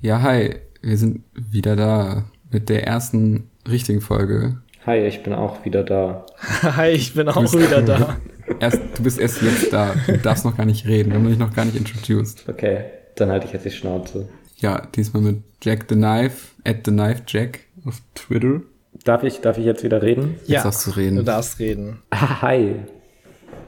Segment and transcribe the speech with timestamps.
[0.00, 4.58] Ja, hi, wir sind wieder da mit der ersten richtigen Folge.
[4.86, 6.24] Hi, ich bin auch wieder da.
[6.62, 8.16] Hi, ich bin auch wieder da.
[8.60, 9.94] Erst, du bist erst jetzt da.
[10.06, 11.10] Du darfst noch gar nicht reden.
[11.10, 12.48] Wir haben dich noch gar nicht introduced.
[12.48, 12.84] Okay,
[13.16, 14.26] dann halte ich jetzt die Schnauze.
[14.56, 18.62] Ja, diesmal mit Jack the Knife, at the Knife Jack auf Twitter.
[19.04, 20.36] Darf ich, darf ich jetzt wieder reden?
[20.40, 21.16] Jetzt Ja, darfst du reden.
[21.16, 21.98] Du darfst reden.
[22.08, 22.76] Ah, hi.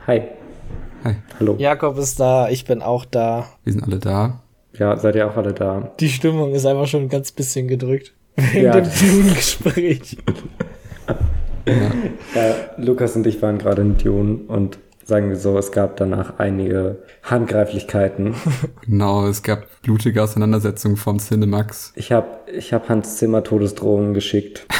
[0.07, 0.23] Hi.
[1.05, 1.57] Hi, Hallo.
[1.59, 3.47] Jakob ist da, ich bin auch da.
[3.65, 4.43] wir sind alle da.
[4.79, 5.93] Ja, seid ihr auch alle da?
[6.01, 8.13] Die Stimmung ist einfach schon ein ganz bisschen gedrückt.
[8.37, 8.81] Wegen Ja.
[8.81, 10.17] dem Dune-Gespräch.
[12.35, 16.39] Ja, Lukas und ich waren gerade in Dune und sagen wir so, es gab danach
[16.39, 18.35] einige Handgreiflichkeiten.
[18.87, 21.93] Genau, es gab blutige Auseinandersetzungen vom Cinemax.
[21.97, 24.67] Ich habe ich hab Hans Zimmer Todesdrohungen geschickt.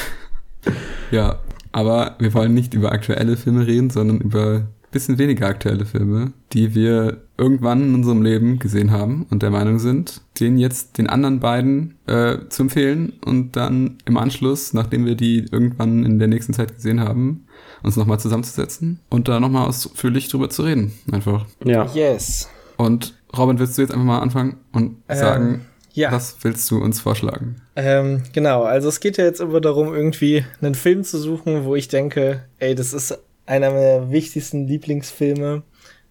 [1.11, 1.39] Ja,
[1.73, 6.75] aber wir wollen nicht über aktuelle Filme reden, sondern über bisschen weniger aktuelle Filme, die
[6.75, 11.41] wir irgendwann in unserem Leben gesehen haben und der Meinung sind, den jetzt den anderen
[11.41, 16.53] beiden äh, zu empfehlen und dann im Anschluss, nachdem wir die irgendwann in der nächsten
[16.53, 17.47] Zeit gesehen haben,
[17.83, 20.93] uns nochmal zusammenzusetzen und da nochmal ausführlich drüber zu reden.
[21.13, 21.47] Einfach.
[21.65, 21.87] Ja.
[21.95, 22.49] Yes.
[22.77, 26.11] Und Robin, willst du jetzt einfach mal anfangen und Ähm, sagen, Ja.
[26.13, 27.57] was willst du uns vorschlagen?
[27.77, 31.77] Ähm, genau, also es geht ja jetzt immer darum, irgendwie einen Film zu suchen, wo
[31.77, 35.63] ich denke, ey, das ist einer meiner wichtigsten Lieblingsfilme,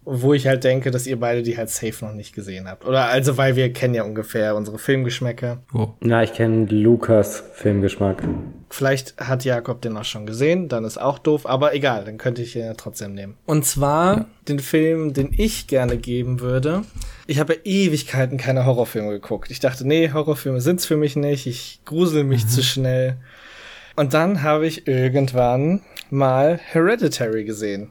[0.05, 2.85] wo ich halt denke, dass ihr beide die halt safe noch nicht gesehen habt.
[2.85, 5.59] Oder also, weil wir kennen ja ungefähr unsere Filmgeschmäcker.
[5.73, 8.23] Oh, Na, ich kenne Lukas Filmgeschmack.
[8.71, 12.41] Vielleicht hat Jakob den auch schon gesehen, dann ist auch doof, aber egal, dann könnte
[12.41, 13.35] ich ihn ja trotzdem nehmen.
[13.45, 16.83] Und zwar den Film, den ich gerne geben würde.
[17.27, 19.51] Ich habe ja Ewigkeiten keine Horrorfilme geguckt.
[19.51, 23.17] Ich dachte, nee, Horrorfilme sind's für mich nicht, ich grusel mich zu schnell.
[23.99, 27.89] Und dann habe ich irgendwann mal Hereditary gesehen.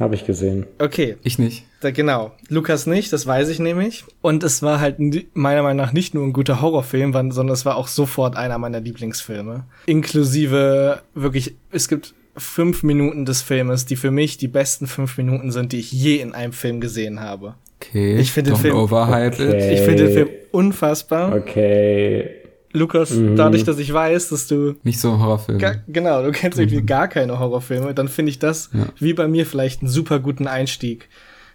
[0.00, 0.64] Habe ich gesehen.
[0.78, 1.66] Okay, ich nicht.
[1.82, 2.32] da, genau.
[2.48, 4.06] Lukas nicht, das weiß ich nämlich.
[4.22, 4.96] Und es war halt
[5.34, 8.80] meiner Meinung nach nicht nur ein guter Horrorfilm, sondern es war auch sofort einer meiner
[8.80, 9.66] Lieblingsfilme.
[9.84, 15.50] Inklusive wirklich, es gibt fünf Minuten des Filmes, die für mich die besten fünf Minuten
[15.50, 17.56] sind, die ich je in einem Film gesehen habe.
[17.82, 18.74] Okay, Ich finde den Film-.
[18.74, 19.74] Okay.
[19.74, 21.34] Ich finde den Film unfassbar.
[21.36, 22.37] Okay.
[22.72, 23.36] Lukas, Mhm.
[23.36, 25.58] dadurch, dass ich weiß, dass du Nicht so ein Horrorfilm.
[25.58, 28.86] Ga genau, du kennst irgendwie gar keine Horrorfilme, dann finde ich das Ja.
[28.98, 31.08] wie bei mir vielleicht einen super guten Einstieg,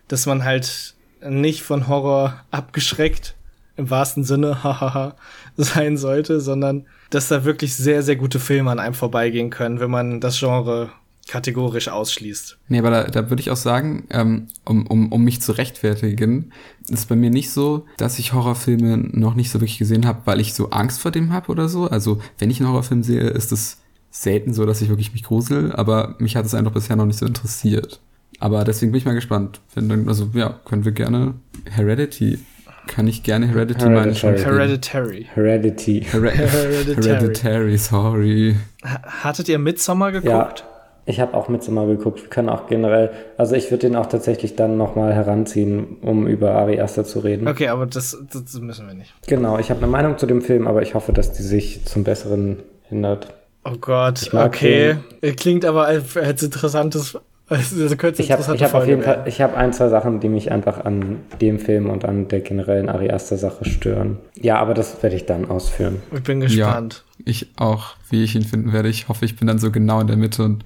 [0.07, 0.95] dass man halt
[1.27, 3.35] nicht von Horror abgeschreckt
[3.77, 5.15] im wahrsten Sinne hahaha
[5.55, 9.91] sein sollte, sondern dass da wirklich sehr sehr gute Filme an einem vorbeigehen können, wenn
[9.91, 10.89] man das Genre
[11.27, 12.57] kategorisch ausschließt.
[12.67, 16.51] Nee, aber da, da würde ich auch sagen, ähm, um, um, um mich zu rechtfertigen,
[16.87, 20.39] ist bei mir nicht so, dass ich Horrorfilme noch nicht so wirklich gesehen habe, weil
[20.39, 21.87] ich so Angst vor dem habe oder so.
[21.89, 23.77] Also wenn ich einen Horrorfilm sehe, ist es
[24.11, 27.17] selten so, dass ich wirklich mich grusel, aber mich hat es einfach bisher noch nicht
[27.19, 27.99] so interessiert.
[28.39, 29.61] Aber deswegen bin ich mal gespannt.
[29.73, 31.35] Wenn dann, also ja, können wir gerne
[31.69, 32.39] Heredity.
[32.87, 35.25] Kann ich gerne Heredity meine Hereditary.
[35.33, 36.01] Heredity.
[36.11, 37.01] Here Hereditary.
[37.07, 38.55] Hereditary, sorry.
[38.83, 40.65] Ha- Hattet ihr Midsommar Ja, geguckt?
[41.05, 42.21] Ich habe auch Midsommar geguckt.
[42.21, 46.51] Wir können auch generell, also ich würde den auch tatsächlich dann nochmal heranziehen, um über
[46.55, 47.47] Ari Aster zu reden.
[47.47, 49.13] Okay, aber das, das müssen wir nicht.
[49.27, 52.03] Genau, ich habe eine Meinung zu dem Film, aber ich hoffe, dass die sich zum
[52.03, 53.33] Besseren hindert.
[53.65, 54.97] Oh Gott, okay.
[55.37, 59.03] Klingt aber als, als interessantes, als, also Ich habe hab auf jeden.
[59.03, 62.39] Fall, ich habe ein, zwei Sachen, die mich einfach an dem Film und an der
[62.39, 64.17] generellen Ari Aster Sache stören.
[64.39, 66.01] Ja, aber das werde ich dann ausführen.
[66.13, 67.03] Ich bin gespannt.
[67.05, 68.89] Ja, ich auch, wie ich ihn finden werde.
[68.89, 70.63] Ich hoffe, ich bin dann so genau in der Mitte und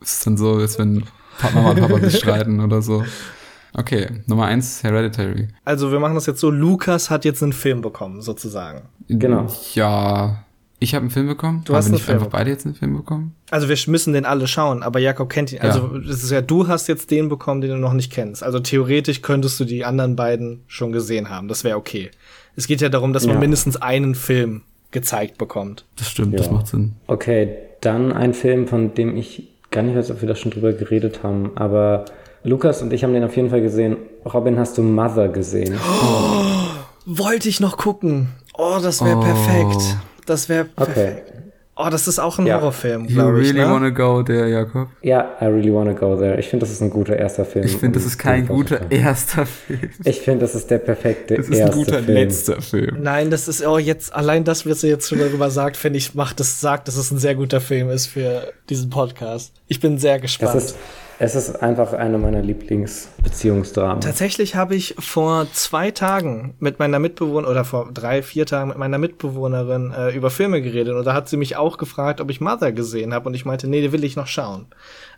[0.00, 1.04] es ist dann so, als wenn
[1.38, 3.04] Pa- Mama und Papa sich streiten oder so.
[3.74, 5.48] Okay, Nummer eins, Hereditary.
[5.64, 8.82] Also wir machen das jetzt so, Lukas hat jetzt einen Film bekommen, sozusagen.
[9.08, 9.46] Genau.
[9.74, 10.44] Ja,
[10.78, 11.62] ich habe einen Film bekommen.
[11.64, 13.34] Du hast einen nicht Film einfach beide jetzt einen Film bekommen?
[13.50, 15.58] Also wir müssen den alle schauen, aber Jakob kennt ihn.
[15.58, 15.62] Ja.
[15.62, 18.42] Also das ist ja, du hast jetzt den bekommen, den du noch nicht kennst.
[18.42, 21.48] Also theoretisch könntest du die anderen beiden schon gesehen haben.
[21.48, 22.10] Das wäre okay.
[22.56, 23.40] Es geht ja darum, dass man Ja.
[23.40, 25.84] mindestens einen Film gezeigt bekommt.
[25.96, 26.52] Das stimmt, das Ja.
[26.52, 26.92] macht Sinn.
[27.08, 27.48] Okay,
[27.80, 31.22] dann ein Film, von dem ich gar nicht weiß, ob wir da schon drüber geredet
[31.22, 32.04] haben, aber
[32.44, 33.96] Lukas und ich haben den auf jeden Fall gesehen.
[34.32, 35.74] Robin, hast du Mother gesehen?
[37.06, 38.28] Wollte ich noch gucken.
[38.56, 39.20] Oh, das wäre Oh.
[39.22, 39.96] perfekt.
[40.26, 41.16] Das wäre Okay.
[41.84, 42.56] Oh, das ist auch ein Ja.
[42.56, 43.48] Horrorfilm, You glaube ich.
[43.48, 43.70] really Ne?
[43.72, 44.88] wanna go there, Jakob?
[45.02, 46.38] Ja, I really wanna go there.
[46.38, 47.64] Ich finde, das ist ein guter erster Film.
[47.64, 49.90] Ich finde, das ist kein guter erster Film.
[50.04, 52.14] Ich finde, das ist der perfekte Das ist ein erste guter Film.
[52.16, 52.96] letzter Film.
[53.02, 56.14] Nein, das ist oh jetzt allein das, was ihr jetzt schon darüber sagt, finde ich
[56.14, 59.52] macht das sagt, dass es ein sehr guter Film ist für diesen Podcast.
[59.68, 60.54] Ich bin sehr gespannt.
[60.54, 60.76] Das ist,
[61.18, 64.00] es ist einfach eine meiner Lieblingsbeziehungsdramen.
[64.00, 68.78] Tatsächlich habe ich vor zwei Tagen mit meiner Mitbewohnerin oder vor drei, vier Tagen mit
[68.78, 72.40] meiner Mitbewohnerin äh, über Filme geredet und da hat sie mich auch gefragt, ob ich
[72.40, 74.66] Mother gesehen habe und ich meinte, nee, den will ich noch schauen.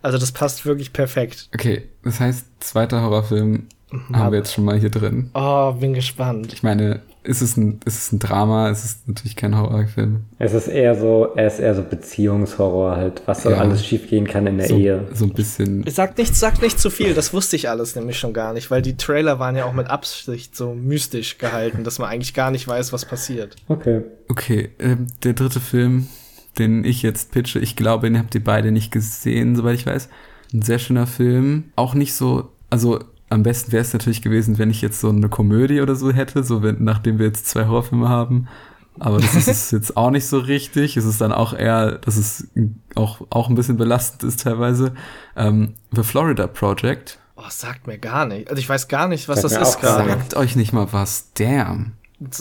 [0.03, 1.49] Also das passt wirklich perfekt.
[1.55, 3.69] Okay, das heißt, zweiter Horrorfilm
[4.13, 5.31] haben wir jetzt schon mal hier drin.
[5.35, 6.53] Oh, bin gespannt.
[6.53, 10.25] Ich meine, ist es ein, ist es ein Drama, es ist natürlich kein Horrorfilm.
[10.39, 13.57] Es ist eher so, er ist eher so Beziehungshorror halt, was so Ja.
[13.59, 15.09] alles schiefgehen kann in der So, Ehe.
[15.13, 15.85] so ein bisschen.
[15.89, 18.83] Sagt nicht, sagt nicht zu viel, das wusste ich alles nämlich schon gar nicht, weil
[18.83, 22.69] die Trailer waren ja auch mit Absicht so mystisch gehalten, dass man eigentlich gar nicht
[22.69, 23.57] weiß, was passiert.
[23.69, 24.03] Okay.
[24.29, 26.09] Okay, ähm, der dritte Film,
[26.59, 30.09] den ich jetzt pitche, ich glaube, den habt ihr beide nicht gesehen, soweit ich weiß.
[30.53, 31.65] Ein sehr schöner Film.
[31.75, 33.01] Auch nicht so, also
[33.31, 36.45] am besten wäre es natürlich gewesen, wenn ich jetzt so eine Komödie oder so hätte,
[36.45, 38.49] so wenn, nachdem wir jetzt zwei Horrorfilme haben.
[39.01, 40.97] Aber das ist es jetzt auch nicht so richtig.
[40.97, 42.49] Es ist dann auch eher, dass es
[42.95, 44.95] auch, auch ein bisschen belastend ist teilweise.
[45.37, 47.19] Ähm, The Florida Project.
[47.37, 48.49] Oh, sagt mir gar nicht.
[48.49, 50.09] Also ich weiß gar nicht, was Sagt das ist gerade.
[50.09, 51.33] Sagt euch nicht mal was.
[51.35, 51.93] Damn.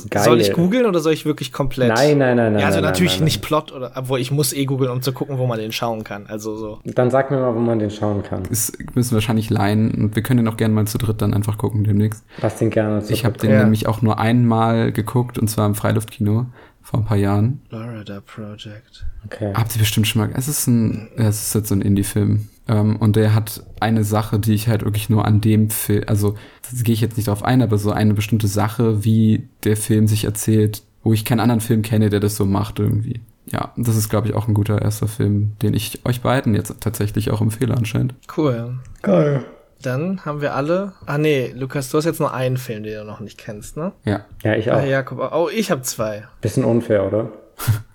[0.09, 0.23] Geil.
[0.23, 1.89] Soll ich googeln oder soll ich wirklich komplett?
[1.89, 2.61] Nein, nein, nein, nein.
[2.61, 3.25] Ja, also nein, natürlich nein, nein.
[3.25, 6.03] nicht Plot oder, obwohl ich muss eh googeln, um zu gucken, wo man den schauen
[6.03, 6.25] kann.
[6.27, 6.79] Also so.
[6.85, 8.43] Dann sag mir mal, wo man den schauen kann.
[8.45, 11.33] Ist, müssen wir wahrscheinlich leihen und wir können den auch gerne mal zu dritt dann
[11.33, 12.23] einfach gucken demnächst.
[12.41, 13.59] Lass den gerne zu Ich habe den Ja.
[13.63, 16.45] nämlich auch nur einmal geguckt und zwar im Freiluftkino
[16.81, 17.61] vor ein paar Jahren.
[17.69, 19.05] Florida Project.
[19.25, 19.53] Okay.
[19.55, 20.29] Habt ihr bestimmt schon mal.
[20.35, 22.49] Es ist ein, es ist jetzt so ein Indie-Film.
[22.67, 26.35] Ähm, und der hat eine Sache, die ich halt wirklich nur an dem Film, also
[26.69, 30.07] das gehe ich jetzt nicht drauf ein, aber so eine bestimmte Sache, wie der Film
[30.07, 33.21] sich erzählt, wo ich keinen anderen Film kenne, der das so macht irgendwie.
[33.45, 36.79] Ja, das ist, glaube ich, auch ein guter erster Film, den ich euch beiden jetzt
[36.79, 38.15] tatsächlich auch empfehle anscheinend.
[38.37, 38.77] Cool.
[39.01, 39.43] Geil.
[39.81, 40.93] Dann haben wir alle.
[41.05, 43.91] Ah nee, Lukas, du hast jetzt nur einen Film, den du noch nicht kennst, ne?
[44.05, 44.21] Ja.
[44.41, 44.77] Ja, ich auch.
[44.77, 45.19] Ah, Jakob.
[45.33, 46.23] Oh, ich habe zwei.
[46.39, 47.33] Bisschen unfair, oder?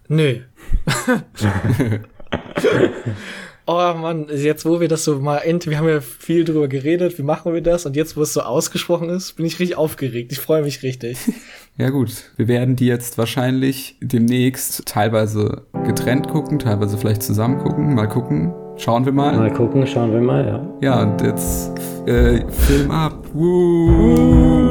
[0.09, 0.41] Nö.
[3.69, 7.19] oh Mann, jetzt wo wir das so mal end, wir haben ja viel drüber geredet,
[7.19, 10.33] wie machen wir das und jetzt wo es so ausgesprochen ist, bin ich richtig aufgeregt.
[10.33, 11.19] Ich freue mich richtig.
[11.81, 17.95] Ja gut, wir werden die jetzt wahrscheinlich demnächst teilweise getrennt gucken, teilweise vielleicht zusammen gucken.
[17.95, 18.53] Mal gucken.
[18.77, 19.37] Schauen wir mal.
[19.37, 20.75] Mal gucken, schauen wir mal, ja.
[20.81, 21.71] Ja, und jetzt
[22.09, 23.25] äh, Film ab.
[23.33, 24.68] Woo.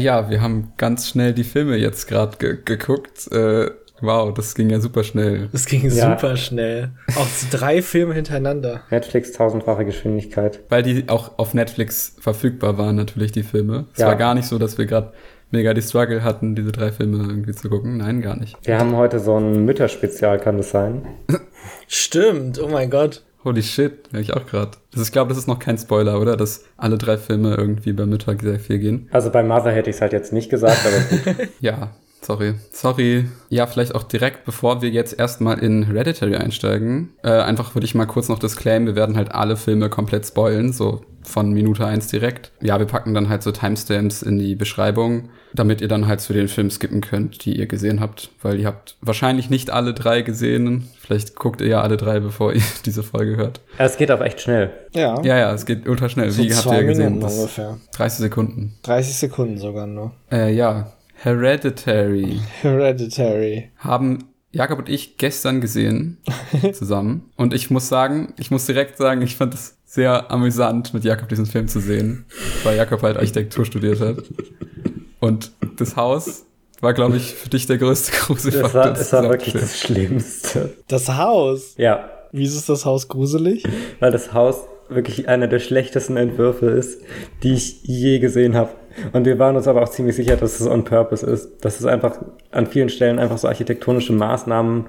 [0.00, 3.30] Ja, wir haben ganz schnell die Filme jetzt gerade ge geguckt.
[3.32, 3.70] Äh,
[4.00, 5.48] wow, das ging ja super schnell.
[5.52, 6.16] Das ging Ja.
[6.16, 6.90] super schnell.
[7.16, 8.80] Auch drei Filme hintereinander.
[8.90, 10.60] Netflix tausendfache Geschwindigkeit.
[10.68, 13.86] Weil die auch auf Netflix verfügbar waren, natürlich die Filme.
[13.94, 14.06] Es Ja.
[14.08, 15.12] war gar nicht so, dass wir gerade
[15.50, 17.96] mega die Struggle hatten, diese drei Filme irgendwie zu gucken.
[17.98, 18.56] Nein, gar nicht.
[18.62, 21.06] Wir haben heute so ein Mütterspezial, kann das sein?
[21.88, 23.22] Stimmt, oh mein Gott.
[23.44, 24.72] Holy shit, ja ich auch gerade.
[24.92, 26.36] Das ich glaube, das ist noch kein Spoiler, oder?
[26.36, 29.08] Dass alle drei Filme irgendwie bei Mittag sehr viel gehen.
[29.12, 31.48] Also bei Mother hätte ich es halt jetzt nicht gesagt, aber gut.
[31.60, 32.54] Ja, sorry.
[32.72, 33.28] Sorry.
[33.48, 37.14] Ja, vielleicht auch direkt, bevor wir jetzt erstmal in Hereditary einsteigen.
[37.22, 40.72] Äh, einfach würde ich mal kurz noch disclaimen, wir werden halt alle Filme komplett spoilen,
[40.72, 42.52] so von Minute eins direkt.
[42.60, 46.32] Ja, wir packen dann halt so Timestamps in die Beschreibung, damit ihr dann halt zu
[46.32, 48.30] den Filmen skippen könnt, die ihr gesehen habt.
[48.42, 50.88] Weil ihr habt wahrscheinlich nicht alle drei gesehen.
[50.98, 53.60] Vielleicht guckt ihr ja alle drei, bevor ihr diese Folge hört.
[53.78, 54.70] es geht auch echt schnell.
[54.92, 55.20] Ja.
[55.22, 56.30] Ja, ja, es geht ultra schnell.
[56.30, 57.04] So Wie habt zwei ihr gesehen?
[57.14, 57.78] Minuten Das ungefähr.
[57.94, 58.74] 30 Sekunden.
[58.82, 60.12] 30 Sekunden sogar nur.
[60.30, 60.92] Äh, ja.
[61.22, 62.40] Hereditary.
[62.62, 63.70] Hereditary.
[63.78, 66.18] haben Jakob und ich gestern gesehen
[66.72, 67.30] zusammen.
[67.36, 71.28] Und ich muss sagen, ich muss direkt sagen, ich fand es sehr amüsant, mit Jakob
[71.28, 72.24] diesen Film zu sehen,
[72.62, 74.18] weil Jakob halt Architektur studiert hat.
[75.18, 76.44] Und das Haus
[76.80, 78.80] war, glaube ich, für dich der größte Das Gruselfaktor.
[78.84, 79.66] war, des das war wirklich Films.
[79.70, 80.70] das Schlimmste.
[80.88, 81.74] Das Haus.
[81.76, 83.64] Ja, Wieso ist das Haus gruselig?
[83.98, 87.00] weil das Haus wirklich einer der schlechtesten Entwürfe ist,
[87.42, 88.70] die ich je gesehen habe.
[89.12, 91.48] Und wir waren uns aber auch ziemlich sicher, dass es on purpose ist.
[91.64, 92.18] Dass es einfach
[92.52, 94.86] an vielen Stellen einfach so architektonische Maßnahmen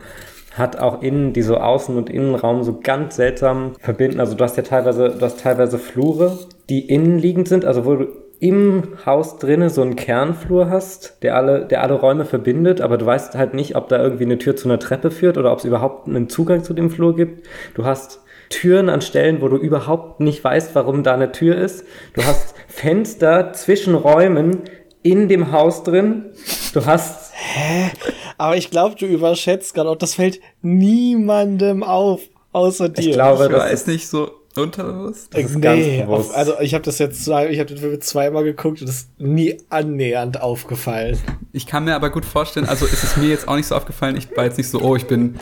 [0.53, 4.19] hat, auch innen, die so Außen- und Innenraum so ganz seltsam verbinden.
[4.19, 6.37] Also du hast ja teilweise, du hast teilweise Flure,
[6.69, 8.07] die innenliegend sind, also wo du
[8.41, 13.05] im Haus drinne so einen Kernflur hast, der alle, der alle Räume verbindet, aber du
[13.05, 15.65] weißt halt nicht, ob da irgendwie eine Tür zu einer Treppe führt oder ob es
[15.65, 17.45] überhaupt einen Zugang zu dem Flur gibt.
[17.75, 21.85] Du hast Türen an Stellen, wo du überhaupt nicht weißt, warum da eine Tür ist.
[22.13, 24.61] Du hast Fenster zwischen Räumen
[25.03, 26.31] in dem Haus drin.
[26.73, 27.30] Du hast
[28.37, 32.21] Aber ich glaube, du überschätzt gerade, auch das fällt niemandem auf,
[32.51, 33.09] außer dir.
[33.09, 35.33] Ich glaube, Ich das weiß nicht so, Unterbewusst?
[35.33, 38.43] Das ist nee, auf, also ich habe das jetzt zwei, ich habe den Film zweimal
[38.43, 41.17] geguckt und es ist nie annähernd aufgefallen.
[41.53, 44.17] Ich kann mir aber gut vorstellen, also ist es mir jetzt auch nicht so aufgefallen,
[44.17, 45.35] ich war jetzt nicht so, oh, ich bin,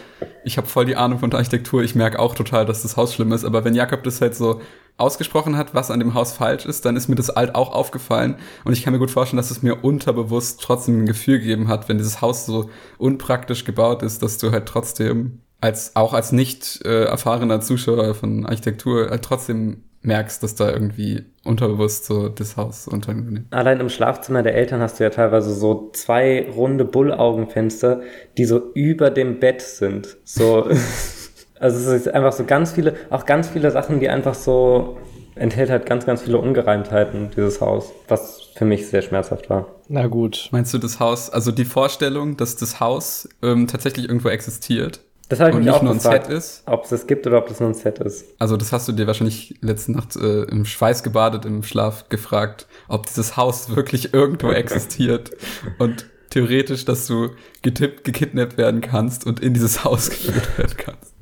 [0.43, 3.13] ich habe voll die Ahnung von der Architektur, ich merke auch total, dass das Haus
[3.13, 4.61] schlimm ist, aber wenn Jakob das halt so
[4.99, 8.35] ausgesprochen hat, was an dem Haus falsch ist, dann ist mir das alt auch aufgefallen.
[8.65, 11.87] Und ich kann mir gut vorstellen, dass es mir unterbewusst trotzdem ein Gefühl gegeben hat,
[11.87, 16.85] wenn dieses Haus so unpraktisch gebaut ist, dass du halt trotzdem als auch als nicht
[16.85, 22.87] äh, erfahrener Zuschauer von Architektur halt trotzdem merkst, dass da irgendwie unterbewusst so das Haus
[22.87, 23.47] unternimmt.
[23.51, 28.01] Allein im Schlafzimmer der Eltern hast du ja teilweise so zwei runde Bullaugenfenster,
[28.37, 30.17] die so über dem Bett sind.
[30.23, 30.63] So,
[31.59, 34.97] also es ist einfach so ganz viele, auch ganz viele Sachen, die einfach so
[35.35, 39.67] enthält halt ganz, ganz viele Ungereimtheiten, dieses Haus, was für mich sehr schmerzhaft war.
[39.87, 40.49] Na gut.
[40.51, 45.01] Meinst du das Haus, also die Vorstellung, dass das Haus ähm, tatsächlich irgendwo existiert?
[45.29, 46.63] Das habe ich und mich nicht auch nur ein gefragt, Set ist.
[46.65, 48.25] ob es das gibt oder ob das nur ein Set ist.
[48.39, 52.67] Also das hast du dir wahrscheinlich letzte Nacht äh, im Schweiß gebadet, im Schlaf gefragt,
[52.87, 55.31] ob dieses Haus wirklich irgendwo existiert
[55.77, 57.29] und theoretisch, dass du
[57.61, 61.13] getippt, gekidnappt werden kannst und in dieses Haus geführt werden kannst.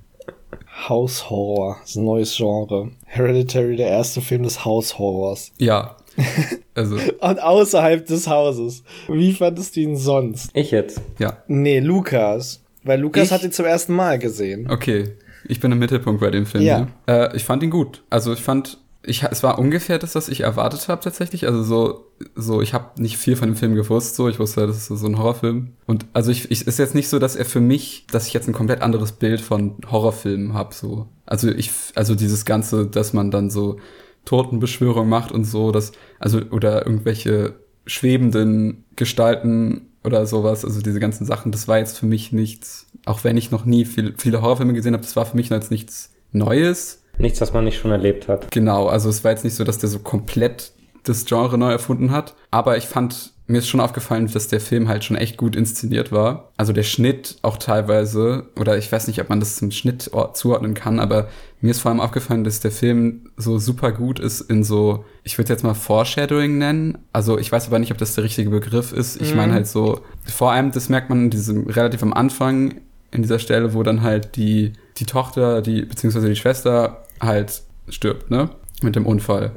[0.87, 2.91] Haushorror, das ist ein neues Genre.
[3.05, 5.51] Hereditary, der erste Film des Haushorrors.
[5.57, 5.97] Ja.
[6.73, 8.83] Also, Und außerhalb des Hauses.
[9.07, 10.49] Wie fandest du ihn sonst?
[10.55, 10.99] Ich jetzt.
[11.19, 11.37] ja.
[11.47, 12.63] Nee, Lukas.
[12.88, 13.32] Weil Lukas Ich?
[13.32, 14.70] hat ihn zum ersten Mal gesehen.
[14.70, 15.15] Okay.
[15.46, 16.63] Ich bin im Mittelpunkt bei dem Film.
[16.63, 16.79] Ja.
[16.79, 16.88] ne?
[17.08, 18.03] Äh, ich fand ihn gut.
[18.10, 21.46] Also ich fand, ich, es war ungefähr das, was ich erwartet habe tatsächlich.
[21.46, 24.15] Also so, so ich habe nicht viel von dem Film gewusst.
[24.15, 25.74] So, ich wusste, das ist so ein Horrorfilm.
[25.86, 28.48] Und also ich, ich ist jetzt nicht so, dass er für mich, dass ich jetzt
[28.48, 30.74] ein komplett anderes Bild von Horrorfilmen habe.
[30.74, 33.77] So, also ich, also dieses ganze, dass man dann so
[34.25, 37.53] Totenbeschwörung macht und so, dass also oder irgendwelche
[37.86, 43.24] schwebenden Gestalten oder sowas, also diese ganzen Sachen, das war jetzt für mich nichts, auch
[43.24, 46.12] wenn ich noch nie viel, viele Horrorfilme gesehen habe, das war für mich jetzt nichts
[46.32, 47.04] Neues.
[47.18, 48.51] Nichts, was man nicht schon erlebt hat.
[48.51, 50.72] Genau, also es war jetzt nicht so, dass der so komplett
[51.04, 54.89] das Genre neu erfunden hat, aber ich fand, mir ist schon aufgefallen, dass der Film
[54.89, 56.51] halt schon echt gut inszeniert war.
[56.58, 60.34] Also der Schnitt auch teilweise, oder ich weiß nicht, ob man das zum Schnitt or-
[60.34, 61.30] zuordnen kann, aber
[61.62, 65.38] mir ist vor allem aufgefallen, dass der Film so super gut ist in so, ich
[65.38, 67.00] würde jetzt mal Foreshadowing nennen.
[67.12, 69.22] Also ich weiß aber nicht, ob das der richtige Begriff ist.
[69.22, 72.75] Ich meine halt so, vor allem, das merkt man in diesem relativ am Anfang
[73.12, 78.31] in dieser Stelle, wo dann halt die, die Tochter, die, beziehungsweise die Schwester halt stirbt,
[78.31, 78.51] ne?
[78.81, 79.51] Mit dem Unfall.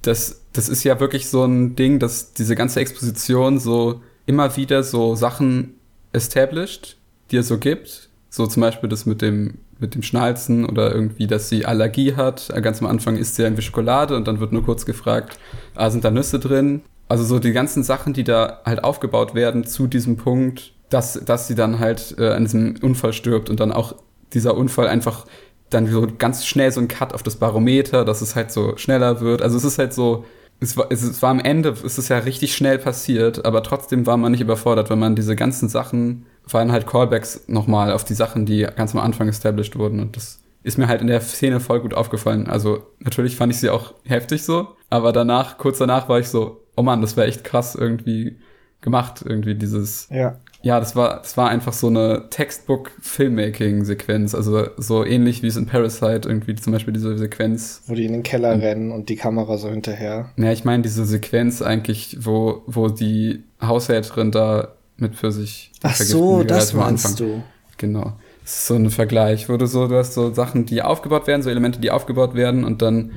[0.00, 4.82] Das, das ist ja wirklich so ein Ding, dass diese ganze Exposition so immer wieder
[4.82, 5.74] so Sachen
[6.14, 6.96] established,
[7.30, 8.08] die es so gibt.
[8.30, 12.52] So zum Beispiel das mit dem, mit dem Schnalzen oder irgendwie, dass sie Allergie hat.
[12.62, 15.38] Ganz am Anfang isst sie irgendwie Schokolade und dann wird nur kurz gefragt,
[15.74, 16.82] ah, sind da Nüsse drin?
[17.08, 21.48] Also so die ganzen Sachen, die da halt aufgebaut werden zu diesem Punkt, dass, dass
[21.48, 23.96] sie dann halt äh, an diesem Unfall stirbt und dann auch
[24.32, 25.26] dieser Unfall einfach
[25.70, 29.20] dann so ganz schnell so ein Cut auf das Barometer, dass es halt so schneller
[29.20, 29.42] wird.
[29.42, 30.24] Also es ist halt so,
[30.60, 34.16] es war, es war am Ende, es ist ja richtig schnell passiert, aber trotzdem war
[34.16, 38.46] man nicht überfordert, wenn man diese ganzen Sachen, waren halt Callbacks nochmal auf die Sachen,
[38.46, 41.80] die ganz am Anfang established wurden und das ist mir halt in der Szene voll
[41.80, 42.46] gut aufgefallen.
[42.46, 46.60] Also natürlich fand ich sie auch heftig so, aber danach, kurz danach war ich so,
[46.76, 48.36] oh Mann, das wäre echt krass irgendwie
[48.80, 50.38] gemacht, irgendwie dieses Ja.
[50.62, 54.34] ja, das war, das war einfach so eine Textbook-Filmmaking-Sequenz.
[54.34, 57.82] Also so ähnlich wie es in Parasite irgendwie zum Beispiel diese Sequenz.
[57.86, 60.30] Wo die in den Keller rennen und die Kamera so hinterher.
[60.36, 65.70] Ja, ich meine diese Sequenz eigentlich, wo, wo die Haushälterin da mit für sich.
[65.82, 67.42] Ach so, das meinst du.
[67.76, 68.14] Genau.
[68.42, 71.42] Das ist so ein Vergleich, wo du so, du hast so Sachen, die aufgebaut werden,
[71.42, 73.12] so Elemente, die aufgebaut werden und dann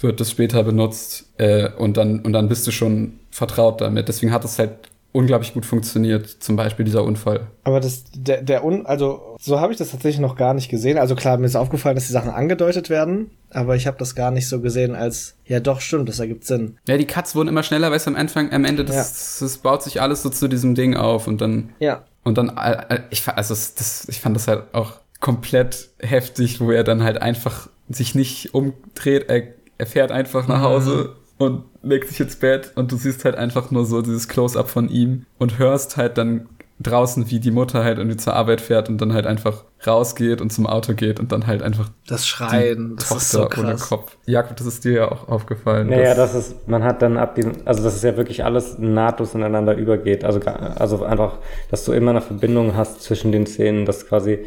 [0.00, 4.08] wird das später benutzt äh, und dann und dann bist du schon vertraut damit.
[4.08, 4.72] Deswegen hat es halt
[5.14, 7.46] unglaublich gut funktioniert, zum Beispiel dieser Unfall.
[7.62, 10.98] Aber das, der, der Un, also, so habe ich das tatsächlich noch gar nicht gesehen.
[10.98, 14.32] Also klar, mir ist aufgefallen, dass die Sachen angedeutet werden, aber ich habe das gar
[14.32, 16.78] nicht so gesehen als, ja doch, stimmt, das ergibt Sinn.
[16.88, 19.02] Ja, die Cuts wurden immer schneller, weil es am Anfang, am Ende, das, Ja.
[19.02, 22.02] das, das baut sich alles so zu diesem Ding auf und dann Ja.
[22.24, 26.70] Und dann, äh, ich, fa- also das, ich fand das halt auch komplett heftig, wo
[26.72, 29.42] er dann halt einfach sich nicht umdreht, er,
[29.78, 33.70] er fährt einfach nach Hause und legt sich ins Bett und du siehst halt einfach
[33.70, 36.48] nur so dieses Close-up von ihm und hörst halt dann
[36.80, 40.52] draußen, wie die Mutter halt irgendwie zur Arbeit fährt und dann halt einfach rausgeht und
[40.52, 43.70] zum Auto geht und dann halt einfach Das die Schreien, das Tochter ist so ohne
[43.76, 43.88] krass.
[43.88, 44.16] Kopf.
[44.26, 45.88] Jakob, das ist dir ja auch aufgefallen.
[45.88, 48.76] Naja, dass- das ist, man hat dann ab diesem, also das ist ja wirklich alles
[48.78, 50.24] nahtlos ineinander übergeht.
[50.24, 51.38] Also, also einfach,
[51.70, 54.40] dass du immer eine Verbindung hast zwischen den Szenen, dass quasi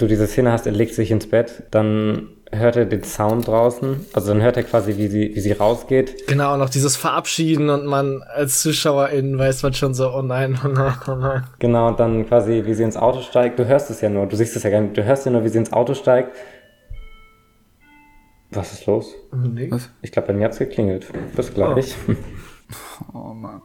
[0.00, 4.06] du diese Szene hast, er legt sich ins Bett, dann hört er den Sound draußen,
[4.12, 6.26] also dann hört er quasi, wie sie, wie sie rausgeht.
[6.26, 10.68] Genau, noch dieses Verabschieden und man als Zuschauerin weiß man schon so, oh nein, oh
[10.68, 11.44] nein, oh nein.
[11.58, 13.58] Genau, und dann quasi, wie sie ins Auto steigt.
[13.58, 15.44] Du hörst es ja nur, du siehst es ja gar nicht, du hörst ja nur,
[15.44, 16.36] wie sie ins Auto steigt.
[18.52, 19.14] Was ist los?
[19.32, 19.70] Nee.
[19.70, 19.90] Was?
[20.02, 21.06] Ich glaube, bei mir hat's geklingelt.
[21.36, 21.94] Bis gleich.
[23.12, 23.62] Oh Mann.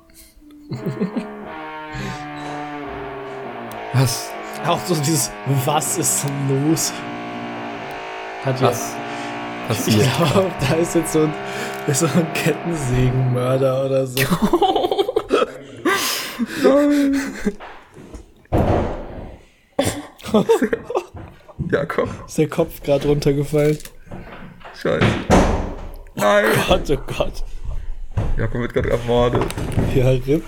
[3.93, 4.34] Was?
[4.67, 5.31] Auch so dieses,
[5.65, 6.91] was ist denn los?
[8.43, 8.71] Hat ja.
[9.67, 11.33] Was Ich glaube, da ist jetzt so ein,
[11.87, 14.19] ist so ein Kettensägenmörder oder so.
[21.71, 23.77] Jakob, Ist der Kopf gerade runtergefallen?
[24.75, 25.05] scheiße.
[26.15, 26.45] Nein.
[26.67, 27.43] Gott, oh Gott.
[28.37, 29.45] Jakob wird gerade ermordet.
[29.93, 30.43] Ja, RIP.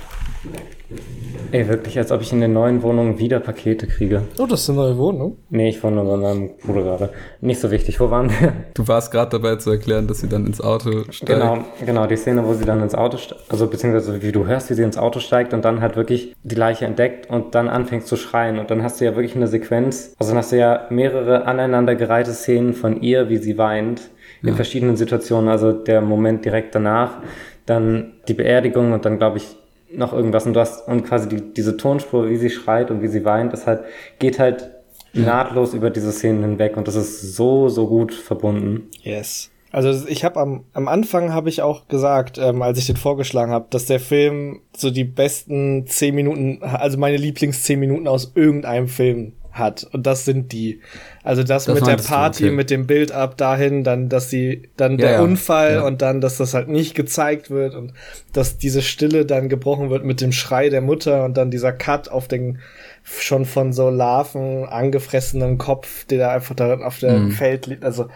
[1.52, 4.24] Ey, wirklich, als ob ich in den neuen Wohnungen wieder Pakete kriege.
[4.40, 5.38] Oh, das ist eine neue Wohnung.
[5.50, 7.10] Nee, ich wohne bei meinem Bruder gerade.
[7.42, 8.00] Nicht so wichtig.
[8.00, 8.54] Wo waren wir?
[8.74, 11.26] Du warst gerade dabei zu erklären, dass sie dann ins Auto steigt.
[11.40, 14.70] Genau, genau, die Szene, wo sie dann ins Auto steigt, also beziehungsweise wie du hörst,
[14.70, 18.06] wie sie ins Auto steigt und dann halt wirklich die Leiche entdeckt und dann anfängt
[18.08, 18.60] zu schreien.
[18.60, 22.32] Und dann hast du ja wirklich eine Sequenz, also dann hast du ja mehrere aneinandergereihte
[22.34, 24.10] Szenen von ihr, wie sie weint,
[24.42, 24.56] in Ja.
[24.56, 25.50] verschiedenen Situationen.
[25.50, 27.20] Also der Moment direkt danach,
[27.66, 29.56] dann die Beerdigung und dann glaube ich
[29.92, 30.46] noch irgendwas.
[30.46, 33.54] Und du hast, und quasi die, diese Tonspur, wie sie schreit und wie sie weint,
[33.54, 33.82] das halt,
[34.20, 34.72] geht halt
[35.14, 38.90] nahtlos über diese Szenen hinweg und das ist so, so gut verbunden.
[39.02, 39.50] Yes.
[39.72, 43.52] Also ich habe am, am Anfang habe ich auch gesagt, ähm, als ich den vorgeschlagen
[43.52, 48.32] habe, dass der Film so die besten zehn Minuten, also meine Lieblings zehn Minuten aus
[48.36, 49.88] irgendeinem Film hat.
[49.92, 50.82] Und das sind die.
[51.24, 52.56] Also das, Das mit der Party, okay.
[52.56, 55.82] mit dem Bild ab dahin, dann, dass sie, dann Ja, der ja, Unfall ja.
[55.86, 57.94] und dann, dass das halt nicht gezeigt wird und
[58.34, 62.10] dass diese Stille dann gebrochen wird mit dem Schrei der Mutter und dann dieser Cut
[62.10, 62.60] auf den
[63.04, 67.32] schon von so Larven angefressenen Kopf, der da einfach da auf dem Mhm.
[67.32, 67.84] Feld liegt.
[67.86, 68.08] Also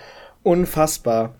[0.43, 1.35] unfassbar.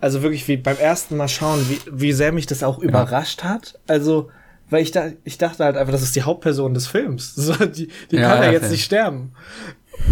[0.00, 3.78] Also wirklich wie beim ersten Mal schauen, wie, wie sehr mich das auch überrascht hat.
[3.86, 4.30] Also,
[4.74, 7.34] weil ich da, ich dachte halt einfach, das ist die Hauptperson des Films.
[7.36, 9.32] So, die die Ja, kann ja jetzt nicht sterben.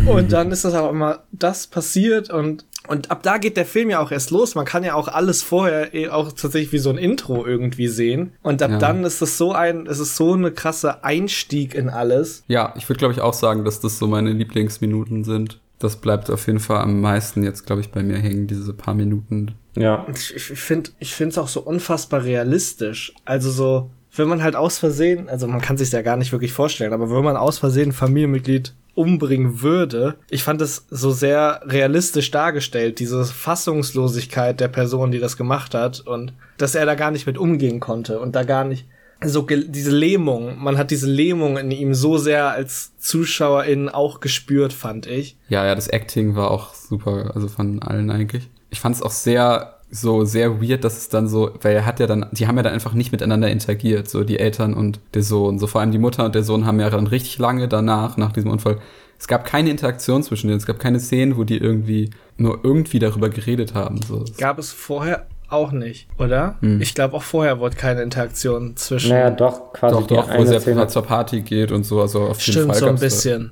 [0.07, 3.91] Und dann ist das aber immer das passiert und und ab da geht der Film
[3.91, 4.55] ja auch erst los.
[4.57, 8.33] Man kann ja auch alles vorher eh auch tatsächlich wie so ein Intro irgendwie sehen.
[8.43, 8.79] Und ab Ja.
[8.79, 12.43] dann ist das so ein, es ist so eine krasse Einstieg in alles.
[12.49, 15.61] Ja, ich würde glaube ich auch sagen, dass das so meine Lieblingsminuten sind.
[15.79, 18.95] Das bleibt auf jeden Fall am meisten jetzt, glaube ich, bei mir hängen, diese paar
[18.95, 19.53] Minuten.
[19.77, 20.05] Ja.
[20.13, 23.13] Ich, ich finde ich finde es auch so unfassbar realistisch.
[23.25, 26.53] Also so, wenn man halt aus Versehen, also man kann sich ja gar nicht wirklich
[26.53, 32.31] vorstellen, aber wenn man aus Versehen Familienmitglied umbringen würde, ich fand es so sehr realistisch
[32.31, 37.27] dargestellt, diese Fassungslosigkeit der Person, die das gemacht hat und dass er da gar nicht
[37.27, 38.87] mit umgehen konnte und da gar nicht
[39.25, 44.73] so diese Lähmung, man hat diese Lähmung in ihm so sehr als Zuschauerin auch gespürt,
[44.73, 45.37] fand ich.
[45.49, 48.49] Ja, ja, das Acting war auch super, also von allen eigentlich.
[48.71, 52.01] Ich fand es auch sehr, so sehr weird, dass es dann so, weil er hat
[52.01, 55.23] ja dann, die haben ja dann einfach nicht miteinander interagiert, so die Eltern und der
[55.23, 55.59] Sohn.
[55.59, 58.33] So vor allem die Mutter und der Sohn haben ja dann richtig lange danach, nach
[58.33, 58.79] diesem Unfall,
[59.19, 62.99] es gab keine Interaktion zwischen denen, es gab keine Szenen, wo die irgendwie nur irgendwie
[62.99, 64.01] darüber geredet haben.
[64.03, 64.25] So.
[64.39, 66.57] Gab es vorher auch nicht, oder?
[66.61, 66.81] Hm.
[66.81, 69.11] Ich glaube auch vorher wurde keine Interaktion zwischen.
[69.11, 70.87] Naja, doch, quasi Doch, die doch, wo eine sie Szene.
[70.89, 73.51] zur Party geht und so, also auf jeden Stimmt Fall so ein gab's da bisschen.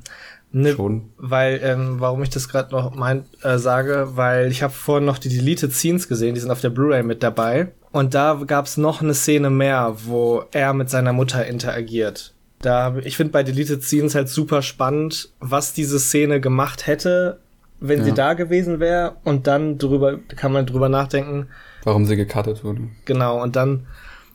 [0.53, 1.11] Ne, Schon.
[1.17, 5.19] Weil, ähm, warum ich das gerade noch mein, äh, sage, weil ich habe vorhin noch
[5.19, 7.69] die Deleted Scenes gesehen, die sind auf der Blu-ray mit dabei.
[7.93, 12.35] Und da gab's noch eine Szene mehr, wo er mit seiner Mutter interagiert.
[12.63, 17.39] Da, ich finde bei Deleted Scenes halt super spannend, was diese Szene gemacht hätte,
[17.79, 18.15] wenn sie Ja.
[18.17, 19.17] da gewesen wäre.
[19.25, 21.47] Und dann drüber kann man drüber nachdenken,
[21.85, 22.83] Warum sie gecuttet wurde.
[23.07, 23.87] Genau, und dann,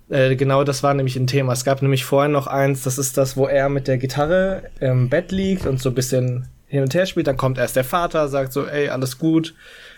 [0.10, 1.54] äh, genau das war nämlich ein Thema.
[1.54, 5.10] Es gab nämlich vorher noch eins, das ist das, wo er mit der Gitarre im
[5.10, 7.28] Bett liegt und so ein bisschen hin und her spielt.
[7.28, 9.56] Dann kommt erst der Vater, sagt so, ey, alles gut.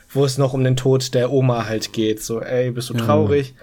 [0.09, 2.23] Wo es noch um den Tod der Oma halt geht.
[2.23, 3.01] So, ey, bist du Ja.
[3.05, 3.55] traurig?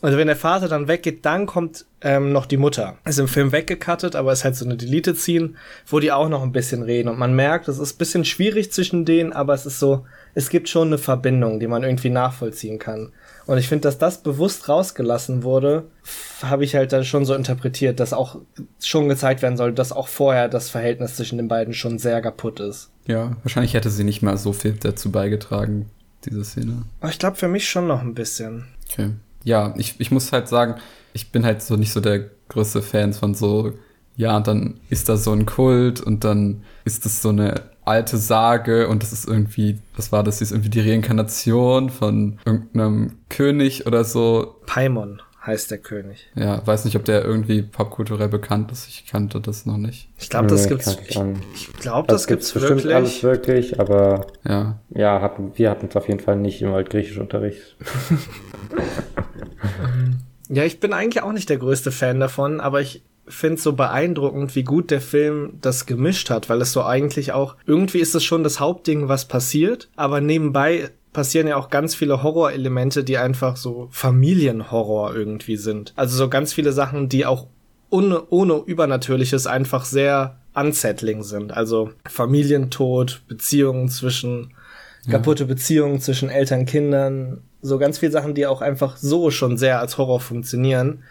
[0.00, 2.98] Also wenn der Vater dann weggeht, dann kommt ähm, noch die Mutter.
[3.04, 5.54] Ist im Film weggecuttet, aber ist halt so eine Deleted-Scene,
[5.88, 7.08] wo die auch noch ein bisschen reden.
[7.08, 10.50] Und man merkt, es ist ein bisschen schwierig zwischen denen, aber es ist so, es
[10.50, 13.12] gibt schon eine Verbindung, die man irgendwie nachvollziehen kann.
[13.48, 15.84] Und ich finde, dass das bewusst rausgelassen wurde,
[16.42, 18.36] habe ich halt dann schon so interpretiert, dass auch
[18.78, 22.60] schon gezeigt werden soll, dass auch vorher das Verhältnis zwischen den beiden schon sehr kaputt
[22.60, 22.90] ist.
[23.06, 25.88] Ja, wahrscheinlich hätte sie nicht mal so viel dazu beigetragen,
[26.26, 26.82] diese Szene.
[27.00, 28.66] Aber ich glaube für mich schon noch ein bisschen.
[28.90, 29.12] Okay.
[29.44, 30.74] Ja, ich, ich muss halt sagen,
[31.14, 33.72] ich bin halt so nicht so der größte Fan von so,
[34.14, 38.16] ja, und dann ist da so ein Kult und dann ist das so eine alte
[38.18, 43.16] Sage und das ist irgendwie, was war das, das ist irgendwie die Reinkarnation von irgendeinem
[43.28, 44.56] König oder so.
[44.66, 46.28] Paimon heißt der König.
[46.34, 48.86] Ja, weiß nicht, ob der irgendwie popkulturell bekannt ist.
[48.88, 50.10] Ich kannte das noch nicht.
[50.18, 50.98] Ich glaube, das Nee, gibt's.
[51.06, 51.16] ich
[51.54, 52.94] Ich, glaube, das, gibt's, bestimmt wirklich.
[52.94, 54.78] alles wirklich, aber Ja.
[54.90, 57.76] ja, hatten, wir hatten es auf jeden Fall nicht im Altgriechischunterricht.
[60.50, 63.72] Ja, ich bin eigentlich auch nicht der größte Fan davon, aber ich finde es so
[63.72, 68.14] beeindruckend, wie gut der Film das gemischt hat, weil es so eigentlich auch, irgendwie ist
[68.14, 73.18] es schon das Hauptding, was passiert, aber nebenbei passieren ja auch ganz viele Horrorelemente, die
[73.18, 75.92] einfach so Familienhorror irgendwie sind.
[75.96, 77.46] Also so ganz viele Sachen, die auch
[77.90, 81.52] ohne, ohne Übernatürliches einfach sehr unsettling sind.
[81.52, 84.54] Also Familientod, Beziehungen zwischen,
[85.04, 85.12] ja.
[85.12, 89.80] kaputte Beziehungen zwischen Eltern, Kindern, so ganz viele Sachen, die auch einfach so schon sehr
[89.80, 91.02] als Horror funktionieren.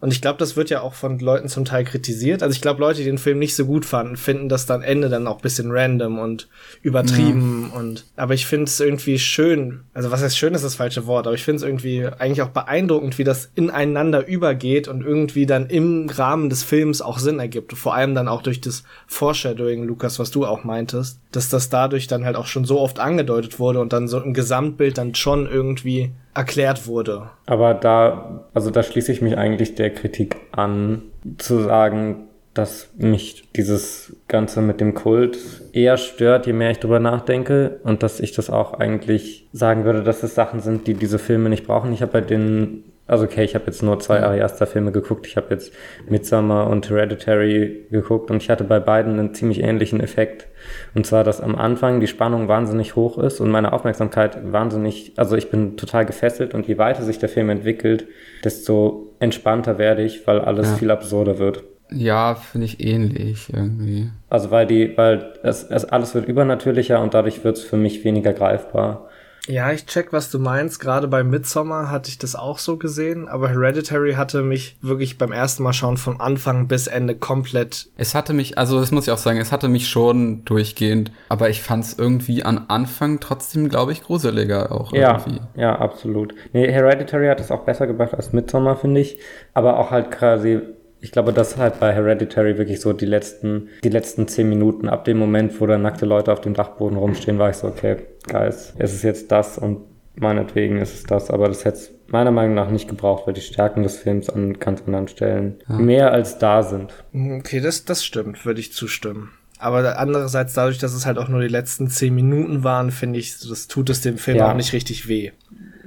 [0.00, 2.42] Und ich glaube, das wird ja auch von Leuten zum Teil kritisiert.
[2.42, 5.08] Also ich glaube, Leute, die den Film nicht so gut fanden, finden das dann Ende
[5.08, 6.48] dann auch bisschen random und
[6.82, 7.70] übertrieben.
[7.72, 7.80] Ja.
[7.80, 9.80] Und aber ich finde es irgendwie schön.
[9.94, 12.50] Also was heißt schön ist das falsche Wort, aber ich finde es irgendwie eigentlich auch
[12.50, 17.72] beeindruckend, wie das ineinander übergeht und irgendwie dann im Rahmen des Films auch Sinn ergibt.
[17.72, 22.06] Vor allem dann auch durch das Foreshadowing, Lukas, was du auch meintest, dass das dadurch
[22.06, 25.46] dann halt auch schon so oft angedeutet wurde und dann so im Gesamtbild dann schon
[25.50, 27.30] irgendwie erklärt wurde.
[27.46, 31.02] Aber da, also da schließe ich mich eigentlich der Kritik an,
[31.38, 35.38] zu sagen, dass mich dieses Ganze mit dem Kult
[35.72, 40.02] eher stört, je mehr ich drüber nachdenke und dass ich das auch eigentlich sagen würde,
[40.02, 41.92] dass es Sachen sind, die diese Filme nicht brauchen.
[41.92, 45.26] Ich habe bei den also okay, ich habe jetzt nur zwei Ari Aster Filme geguckt.
[45.26, 45.72] Ich habe jetzt
[46.08, 50.46] Midsummer und Hereditary geguckt und ich hatte bei beiden einen ziemlich ähnlichen Effekt.
[50.94, 55.36] Und zwar, dass am Anfang die Spannung wahnsinnig hoch ist und meine Aufmerksamkeit wahnsinnig, also
[55.36, 58.06] ich bin total gefesselt und je weiter sich der Film entwickelt,
[58.44, 60.76] desto entspannter werde ich, weil alles ja.
[60.76, 61.64] viel absurder wird.
[61.90, 64.10] Ja, finde ich ähnlich irgendwie.
[64.28, 68.04] Also weil die, weil es, es alles wird übernatürlicher und dadurch wird es für mich
[68.04, 69.07] weniger greifbar.
[69.46, 70.80] Ja, ich check, was du meinst.
[70.80, 75.32] Gerade bei Midsommar hatte ich das auch so gesehen, aber Hereditary hatte mich wirklich beim
[75.32, 77.88] ersten Mal schauen von Anfang bis Ende komplett.
[77.96, 81.48] Es hatte mich, also das muss ich auch sagen, es hatte mich schon durchgehend, aber
[81.48, 85.40] ich fand es irgendwie am Anfang trotzdem, glaube ich, gruseliger auch ja, irgendwie.
[85.56, 86.34] Ja, absolut.
[86.52, 89.18] Nee, Hereditary hat es auch besser gemacht als Midsommar, finde ich,
[89.54, 90.60] aber auch halt quasi
[91.00, 94.88] ich glaube, das halt bei Hereditary wirklich so die letzten, die letzten zehn Minuten.
[94.88, 97.96] Ab dem Moment, wo da nackte Leute auf dem Dachboden rumstehen, war ich so, okay,
[98.28, 99.82] guys, es ist jetzt das und
[100.16, 101.30] meinetwegen ist es das.
[101.30, 104.58] Aber das hätte es meiner Meinung nach nicht gebraucht, weil die Stärken des Films an
[104.58, 105.76] ganz anderen Stellen ja.
[105.76, 106.92] mehr als da sind.
[107.14, 109.30] Okay, das, das stimmt, würde ich zustimmen.
[109.60, 113.40] Aber andererseits, dadurch, dass es halt auch nur die letzten zehn Minuten waren, finde ich,
[113.40, 114.50] das tut es dem Film ja.
[114.50, 115.32] auch nicht richtig weh.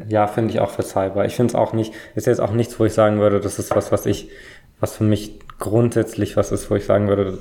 [0.09, 1.25] Ja, finde ich auch verzeihbar.
[1.25, 3.73] Ich finde es auch nicht, ist jetzt auch nichts, wo ich sagen würde, das ist
[3.73, 4.29] was, was ich
[4.81, 7.37] was für mich grundsätzlich was ist, wo ich sagen würde,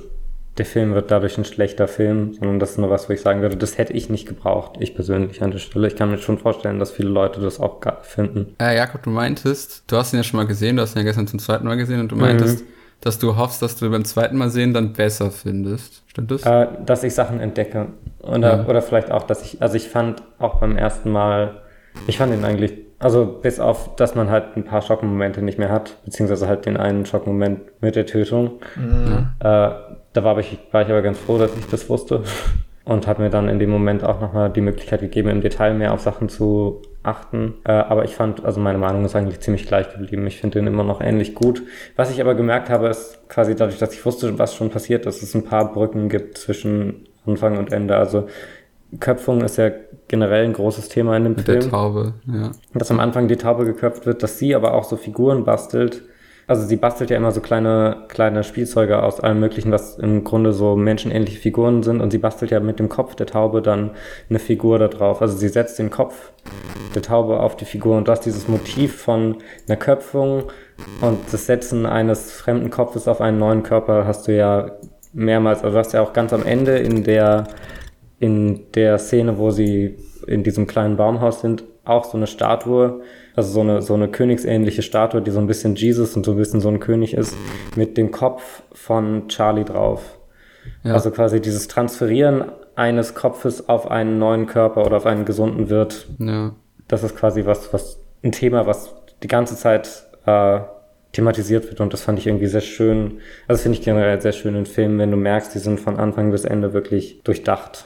[0.57, 3.41] der Film wird dadurch ein schlechter Film, sondern das ist nur was, wo ich sagen
[3.41, 5.87] würde, das hätte ich nicht gebraucht, ich persönlich an der Stelle.
[5.87, 8.55] Ich kann mir schon vorstellen, dass viele Leute das auch finden.
[8.61, 11.05] Äh, Jakob, du meintest, du hast ihn ja schon mal gesehen, du hast ihn ja
[11.05, 12.67] gestern zum zweiten Mal gesehen und du meintest, mhm.
[12.99, 16.03] dass du hoffst, dass du beim zweiten Mal sehen dann besser findest.
[16.07, 16.43] Stimmt das?
[16.43, 17.87] Äh, dass ich Sachen entdecke.
[18.19, 18.65] Oder, ja.
[18.67, 21.61] oder vielleicht auch, dass ich, also ich fand auch beim ersten Mal,
[22.07, 25.69] ich fand ihn eigentlich also bis auf, dass man halt ein paar Schockmomente nicht mehr
[25.69, 28.59] hat, beziehungsweise halt den einen Schockmoment mit der Tötung.
[28.75, 29.29] Mhm.
[29.39, 32.23] Äh, da war ich, war ich aber ganz froh, dass ich das wusste
[32.85, 35.93] und hat mir dann in dem Moment auch nochmal die Möglichkeit gegeben, im Detail mehr
[35.93, 37.55] auf Sachen zu achten.
[37.63, 40.27] Äh, aber ich fand, also meine Meinung ist eigentlich ziemlich gleich geblieben.
[40.27, 41.63] Ich finde den immer noch ähnlich gut.
[41.95, 45.23] Was ich aber gemerkt habe, ist quasi dadurch, dass ich wusste, was schon passiert, dass
[45.23, 47.95] es ein paar Brücken gibt zwischen Anfang und Ende.
[47.95, 48.27] Also
[48.99, 49.71] Köpfung ist ja
[50.11, 51.61] generell ein großes Thema in dem Mit Film.
[51.61, 52.51] Der Taube, ja.
[52.75, 56.03] Dass am Anfang die Taube geköpft wird, dass sie aber auch so Figuren bastelt.
[56.47, 60.51] Also sie bastelt ja immer so kleine, kleine Spielzeuge aus allem möglichen, was im Grunde
[60.51, 62.01] so menschenähnliche Figuren sind.
[62.01, 63.91] Und sie bastelt ja mit dem Kopf der Taube dann
[64.29, 65.21] eine Figur da drauf.
[65.21, 66.33] Also sie setzt den Kopf
[66.93, 70.43] der Taube auf die Figur und du hast dieses Motiv von einer Köpfung
[70.99, 74.71] und das Setzen eines fremden Kopfes auf einen neuen Körper hast du ja
[75.13, 75.63] mehrmals.
[75.63, 77.45] Also du hast ja auch ganz am Ende in der
[78.21, 83.01] in der Szene, wo sie in diesem kleinen Baumhaus sind, auch so eine Statue,
[83.35, 86.37] also so eine, so eine königsähnliche Statue, die so ein bisschen Jesus und so ein
[86.37, 87.35] bisschen so ein König ist,
[87.75, 90.19] mit dem Kopf von Charlie drauf.
[90.83, 90.93] Ja.
[90.93, 96.07] Also quasi dieses Transferieren eines Kopfes auf einen neuen Körper oder auf einen gesunden Wirt.
[96.19, 96.53] Ja.
[96.87, 100.59] Das ist quasi was, was ein Thema, was die ganze Zeit äh,
[101.11, 103.19] thematisiert wird und das fand ich irgendwie sehr schön.
[103.47, 106.29] Also finde ich generell sehr schön in Filmen, wenn du merkst, die sind von Anfang
[106.29, 107.85] bis Ende wirklich durchdacht.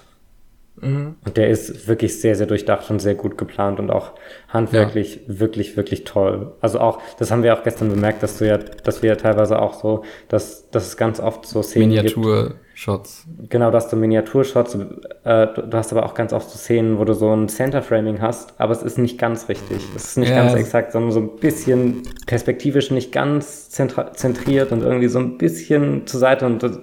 [0.82, 1.16] Mhm.
[1.24, 4.12] Und der ist wirklich sehr, sehr durchdacht und sehr gut geplant und auch
[4.50, 5.40] handwerklich ja.
[5.40, 6.52] wirklich, wirklich toll.
[6.60, 9.62] Also auch, das haben wir auch gestern bemerkt, dass du ja, dass wir ja teilweise
[9.62, 13.26] auch so, dass, dass es ganz oft so Szenen Miniaturshots.
[13.50, 14.76] Genau, dass du Miniaturshots,
[15.24, 18.20] äh, du, du, hast aber auch ganz oft so Szenen, wo du so ein Center-Framing
[18.20, 19.82] hast, aber es ist nicht ganz richtig.
[19.96, 24.82] Es ist nicht ja, ganz exakt, sondern so ein bisschen perspektivisch nicht ganz zentriert und
[24.82, 26.80] irgendwie so ein bisschen zur Seite und das,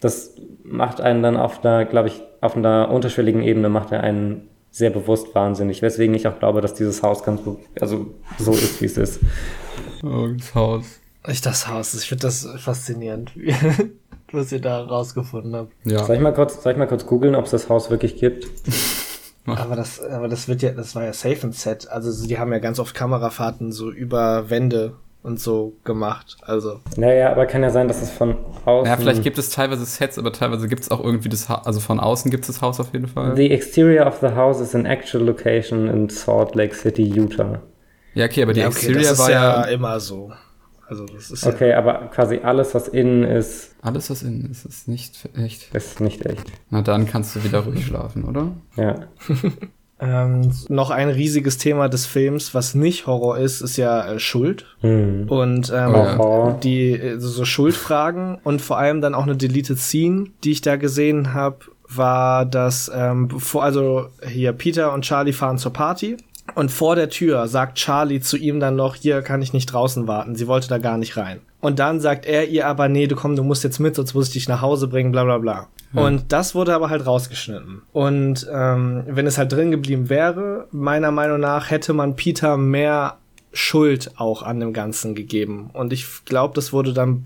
[0.00, 4.48] das macht einen dann auf der, glaube ich, auf einer unterschwelligen Ebene macht er einen
[4.70, 7.40] sehr bewusst wahnsinnig, weswegen ich auch glaube, dass dieses Haus ganz
[7.80, 9.20] also so ist, wie es ist.
[10.02, 11.00] Oh, das Haus.
[11.28, 13.32] Ich das Haus, ich finde das faszinierend,
[14.32, 15.72] was ihr da rausgefunden habt.
[15.84, 16.04] Ja.
[16.04, 18.46] Soll ich mal kurz, soll ich mal kurz googeln, ob es das Haus wirklich gibt?
[19.46, 21.88] Aber das, aber das wird ja, das war ja safe ein Set.
[21.88, 26.36] Also die haben ja ganz oft Kamerafahrten so über Wände und so gemacht.
[26.42, 26.80] Also.
[26.96, 28.90] Naja, aber kann ja sein, dass es von außen.
[28.90, 31.80] Ja, vielleicht gibt es teilweise Sets, aber teilweise gibt es auch irgendwie das Haus, also
[31.80, 33.36] von außen gibt es das Haus auf jeden Fall.
[33.36, 37.60] The exterior of the house is an actual location in Salt Lake City, Utah.
[38.14, 40.32] Ja, okay, aber die ja, okay, Exterior das ist war ja, ja immer so.
[40.88, 44.88] Also das ist Okay, aber quasi alles, was innen ist, Alles, was innen ist, ist
[44.88, 45.72] nicht echt.
[45.72, 46.50] ist nicht echt.
[46.70, 48.50] Na dann kannst du wieder ruhig schlafen, oder?
[48.76, 48.96] Ja.
[50.00, 54.64] Ähm, noch ein riesiges Thema des Films, was nicht Horror ist, ist ja äh, Schuld.
[54.80, 55.26] Hm.
[55.28, 60.28] Und ähm, Oh die äh, so, Schuldfragen und vor allem dann auch eine Deleted Scene,
[60.42, 65.58] die ich da gesehen habe, war, dass ähm, bevor also hier Peter und Charlie fahren
[65.58, 66.16] zur Party
[66.54, 70.06] und vor der Tür sagt Charlie zu ihm dann noch, hier kann ich nicht draußen
[70.06, 70.34] warten.
[70.34, 71.40] Sie wollte da gar nicht rein.
[71.60, 74.28] Und dann sagt er ihr aber, nee, du komm, du musst jetzt mit, sonst muss
[74.28, 75.68] ich dich nach Hause bringen, bla bla bla.
[75.92, 77.82] Und das wurde aber halt rausgeschnitten.
[77.92, 83.16] Und ähm, wenn es halt drin geblieben wäre, meiner Meinung nach hätte man Peter mehr
[83.52, 85.70] Schuld auch an dem Ganzen gegeben.
[85.72, 87.24] Und ich glaube, das wurde dann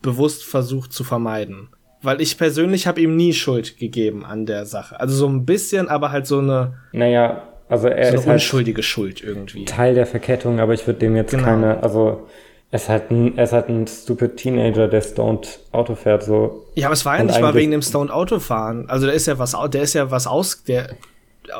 [0.00, 1.68] bewusst versucht zu vermeiden.
[2.02, 5.00] Weil ich persönlich habe ihm nie Schuld gegeben an der Sache.
[5.00, 8.34] Also so ein bisschen, aber halt so eine, Naja, also er so eine ist halt
[8.34, 9.64] unschuldige Schuld irgendwie.
[9.64, 11.42] Teil der Verkettung, aber ich würde dem jetzt Genau.
[11.44, 12.28] keine, also
[12.74, 16.64] er ist halt ein, er ist halt ein stupid Teenager, der stoned Auto fährt, so.
[16.74, 18.90] Ja, aber es war ja nicht mal wegen dem Stone Autofahren.
[18.90, 20.88] Also der ist ja was, der ist ja was aus, der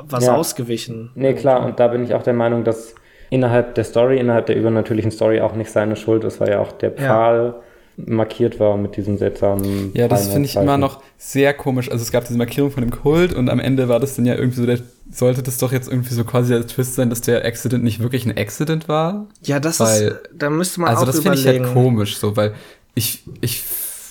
[0.09, 0.35] was Ja.
[0.35, 1.13] ausgewichen.
[1.15, 2.97] Nee, klar, und da bin ich auch der Meinung, dass
[3.31, 6.73] innerhalb der Story, innerhalb der übernatürlichen Story auch nicht seine Schuld ist, weil ja auch
[6.73, 6.97] der Ja.
[6.97, 7.55] Pfahl
[7.97, 11.93] markiert war mit diesem seltsamen Ja, das finde ich immer noch sehr komisch.
[11.93, 14.35] Also es gab diese Markierung von dem Kult und am Ende war das dann ja
[14.35, 14.79] irgendwie so, der,
[15.11, 18.25] sollte das doch jetzt irgendwie so quasi der Twist sein, dass der Accident nicht wirklich
[18.27, 19.27] ein Accident war.
[19.43, 22.37] Ja, das Weil- ist, da müsste man Also auch das finde ich halt komisch so,
[22.37, 22.55] weil
[22.95, 23.63] ich, ich,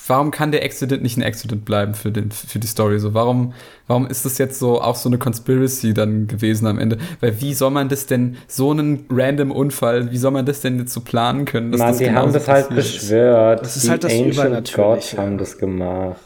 [0.08, 3.14] warum kann der Accident nicht ein Accident bleiben für, den, für die Story so?
[3.14, 3.54] Warum,
[3.88, 6.98] warum ist das jetzt so auch so eine Conspiracy dann gewesen am Ende?
[7.22, 10.78] Weil wie soll man das denn, so einen random Unfall, wie soll man das denn
[10.80, 11.72] jetzt so planen können?
[11.72, 13.00] dass Mann, das die haben das halt passiert ist?
[13.00, 13.62] beschwört.
[13.62, 14.76] Das ist die halt das Ancient Übernatürliche.
[14.82, 16.18] Gods haben das gemacht.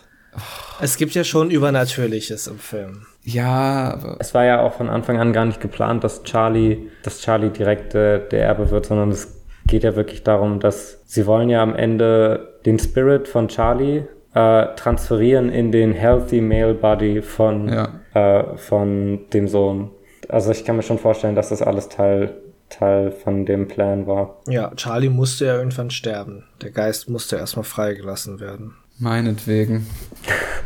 [0.79, 3.05] Es gibt ja schon Übernatürliches im Film.
[3.29, 7.19] Ja, aber Es war ja auch von Anfang an gar nicht geplant, dass Charlie, dass
[7.19, 11.49] Charlie direkt äh, der Erbe wird, sondern es geht ja wirklich darum, dass sie wollen
[11.49, 17.67] ja am Ende den Spirit von Charlie äh, transferieren in den healthy male body von,
[17.67, 17.99] Ja.
[18.13, 19.91] äh, von dem Sohn.
[20.29, 22.33] Also ich kann mir schon vorstellen, dass das alles Teil,
[22.69, 24.41] Teil von dem Plan war.
[24.47, 26.45] Ja, Charlie musste ja irgendwann sterben.
[26.61, 28.75] Der Geist musste erstmal freigelassen werden.
[28.99, 29.85] Meinetwegen.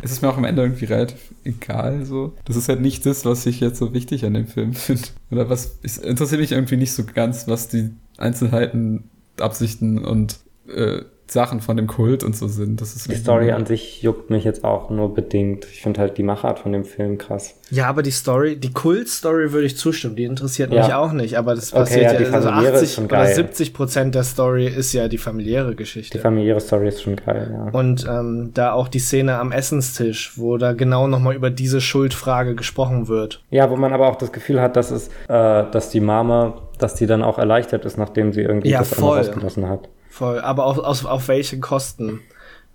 [0.01, 2.33] es ist mir auch am Ende irgendwie relativ egal so.
[2.45, 5.07] Das ist halt nicht das, was ich jetzt so wichtig an dem Film finde.
[5.31, 11.01] Oder was, es interessiert mich irgendwie nicht so ganz, was die Einzelheiten, Absichten und äh,
[11.31, 12.81] Sachen von dem Kult und so sind.
[12.81, 15.65] Das ist Die Story an sich juckt mich jetzt auch nur bedingt.
[15.71, 17.55] Ich finde halt die Machart von dem Film krass.
[17.69, 20.83] Ja, aber die Story, die Kult-Story würde ich zustimmen, die interessiert Ja.
[20.83, 23.05] mich auch nicht, aber das Okay, passiert ja, ja, die also familiäre ist 80 schon
[23.05, 23.35] oder geil.
[23.35, 26.19] 70 Prozent der Story ist ja die familiäre Die Geschichte.
[26.19, 27.79] familiäre Story ist schon geil, ja.
[27.79, 32.55] Und ähm, da auch die Szene am Essenstisch, wo da genau nochmal über diese Schuldfrage
[32.55, 33.41] gesprochen wird.
[33.51, 36.95] Ja, wo man aber auch das Gefühl hat, dass es, äh, dass die Mama, dass
[36.95, 39.17] die dann auch erleichtert ist, nachdem sie irgendwie Ja, das voll.
[39.19, 39.87] rausgelassen hat.
[40.11, 42.19] Voll, aber auf, auf, auf welche Kosten?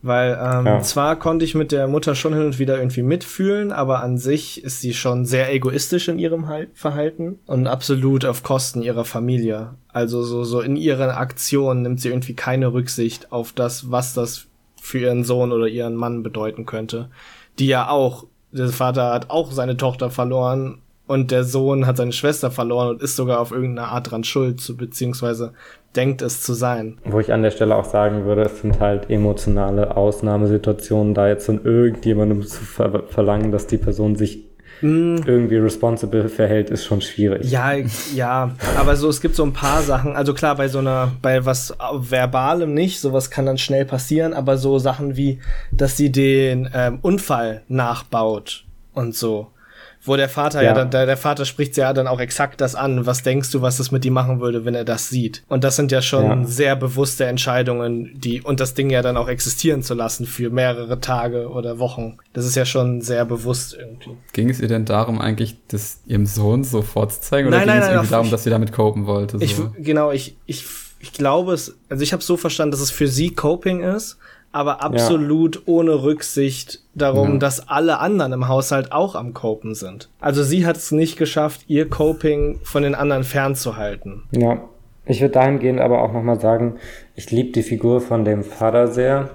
[0.03, 0.81] Weil ähm, Ja.
[0.83, 4.62] zwar konnte ich mit der Mutter schon hin und wieder irgendwie mitfühlen, aber an sich
[4.62, 9.75] ist sie schon sehr egoistisch in ihrem Hal- Verhalten und absolut auf Kosten ihrer Familie.
[9.88, 14.46] Also so, so in ihren Aktionen nimmt sie irgendwie keine Rücksicht auf das, was das
[14.81, 17.09] für ihren Sohn oder ihren Mann bedeuten könnte.
[17.59, 22.12] Die ja auch, der Vater hat auch seine Tochter verloren und der Sohn hat seine
[22.12, 25.53] Schwester verloren und ist sogar auf irgendeine Art dran schuld, beziehungsweise
[25.97, 26.99] denkt es zu sein.
[27.05, 31.47] Wo ich an der Stelle auch sagen würde, es sind halt emotionale Ausnahmesituationen, da jetzt
[31.47, 34.47] von irgendjemandem zu ver verlangen, dass die Person sich
[34.83, 37.51] irgendwie responsible verhält, ist schon schwierig.
[37.51, 37.73] Ja,
[38.15, 41.45] ja, aber so, es gibt so ein paar Sachen, also klar, bei so einer, bei
[41.47, 45.41] was Verbalem nicht, sowas kann dann schnell passieren, aber so Sachen wie,
[45.73, 49.49] dass sie den ähm, Unfall nachbaut und so.
[50.07, 50.75] Wo der Vater ja, Ja.
[50.75, 53.07] dann, der, der Vater spricht ja dann auch exakt das an.
[53.07, 55.42] Was denkst du, was das mit ihm machen würde, wenn er das sieht?
[55.49, 56.45] Und das sind ja schon Ja.
[56.47, 61.01] sehr bewusste Entscheidungen, die, und das Ding ja dann auch existieren zu lassen für mehrere
[61.01, 62.19] Tage oder Wochen.
[62.33, 64.16] Das ist ja schon sehr bewusst irgendwie.
[64.33, 67.49] Ging es ihr denn darum, eigentlich das ihrem Sohn so vorzuzeigen?
[67.49, 69.38] Oder Nein, ging nein, es nein, irgendwie darum, ich- dass sie damit copen wollte?
[69.38, 69.45] So?
[69.45, 70.64] Ich, genau, ich, ich,
[71.01, 74.19] ich glaube es, also ich habe so verstanden, dass es für sie Coping ist,
[74.57, 77.38] aber absolut ohne Rücksicht darum, Ja.
[77.38, 80.09] dass alle anderen im Haushalt auch am Copen sind.
[80.21, 84.25] Also sie hat es nicht geschafft, ihr Coping von den anderen fernzuhalten.
[84.33, 84.62] Ja,
[85.05, 86.77] ich würde dahingehend aber auch nochmal sagen,
[87.14, 89.31] ich liebe die Figur von dem Vater sehr,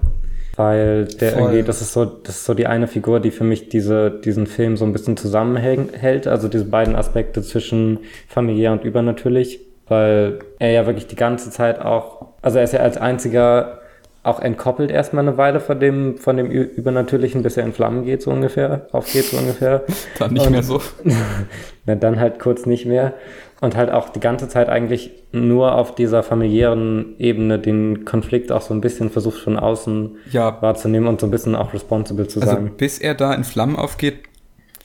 [0.58, 1.42] weil der Voll.
[1.44, 4.48] irgendwie, das ist so, das ist so die eine Figur, die für mich diese, diesen
[4.48, 10.72] Film so ein bisschen zusammenhält, also diese beiden Aspekte zwischen familiär und übernatürlich, weil er
[10.72, 13.78] ja wirklich die ganze Zeit auch, also er ist ja als einziger
[14.24, 18.22] auch entkoppelt erstmal eine Weile von dem, von dem Übernatürlichen, bis er in Flammen geht,
[18.22, 19.84] so ungefähr, aufgeht, so ungefähr.
[20.20, 20.80] Dann nicht Und- mehr so.
[21.86, 23.14] Na, dann halt kurz nicht mehr.
[23.60, 28.62] Und halt auch die ganze Zeit eigentlich nur auf dieser familiären Ebene den Konflikt auch
[28.62, 32.40] so ein bisschen versucht von außen Ja, wahrzunehmen und so ein bisschen auch responsible zu
[32.42, 32.72] also sein.
[32.78, 34.20] bis er da in Flammen aufgeht,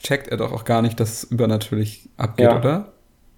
[0.01, 2.57] checkt er doch auch gar nicht, dass es übernatürlich abgeht, Ja.
[2.57, 2.85] oder?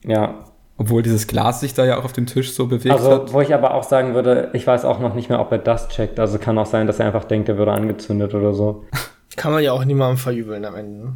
[0.05, 0.45] Ja.
[0.79, 3.33] Obwohl dieses Glas sich da ja auch auf dem Tisch so bewegt Also, hat.
[3.33, 5.89] wo ich aber auch sagen würde, ich weiß auch noch nicht mehr, ob er das
[5.89, 6.19] checkt.
[6.19, 8.85] Also kann auch sein, dass er einfach denkt, er würde angezündet oder so.
[9.35, 10.97] Kann man ja auch niemandem verübeln am Ende.
[11.05, 11.13] ne?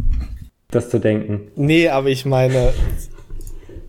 [0.69, 1.47] Das zu denken.
[1.55, 2.73] Nee, aber ich meine,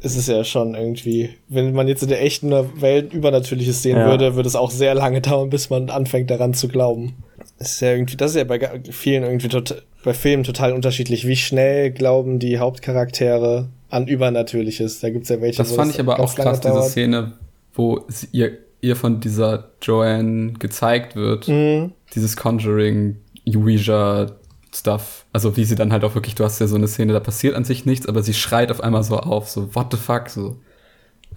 [0.01, 4.07] es ist ja schon irgendwie, wenn man jetzt in der echten Welt Übernatürliches sehen Ja.
[4.07, 7.15] würde, würde es auch sehr lange dauern, bis man anfängt daran zu glauben.
[7.59, 8.61] Das ist ja irgendwie, das ist ja bei
[8.91, 11.27] vielen irgendwie total, bei Filmen total unterschiedlich.
[11.27, 15.01] Wie schnell glauben die Hauptcharaktere an Übernatürliches?
[15.01, 16.91] Da gibt's ja welche, Das fand ich aber auch krass, diese dauert.
[16.91, 17.33] Szene,
[17.73, 21.49] wo sie, ihr, ihr von dieser Joanne gezeigt wird.
[21.49, 21.93] Mhm.
[22.15, 24.31] Dieses Conjuring, Ouija
[24.75, 25.27] Stuff.
[25.33, 27.55] Also wie sie dann halt auch wirklich, du hast ja so eine Szene, da passiert
[27.55, 30.57] an sich nichts, aber sie schreit auf einmal so auf, so what the fuck, so.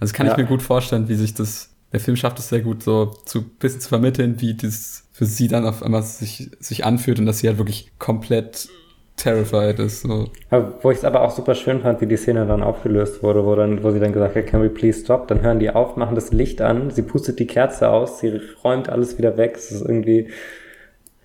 [0.00, 0.32] Also kann Ja.
[0.32, 3.42] ich mir gut vorstellen, wie sich das, der Film schafft es sehr gut, so zu
[3.42, 7.38] bisschen zu vermitteln, wie das für sie dann auf einmal sich, sich anfühlt und dass
[7.38, 8.68] sie halt wirklich komplett
[9.18, 10.02] terrified ist.
[10.02, 10.28] So.
[10.82, 13.54] Wo ich es aber auch super schön fand, wie die Szene dann aufgelöst wurde, wo,
[13.54, 15.28] dann, wo sie dann gesagt hat, can we please stop?
[15.28, 18.88] Dann hören die auf, machen das Licht an, sie pustet die Kerze aus, sie räumt
[18.88, 19.54] alles wieder weg.
[19.56, 20.28] Es ist irgendwie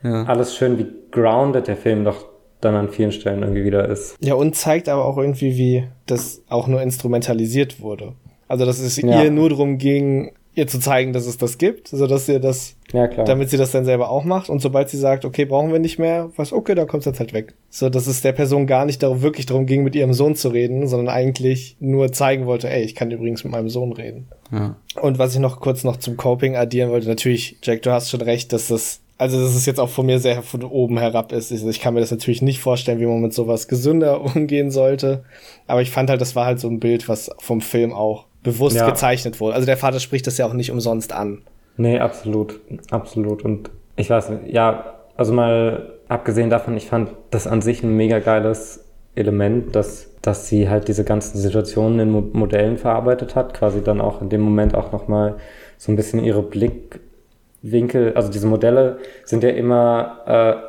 [0.04, 0.24] Ja.
[0.26, 2.26] alles schön, wie grounded der Film doch
[2.60, 4.16] dann an vielen Stellen irgendwie wieder ist.
[4.22, 8.14] Ja, und zeigt aber auch irgendwie, wie das auch nur instrumentalisiert wurde.
[8.48, 9.24] Also, dass es Ja.
[9.24, 13.08] ihr nur darum ging, ihr zu zeigen, dass es das gibt, sodass ihr das, Ja,
[13.08, 14.50] damit sie das dann selber auch macht.
[14.50, 17.34] Und sobald sie sagt, okay, brauchen wir nicht mehr, was, okay, dann kommt jetzt halt
[17.34, 17.54] weg.
[17.70, 20.50] So, dass es der Person gar nicht darum, wirklich darum ging, mit ihrem Sohn zu
[20.50, 24.28] reden, sondern eigentlich nur zeigen wollte, ey, ich kann übrigens mit meinem Sohn reden.
[24.52, 24.76] ja.
[25.02, 28.22] Und was ich noch kurz noch zum Coping addieren wollte, natürlich, Jack, du hast schon
[28.22, 31.50] recht, dass das, also dass es jetzt auch von mir sehr von oben herab ist.
[31.52, 35.24] Ich kann mir das natürlich nicht vorstellen, wie man mit sowas gesünder umgehen sollte.
[35.66, 38.76] Aber ich fand halt, das war halt so ein Bild, was vom Film auch bewusst
[38.76, 38.90] Ja.
[38.90, 39.56] gezeichnet wurde.
[39.56, 41.42] Also der Vater spricht das ja auch nicht umsonst an.
[41.78, 42.60] Nee, absolut.
[42.92, 43.44] Absolut.
[43.44, 48.20] Und ich weiß ja, also mal abgesehen davon, ich fand das an sich ein mega
[48.20, 48.84] geiles
[49.16, 54.02] Element, dass, dass sie halt diese ganzen Situationen in Mo Modellen verarbeitet hat, quasi dann
[54.02, 55.36] auch in dem Moment auch nochmal
[55.78, 60.20] so ein bisschen ihre Blickwinkel, also diese Modelle sind ja immer,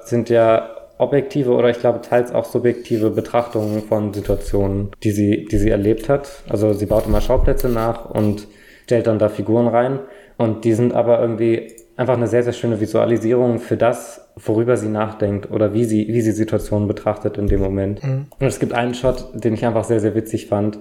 [0.02, 5.46] äh, sind ja objektive oder ich glaube teils auch subjektive Betrachtungen von Situationen, die sie,
[5.50, 6.28] die sie erlebt hat.
[6.48, 8.46] Also sie baut immer Schauplätze nach und
[8.84, 9.98] stellt dann da Figuren rein
[10.36, 14.88] und die sind aber irgendwie einfach eine sehr, sehr schöne Visualisierung für das, worüber sie
[14.88, 18.00] nachdenkt oder wie sie, wie sie Situationen betrachtet in dem Moment.
[18.02, 20.78] Und es gibt einen Shot, den ich einfach sehr, sehr witzig fand.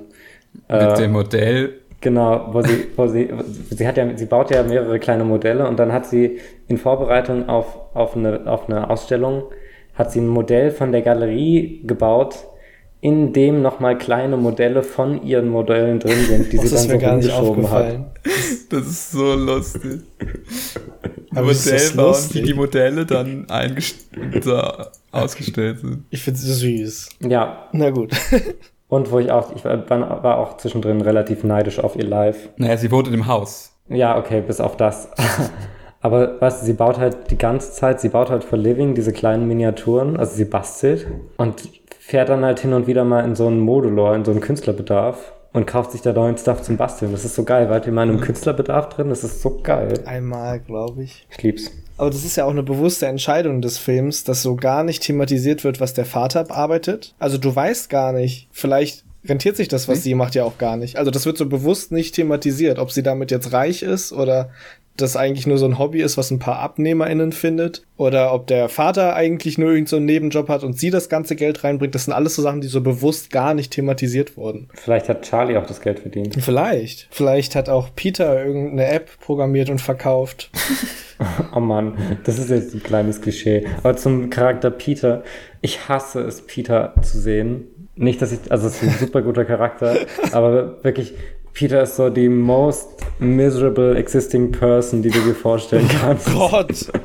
[0.69, 1.73] Mit Äh, dem Modell.
[2.01, 3.29] Genau, wo sie, wo sie,
[3.69, 7.47] sie hat ja, sie baut ja mehrere kleine Modelle und dann hat sie in Vorbereitung
[7.47, 9.43] auf, auf eine, auf eine Ausstellung,
[9.93, 12.35] hat sie ein Modell von der Galerie gebaut,
[13.01, 17.29] in dem nochmal kleine Modelle von ihren Modellen drin sind, die Das sie dann so
[17.29, 17.99] gar rumgeschoben hat.
[18.69, 20.01] Das ist so lustig.
[21.35, 22.41] Aber ist das Modell bauen, lustig?
[22.41, 23.45] wie die Modelle dann
[24.45, 26.05] da ausgestellt sind.
[26.09, 27.09] Ich find's süß.
[27.27, 28.13] Ja, Na gut.
[28.87, 32.49] und wo ich auch, ich war, war auch zwischendrin relativ neidisch auf ihr Live.
[32.57, 33.75] Naja, sie wohnt in dem Haus.
[33.89, 35.09] Ja, okay, bis auf das.
[36.03, 39.13] Aber weißt du, sie baut halt die ganze Zeit, sie baut halt for living diese
[39.13, 41.63] kleinen Miniaturen, also sie bastelt und
[41.99, 45.31] fährt dann halt hin und wieder mal in so einen Modulor, in so einen Künstlerbedarf
[45.53, 47.13] und kauft sich da neuen Stuff zum Basteln.
[47.13, 49.93] Das ist so geil, weil in meinem Künstlerbedarf drin, das ist so geil.
[50.05, 51.25] Einmal, glaube ich.
[51.31, 51.71] Ich lieb's.
[51.95, 55.63] Aber das ist ja auch eine bewusste Entscheidung des Films, dass so gar nicht thematisiert
[55.63, 57.15] wird, was der Vater bearbeitet.
[57.17, 60.03] Also du weißt gar nicht, vielleicht rentiert sich das, was Hm?
[60.03, 60.97] sie macht, ja auch gar nicht.
[60.97, 64.49] Also das wird so bewusst nicht thematisiert, ob sie damit jetzt reich ist oder
[64.97, 67.83] das eigentlich nur so ein Hobby ist, was ein paar AbnehmerInnen findet.
[67.97, 71.35] Oder ob der Vater eigentlich nur irgendeinen so einen Nebenjob hat und sie das ganze
[71.35, 71.95] Geld reinbringt.
[71.95, 74.69] Das sind alles so Sachen, die so bewusst gar nicht thematisiert wurden.
[74.73, 76.37] Vielleicht hat Charlie auch das Geld verdient.
[76.39, 77.07] Vielleicht.
[77.11, 80.51] Vielleicht hat auch Peter irgendeine App programmiert und verkauft.
[81.55, 83.65] Oh Mann, das ist jetzt ein kleines Klischee.
[83.77, 85.23] Aber zum Charakter Peter,
[85.61, 87.67] ich hasse es, Peter zu sehen.
[87.95, 89.95] Nicht, dass ich, also es ist ein super guter Charakter,
[90.31, 91.13] aber wirklich,
[91.53, 92.89] Peter ist so die most
[93.19, 96.31] miserable existing person, die du dir vorstellen kannst.
[96.33, 96.91] Gott!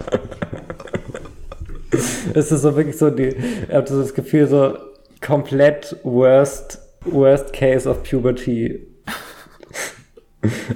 [2.35, 4.77] Es ist so wirklich so die, ich habe so das Gefühl, so
[5.23, 8.87] komplett worst, worst case of puberty.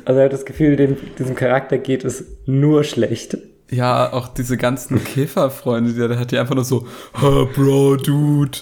[0.05, 3.37] Also er hat das Gefühl, dem, diesem Charakter geht es nur schlecht.
[3.71, 6.87] Ja, auch diese ganzen Käferfreunde, die er hat, die einfach nur so,
[7.23, 8.59] oh, Bro, Dude,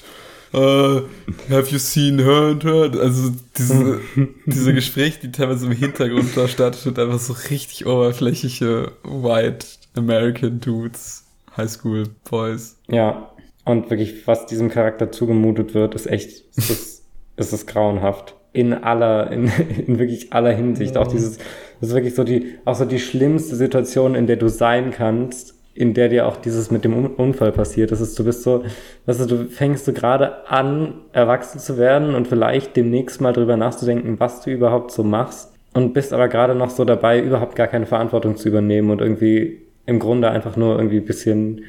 [0.54, 1.02] uh,
[1.48, 2.90] have you seen her and her?
[3.00, 4.00] Also diese,
[4.46, 11.24] diese Gespräche, die teilweise im Hintergrund da stattfinden, einfach so richtig oberflächliche White American Dudes,
[11.56, 12.76] Highschool Boys.
[12.88, 13.30] Ja,
[13.64, 17.04] und wirklich, was diesem Charakter zugemutet wird, ist echt, es ist,
[17.36, 18.34] es ist grauenhaft.
[18.52, 19.50] In aller, in,
[19.86, 20.96] in wirklich aller Hinsicht.
[20.96, 21.38] Auch dieses,
[21.80, 25.54] das ist wirklich so die, auch so die schlimmste Situation, in der du sein kannst,
[25.80, 27.90] in der dir auch dieses mit dem Unfall passiert.
[27.90, 28.64] Das ist, du bist so,
[29.06, 33.56] weißt du, du fängst so gerade an, erwachsen zu werden und vielleicht demnächst mal drüber
[33.56, 37.66] nachzudenken, was du überhaupt so machst und bist aber gerade noch so dabei, überhaupt gar
[37.66, 41.64] keine Verantwortung zu übernehmen und irgendwie im Grunde einfach nur irgendwie ein bisschen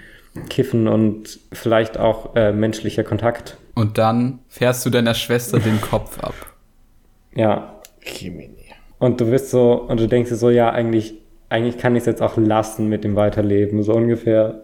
[0.50, 3.58] kiffen und vielleicht auch äh, menschlicher Kontakt.
[3.76, 6.36] Und dann fährst du deiner Schwester den Kopf ab.
[7.34, 7.80] Ja.
[8.02, 8.58] Kimini.
[9.00, 11.21] Und du bist so, und du denkst dir so, ja, eigentlich
[11.52, 14.62] eigentlich kann ich es jetzt auch lassen mit dem Weiterleben, so ungefähr.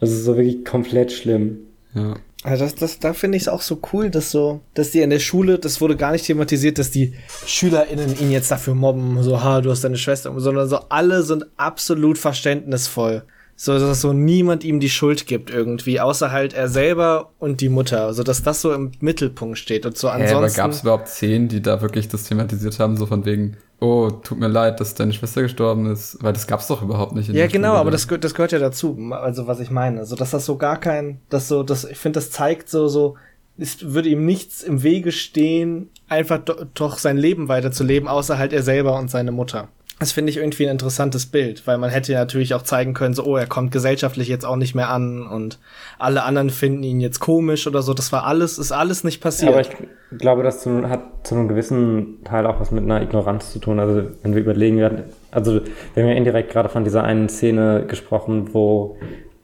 [0.00, 1.58] Das ist so wirklich komplett schlimm.
[1.94, 2.14] Ja.
[2.44, 5.10] Also das, das, da finde ich es auch so cool, dass so, dass die in
[5.10, 7.14] der Schule, das wurde gar nicht thematisiert, dass die
[7.46, 11.46] SchülerInnen ihn jetzt dafür mobben, so, ha, du hast deine Schwester, sondern so alle sind
[11.56, 13.22] absolut verständnisvoll.
[13.56, 17.68] So, dass so niemand ihm die Schuld gibt irgendwie, außer halt er selber und die
[17.68, 18.06] Mutter.
[18.06, 20.36] Also, dass das so im Mittelpunkt steht und so ansonsten.
[20.36, 24.10] aber gab es überhaupt Szenen, die da wirklich das thematisiert haben, so von wegen, oh,
[24.10, 27.28] tut mir leid, dass deine Schwester gestorben ist, weil das gab's doch überhaupt nicht.
[27.28, 30.00] In ja, genau, Schule, aber das, das gehört ja dazu, also was ich meine.
[30.00, 33.16] Also, dass das so gar kein, das so, das, ich finde, das zeigt so, so,
[33.58, 38.52] es würde ihm nichts im Wege stehen, einfach do, doch sein Leben weiterzuleben, außer halt
[38.52, 39.68] er selber und seine Mutter.
[40.04, 43.14] Das finde ich irgendwie ein interessantes Bild, weil man hätte ja natürlich auch zeigen können,
[43.14, 45.58] so, oh, er kommt gesellschaftlich jetzt auch nicht mehr an und
[45.98, 47.94] alle anderen finden ihn jetzt komisch oder so.
[47.94, 49.52] Das war alles, ist alles nicht passiert.
[49.52, 49.70] Aber ich
[50.18, 53.80] glaube, das zu, hat zu einem gewissen Teil auch was mit einer Ignoranz zu tun.
[53.80, 55.62] Also, wenn wir überlegen, wir also,
[55.94, 58.98] wir haben ja indirekt gerade von dieser einen Szene gesprochen, wo,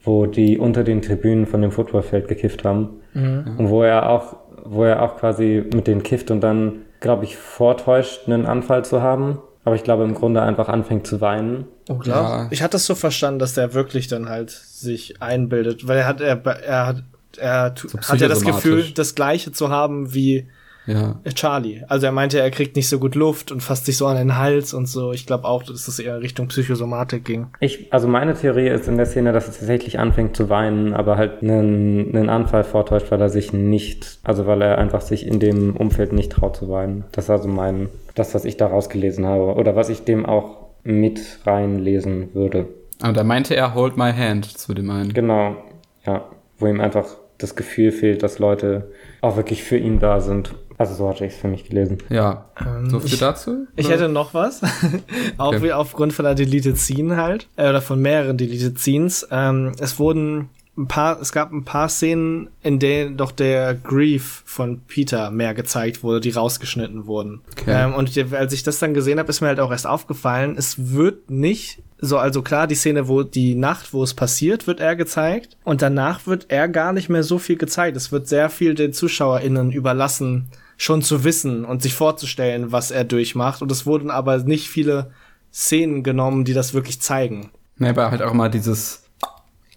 [0.04, 3.00] wo die unter den Tribünen von dem Footballfeld gekifft haben.
[3.14, 3.54] Mhm.
[3.56, 4.36] Und wo er auch,
[4.66, 9.00] wo er auch quasi mit denen kifft und dann, glaube ich, vortäuscht, einen Anfall zu
[9.00, 11.66] haben aber ich glaube im Grunde einfach anfängt zu weinen.
[11.88, 12.44] Oh klar.
[12.44, 12.48] Ja.
[12.50, 16.20] Ich hatte das so verstanden, dass der wirklich dann halt sich einbildet, weil er hat
[16.20, 17.02] er er hat
[17.36, 20.46] er so hat ja das Gefühl, das gleiche zu haben wie
[20.86, 21.20] ja.
[21.34, 21.82] Charlie.
[21.88, 24.36] Also er meinte, er kriegt nicht so gut Luft und fasst sich so an den
[24.36, 25.12] Hals und so.
[25.12, 27.48] Ich glaube auch, dass es eher Richtung Psychosomatik ging.
[27.60, 31.16] Ich, also meine Theorie ist in der Szene, dass es tatsächlich anfängt zu weinen, aber
[31.16, 35.38] halt einen, einen Anfall vortäuscht, weil er sich nicht, also weil er einfach sich in
[35.38, 37.04] dem Umfeld nicht traut zu weinen.
[37.12, 40.68] Das ist also mein, das, was ich da rausgelesen habe oder was ich dem auch
[40.82, 42.68] mit reinlesen würde.
[43.00, 45.12] Aber da meinte er, hold my hand zu dem einen.
[45.12, 45.56] Genau,
[46.04, 46.24] ja.
[46.58, 47.06] Wo ihm einfach
[47.38, 48.90] das Gefühl fehlt, dass Leute
[49.22, 50.54] auch wirklich für ihn da sind.
[50.76, 51.98] Also so hatte ich es für mich gelesen.
[52.08, 52.46] Ja.
[52.58, 53.66] Ähm, so viel ich, dazu?
[53.76, 54.62] Ich hätte noch was.
[55.38, 55.62] auch okay.
[55.62, 57.48] wie aufgrund von einer Deleted Scene halt.
[57.56, 59.26] Äh, oder von mehreren Deleted Scenes.
[59.30, 64.42] Ähm, es wurden ein paar, es gab ein paar Szenen, in denen doch der Grief
[64.46, 67.42] von Peter mehr gezeigt wurde, die rausgeschnitten wurden.
[67.52, 67.84] Okay.
[67.84, 70.92] Ähm, und als ich das dann gesehen habe, ist mir halt auch erst aufgefallen, es
[70.92, 74.96] wird nicht so, also klar, die Szene, wo die Nacht, wo es passiert, wird er
[74.96, 75.58] gezeigt.
[75.64, 77.96] Und danach wird er gar nicht mehr so viel gezeigt.
[77.96, 80.48] Es wird sehr viel den ZuschauerInnen überlassen,
[80.78, 83.60] schon zu wissen und sich vorzustellen, was er durchmacht.
[83.60, 85.10] Und es wurden aber nicht viele
[85.52, 87.50] Szenen genommen, die das wirklich zeigen.
[87.76, 89.02] Nee, aber halt auch mal dieses,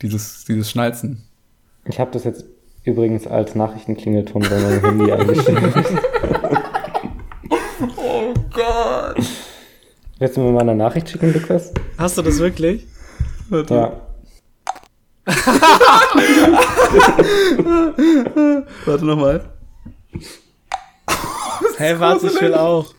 [0.03, 1.23] dieses, dieses Schnalzen.
[1.85, 2.45] Ich habe das jetzt
[2.83, 5.73] übrigens als Nachrichtenklingelton bei meinem Handy eingestellt.
[7.97, 9.17] oh Gott.
[10.19, 11.73] Willst du mir mal eine Nachricht schicken, Lukas?
[11.97, 12.85] Hast du das wirklich?
[13.49, 13.73] Warte.
[13.73, 13.99] Ja.
[18.85, 19.49] Warte nochmal.
[21.77, 22.93] Hey, warte, ich will auch.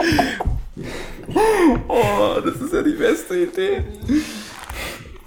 [1.88, 3.84] oh, das ist ja die beste Idee.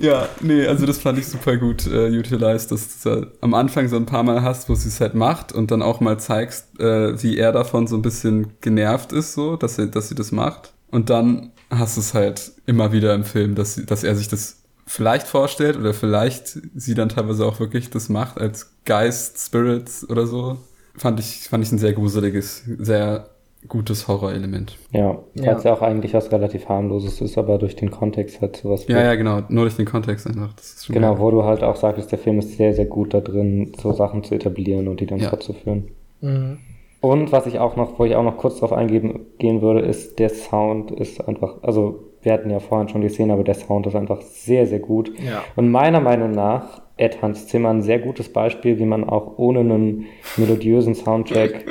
[0.01, 3.87] Ja, nee, also das fand ich super gut äh, utilized, dass du äh, am Anfang
[3.87, 6.79] so ein paar Mal hast, wo sie es halt macht und dann auch mal zeigst,
[6.79, 10.31] äh, wie er davon so ein bisschen genervt ist, so, dass, er, dass sie das
[10.31, 10.73] macht.
[10.89, 14.27] Und dann hast du es halt immer wieder im Film, dass, sie, dass er sich
[14.27, 20.09] das vielleicht vorstellt oder vielleicht sie dann teilweise auch wirklich das macht als Geist, Spirits
[20.09, 20.57] oder so.
[20.97, 23.29] Fand ich, fand ich ein sehr gruseliges, sehr
[23.67, 24.77] gutes Horrorelement.
[24.91, 25.73] Ja, weil es ja.
[25.73, 28.87] auch eigentlich was relativ harmloses ist, aber durch den Kontext halt sowas.
[28.87, 30.53] Ja, ja, genau, nur durch den Kontext einfach.
[30.89, 33.93] genau, wo du halt auch sagst, der Film ist sehr, sehr gut da drin, so
[33.93, 35.29] Sachen zu etablieren und die dann ja.
[35.29, 35.89] fortzuführen.
[36.21, 36.57] Mhm.
[37.01, 40.19] Und was ich auch noch, wo ich auch noch kurz drauf eingehen gehen würde, ist,
[40.19, 43.87] der Sound ist einfach, also wir hatten ja vorhin schon die Szene, aber der Sound
[43.87, 45.11] ist einfach sehr, sehr gut.
[45.19, 45.43] Ja.
[45.55, 49.61] Und meiner Meinung nach Ed Hans Zimmer ein sehr gutes Beispiel, wie man auch ohne
[49.61, 50.05] einen
[50.37, 51.65] melodiösen Soundtrack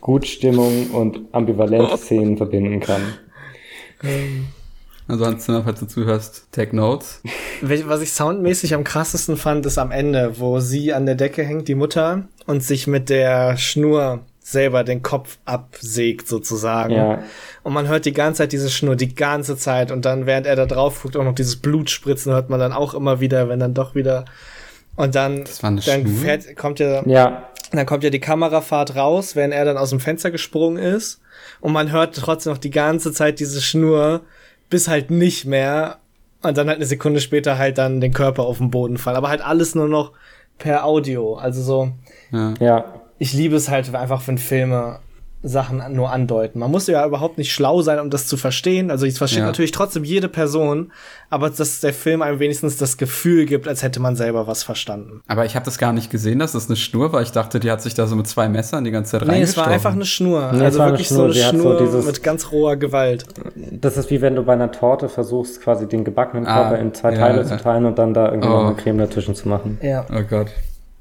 [0.00, 3.00] gut Stimmung und ambivalente Szenen verbinden kann.
[5.06, 7.22] Also Hans Zimmer, falls du zuhörst, take notes.
[7.60, 11.68] Was ich soundmäßig am krassesten fand, ist am Ende, wo sie an der Decke hängt,
[11.68, 16.94] die Mutter, und sich mit der Schnur selber den Kopf absägt sozusagen.
[16.94, 17.22] Ja.
[17.62, 19.92] Und man hört die ganze Zeit diese Schnur, die ganze Zeit.
[19.92, 22.94] Und dann, während er da drauf guckt, auch noch dieses Blutspritzen hört man dann auch
[22.94, 24.24] immer wieder, wenn dann doch wieder.
[24.96, 28.96] Und dann, Das war eine dann fährt, kommt ja, Ja, dann kommt ja die Kamerafahrt
[28.96, 31.20] raus, wenn er dann aus dem Fenster gesprungen ist.
[31.60, 34.20] Und man hört trotzdem noch die ganze Zeit diese Schnur,
[34.68, 35.98] bis halt nicht mehr.
[36.42, 39.16] Und dann halt eine Sekunde später halt dann den Körper auf den Boden fallen.
[39.16, 40.12] Aber halt alles nur noch
[40.58, 41.34] per Audio.
[41.36, 41.92] Also so,
[42.30, 42.54] Ja.
[42.60, 42.84] ja.
[43.18, 44.98] ich liebe es halt einfach, wenn Filme
[45.42, 46.58] Sachen nur andeuten.
[46.60, 48.90] Man muss ja überhaupt nicht schlau sein, um das zu verstehen.
[48.90, 49.46] Also ich verstehe Ja.
[49.46, 50.92] natürlich trotzdem jede Person,
[51.30, 55.20] aber dass der Film einem wenigstens das Gefühl gibt, als hätte man selber was verstanden.
[55.26, 57.22] Aber ich habe das gar nicht gesehen, dass das eine Schnur war.
[57.22, 59.56] Ich dachte, die hat sich da so mit zwei Messern die ganze Zeit Nee, es
[59.56, 60.52] war einfach eine Schnur.
[60.52, 61.32] Nee, also war eine wirklich Schnur.
[61.32, 63.24] so eine hat so Schnur dieses- mit ganz roher Gewalt.
[63.72, 66.94] Das ist wie wenn du bei einer Torte versuchst, quasi den gebackenen Ah, Körper in
[66.94, 67.44] zwei ja, Teile ja.
[67.46, 68.66] zu teilen und dann da irgendwie noch Oh.
[68.66, 69.78] eine Creme dazwischen zu machen.
[69.82, 70.06] Ja.
[70.12, 70.48] Oh Gott.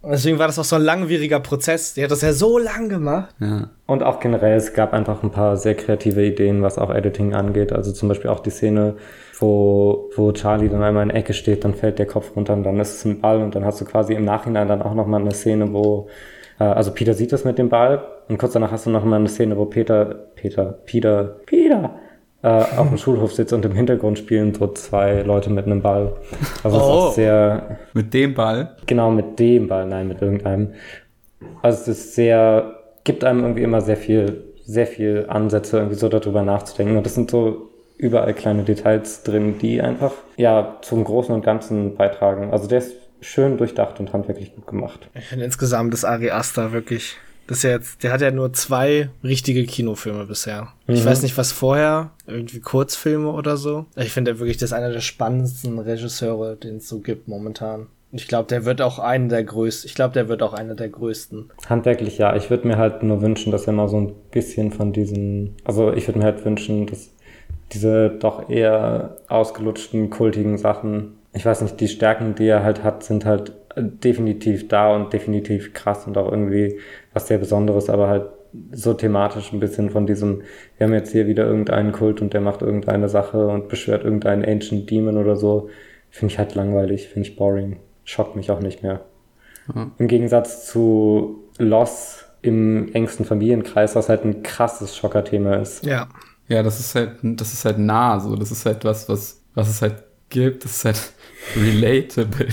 [0.01, 1.93] Und deswegen war das auch so ein langwieriger Prozess.
[1.93, 3.35] Die hat das ja so lang gemacht.
[3.39, 3.69] Ja.
[3.85, 7.71] Und auch generell, es gab einfach ein paar sehr kreative Ideen, was auch Editing angeht.
[7.71, 8.95] Also zum Beispiel auch die Szene,
[9.39, 12.63] wo, wo Charlie dann einmal in der Ecke steht, dann fällt der Kopf runter und
[12.63, 15.21] dann ist es ein Ball und dann hast du quasi im Nachhinein dann auch nochmal
[15.21, 16.07] eine Szene, wo,
[16.59, 19.29] äh, also Peter sieht das mit dem Ball und kurz danach hast du nochmal eine
[19.29, 21.95] Szene, wo Peter, Peter, Peter, Peter,
[22.43, 26.13] äh, auf dem Schulhof sitzt und im Hintergrund spielen so zwei Leute mit einem Ball.
[26.63, 26.93] Also es ist Oh.
[26.93, 28.75] auch sehr, Mit dem Ball.
[28.87, 30.73] Genau, mit dem Ball, nein, mit irgendeinem.
[31.61, 36.09] Also es ist sehr, gibt einem irgendwie immer sehr viel, sehr viel Ansätze, irgendwie so
[36.09, 36.97] darüber nachzudenken.
[36.97, 41.95] Und das sind so überall kleine Details drin, die einfach, ja, zum Großen und Ganzen
[41.95, 42.51] beitragen.
[42.51, 45.07] Also der ist schön durchdacht und handwerklich gut gemacht.
[45.13, 47.17] Ich finde insgesamt das Ari Aster wirklich.
[47.51, 50.69] Das ist ja jetzt, der hat ja nur zwei richtige Kinofilme bisher.
[50.87, 51.05] Ich Mhm.
[51.09, 53.87] weiß nicht, was vorher, irgendwie Kurzfilme oder so.
[53.97, 57.87] Ich finde wirklich, das ist einer der spannendsten Regisseure, den es so gibt momentan.
[58.13, 59.85] Ich glaube, der wird auch einer der größten.
[59.89, 61.49] Ich glaube, der wird auch einer der größten.
[61.67, 62.37] Handwerklich ja.
[62.37, 65.91] Ich würde mir halt nur wünschen, dass er mal so ein bisschen von diesen, also
[65.91, 67.09] ich würde mir halt wünschen, dass
[67.73, 73.03] diese doch eher ausgelutschten, kultigen Sachen, ich weiß nicht, die Stärken, die er halt hat,
[73.03, 76.77] sind halt definitiv da und definitiv krass und auch irgendwie
[77.13, 78.25] was sehr Besonderes, aber halt
[78.73, 80.41] so thematisch ein bisschen von diesem,
[80.77, 84.43] wir haben jetzt hier wieder irgendeinen Kult und der macht irgendeine Sache und beschwört irgendeinen
[84.43, 85.69] Ancient Demon oder so,
[86.09, 89.01] finde ich halt langweilig, finde ich boring, schockt mich auch nicht mehr.
[89.97, 95.85] Im Gegensatz zu Loss im engsten Familienkreis, was halt ein krasses Schockerthema ist.
[95.85, 96.09] Ja.
[96.47, 98.35] Ja, das ist halt, das ist halt nah so.
[98.35, 100.65] Das ist halt was, was, was es halt gibt.
[100.65, 101.13] Das ist halt
[101.55, 102.47] relatable.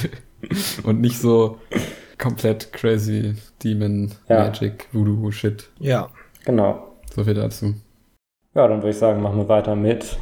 [0.84, 1.59] Und nicht so
[2.19, 4.45] komplett crazy Demon, Ja.
[4.45, 5.69] Magic, Voodoo, Shit.
[5.79, 6.09] Ja.
[6.45, 6.89] Genau.
[7.14, 7.75] So viel dazu.
[8.55, 10.19] Ja, dann würde ich sagen, machen wir weiter mit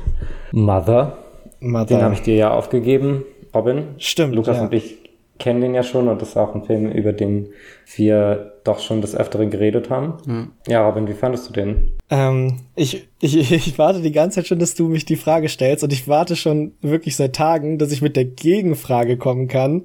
[0.53, 1.19] Mother.
[1.61, 3.25] Den habe ich dir ja aufgegeben,
[3.55, 3.95] Robin.
[3.99, 4.65] Stimmt, Lukas ja.
[4.65, 4.99] und ich
[5.39, 7.49] kennen den ja schon und das ist auch ein Film, über den
[7.95, 10.53] wir doch schon des Öfteren geredet haben.
[10.67, 11.93] Ja, Robin, wie fandest du den?
[12.11, 15.85] Ähm, ich, ich, ich warte die ganze Zeit schon, dass du mich die Frage stellst
[15.85, 19.85] und ich warte schon wirklich seit Tagen, dass ich mit der Gegenfrage kommen kann,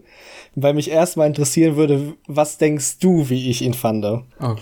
[0.55, 4.05] weil mich erstmal interessieren würde, was denkst du, wie ich ihn fand?
[4.05, 4.59] Oh Gott.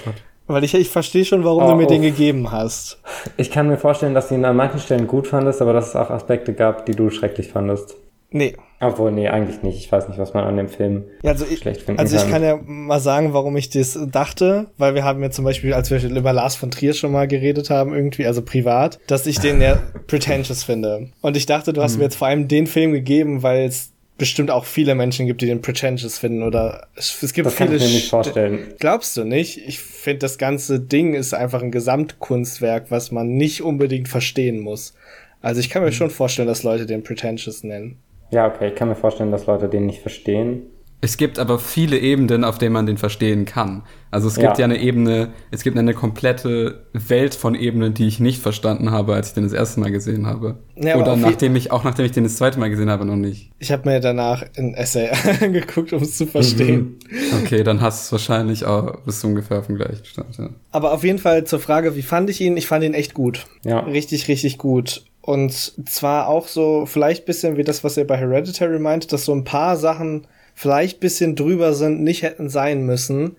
[0.47, 2.05] Weil ich, ich verstehe schon, warum Oh, du mir den oh.
[2.05, 2.99] gegeben hast.
[3.37, 5.95] Ich kann mir vorstellen, dass du ihn an manchen Stellen gut fandest, aber dass es
[5.95, 7.95] auch Aspekte gab, die du schrecklich fandest.
[8.31, 8.55] Nee.
[8.79, 9.77] Obwohl, nee, eigentlich nicht.
[9.77, 12.21] Ich weiß nicht, was man an dem Film Ja, also ich, schlecht finden also ich
[12.23, 12.31] kann.
[12.31, 15.91] kann ja mal sagen, warum ich das dachte, weil wir haben ja zum Beispiel, als
[15.91, 19.61] wir über Lars von Trier schon mal geredet haben, irgendwie, also privat, dass ich den
[19.61, 21.09] ja pretentious finde.
[21.21, 21.97] Und ich dachte, du hast Mhm.
[21.99, 25.47] mir jetzt vor allem den Film gegeben, weil es bestimmt auch viele Menschen gibt, die
[25.47, 28.59] den pretentious finden oder es, es gibt Das kann viele ich mir nicht St- vorstellen.
[28.79, 29.57] Glaubst du nicht?
[29.67, 34.93] Ich finde, das ganze Ding ist einfach ein Gesamtkunstwerk, was man nicht unbedingt verstehen muss.
[35.41, 35.87] Also ich kann Mhm.
[35.87, 37.97] mir schon vorstellen, dass Leute den pretentious nennen.
[38.31, 40.63] Ja, okay, ich kann mir vorstellen, dass Leute den nicht verstehen.
[41.01, 43.83] Es gibt aber viele Ebenen, auf denen man den verstehen kann.
[44.11, 44.59] Also es gibt Ja.
[44.59, 49.13] ja, eine Ebene, es gibt eine komplette Welt von Ebenen, die ich nicht verstanden habe,
[49.13, 50.57] als ich den das erste Mal gesehen habe.
[50.75, 53.51] Ja, Oder nachdem ich, auch nachdem ich den das zweite Mal gesehen habe, noch nicht.
[53.59, 55.09] Ich habe mir danach ein Essay
[55.41, 56.97] angeguckt, um es zu verstehen.
[57.43, 60.49] Okay, dann hast du es wahrscheinlich auch bis ungefähr auf dem gleichen Stand, ja.
[60.71, 62.57] Aber auf jeden Fall zur Frage, wie fand ich ihn?
[62.57, 63.45] Ich fand ihn echt gut.
[63.63, 63.79] Ja.
[63.81, 65.05] Richtig, richtig gut.
[65.21, 65.53] Und
[65.87, 69.43] zwar auch so, vielleicht bisschen wie das, was ihr bei Hereditary meint, dass so ein
[69.43, 70.25] paar Sachen
[70.59, 73.37] vielleicht bisschen drüber sind, nicht hätten sein müssen.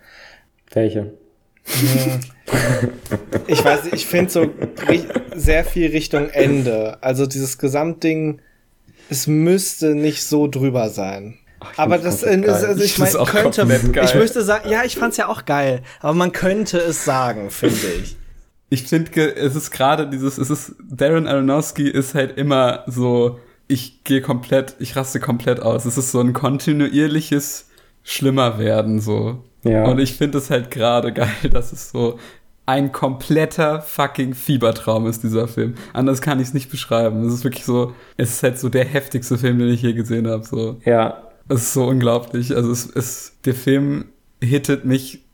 [0.72, 1.12] Welche?
[3.46, 4.50] ich weiß nicht, ich finde so
[5.36, 6.96] sehr viel Richtung Ende.
[7.02, 8.40] Also dieses Gesamtding,
[9.10, 11.36] es müsste nicht so drüber sein.
[11.60, 13.68] Ach, aber das, äh, ist, also ich, ich meine, könnte,
[14.02, 17.86] ich müsste sagen, ja, ich fand's ja auch geil, aber man könnte es sagen, finde
[18.02, 18.16] ich.
[18.70, 23.38] Ich finde, es ist gerade dieses, es ist, Darren Aronofsky ist halt immer so,
[23.70, 25.84] ich gehe komplett, ich raste komplett aus.
[25.84, 27.68] Es ist so ein kontinuierliches
[28.02, 29.44] Schlimmer werden, so.
[29.62, 29.84] Ja.
[29.84, 32.18] Und ich finde es halt gerade geil, dass es so
[32.66, 35.74] ein kompletter fucking Fiebertraum ist, dieser Film.
[35.92, 37.24] Anders kann ich es nicht beschreiben.
[37.24, 40.28] Es ist wirklich so, es ist halt so der heftigste Film, den ich je gesehen
[40.28, 40.44] habe.
[40.44, 40.80] So.
[40.84, 41.22] Ja.
[41.48, 42.54] Es ist so unglaublich.
[42.54, 44.06] Also es ist, der Film
[44.42, 45.24] hittet mich.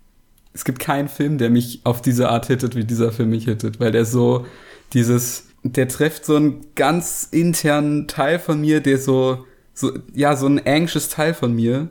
[0.55, 3.80] Es gibt keinen Film, der mich auf diese Art hittet, wie dieser Film mich hittet,
[3.80, 4.47] weil der so
[4.95, 9.44] dieses, der trifft so einen ganz internen Teil von mir, der so,
[9.74, 11.88] so, ja, so ein anxious Teil von mir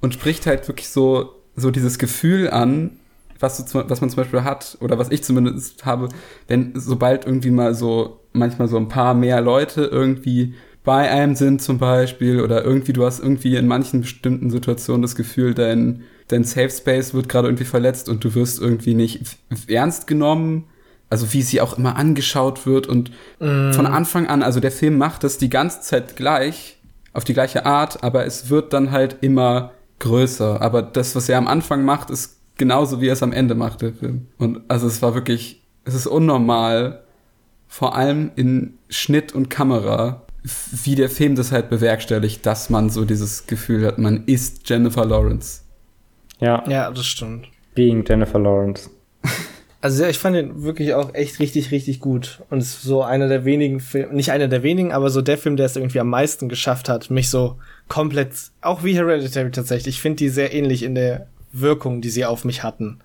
[0.00, 2.98] und spricht halt wirklich so, so dieses Gefühl an,
[3.40, 6.08] was, du, was man zum Beispiel hat, oder was ich zumindest habe,
[6.48, 10.54] wenn sobald irgendwie mal so, manchmal so ein paar mehr Leute irgendwie
[10.84, 15.16] bei einem sind zum Beispiel, oder irgendwie, du hast irgendwie in manchen bestimmten Situationen das
[15.16, 20.06] Gefühl, dein, dein Safe Space wird gerade irgendwie verletzt und du wirst irgendwie nicht ernst
[20.06, 20.64] genommen.
[21.08, 23.72] Also wie sie auch immer angeschaut wird und mm.
[23.72, 26.78] von Anfang an, also der Film macht das die ganze Zeit gleich,
[27.12, 30.60] auf die gleiche Art, aber es wird dann halt immer größer.
[30.60, 33.82] Aber das, was er am Anfang macht, ist genauso, wie er es am Ende macht,
[33.82, 34.26] der Film.
[34.38, 37.02] Und also es war wirklich, es ist unnormal,
[37.68, 40.22] vor allem in Schnitt und Kamera,
[40.70, 45.04] wie der Film das halt bewerkstelligt, dass man so dieses Gefühl hat, man ist Jennifer
[45.04, 45.62] Lawrence.
[46.38, 46.62] Ja.
[46.68, 47.48] Ja, das stimmt.
[47.74, 48.90] Being Jennifer Lawrence.
[49.86, 52.42] Also ja, ich fand den wirklich auch echt richtig, richtig gut.
[52.50, 55.38] Und es ist so einer der wenigen Filme, nicht einer der wenigen, aber so der
[55.38, 57.54] Film, der es irgendwie am meisten geschafft hat, mich so
[57.86, 58.30] komplett,
[58.62, 59.94] auch wie Hereditary tatsächlich.
[59.94, 62.98] Ich finde die sehr ähnlich in der Wirkung, die sie auf mich hatten.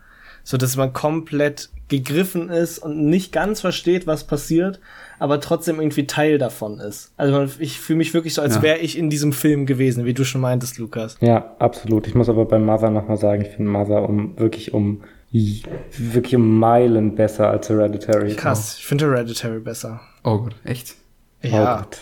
[0.44, 4.80] So dass man komplett gegriffen ist und nicht ganz versteht, was passiert,
[5.20, 7.12] aber trotzdem irgendwie Teil davon ist.
[7.16, 8.62] Also ich fühle mich wirklich so, als ja.
[8.64, 11.18] wäre ich in diesem Film gewesen, wie du schon meintest, Lukas.
[11.22, 12.08] Ja, absolut.
[12.08, 16.60] Ich muss aber bei Mother nochmal sagen, ich finde Mother um wirklich um wirklich um
[16.60, 18.36] Meilen besser als Hereditary.
[18.36, 20.02] Krass, ich finde Hereditary besser.
[20.24, 20.96] Oh Gott, echt?
[21.42, 21.76] Ja.
[21.76, 21.98] Oh Gott.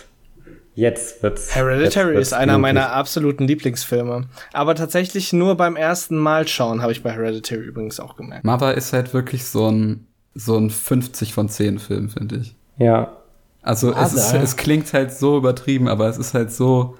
[0.74, 1.54] Jetzt wird's.
[1.54, 2.74] Hereditary jetzt wird's ist einer möglich.
[2.74, 4.22] meiner absoluten Lieblingsfilme.
[4.52, 8.44] Aber tatsächlich nur beim ersten Mal schauen habe ich bei Hereditary übrigens auch gemerkt.
[8.44, 12.54] Mother ist halt wirklich so ein, so ein 50 von 10 Film, finde ich.
[12.78, 13.16] Ja.
[13.62, 16.96] Also es, ist, es klingt halt so übertrieben, aber es ist halt so.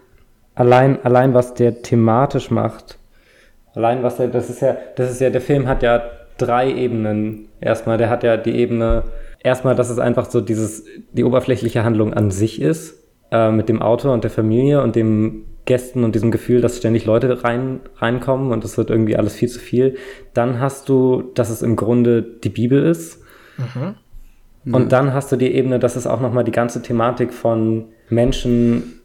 [0.55, 2.99] Allein, allein was der thematisch macht.
[3.75, 6.03] Allein was der, das ist ja, das ist ja, der Film hat ja
[6.41, 7.49] drei Ebenen.
[7.61, 9.05] Erstmal, der hat ja die Ebene,
[9.43, 13.83] erstmal, dass es einfach so dieses, die oberflächliche Handlung an sich ist äh, mit dem
[13.83, 18.51] Auto und der Familie und dem Gästen und diesem Gefühl, dass ständig Leute rein, reinkommen
[18.51, 19.97] und es wird irgendwie alles viel zu viel.
[20.35, 23.23] Dann hast du, dass es im Grunde die Bibel ist.
[23.59, 24.75] Mhm.
[24.75, 29.01] Und dann hast du die Ebene, dass es auch nochmal die ganze Thematik von Menschen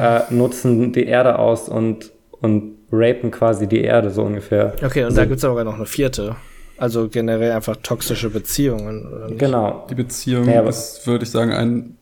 [0.00, 4.74] äh, nutzen die Erde aus und, und rapen quasi die Erde so ungefähr.
[4.82, 6.36] Okay, und also, da gibt es aber noch eine vierte.
[6.76, 9.36] Also generell einfach toxische Beziehungen.
[9.38, 9.86] Genau.
[9.88, 11.96] Die Beziehung ja, ist, würde ich sagen, ein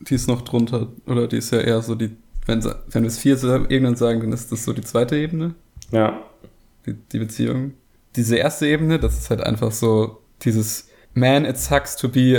[0.00, 2.16] die ist noch drunter, oder die ist ja eher so die,
[2.46, 3.36] wenn, wenn wir es vier
[3.68, 5.54] Ebenen sagen, dann ist das so die zweite Ebene.
[5.90, 6.20] Ja.
[6.86, 7.72] Die, die Beziehung.
[8.14, 12.38] Diese erste Ebene, das ist halt einfach so dieses Man, it sucks to be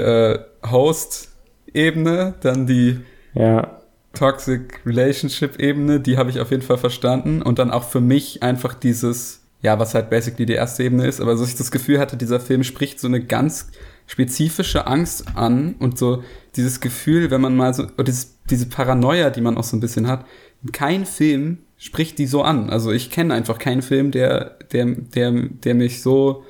[0.63, 1.29] a host
[1.73, 2.99] Ebene, dann die
[3.33, 3.76] ja.
[4.17, 8.41] Toxic Relationship Ebene, die habe ich auf jeden Fall verstanden und dann auch für mich
[8.41, 11.99] einfach dieses, ja, was halt basically die erste Ebene ist, aber so ich das Gefühl
[11.99, 13.67] hatte, dieser Film spricht so eine ganz
[14.07, 16.23] spezifische Angst an und so
[16.55, 19.81] dieses Gefühl, wenn man mal so, oder dieses, diese Paranoia, die man auch so ein
[19.81, 20.25] bisschen hat,
[20.71, 22.69] kein Film spricht die so an.
[22.69, 26.43] Also ich kenne einfach keinen Film, der, der, der, der mich so,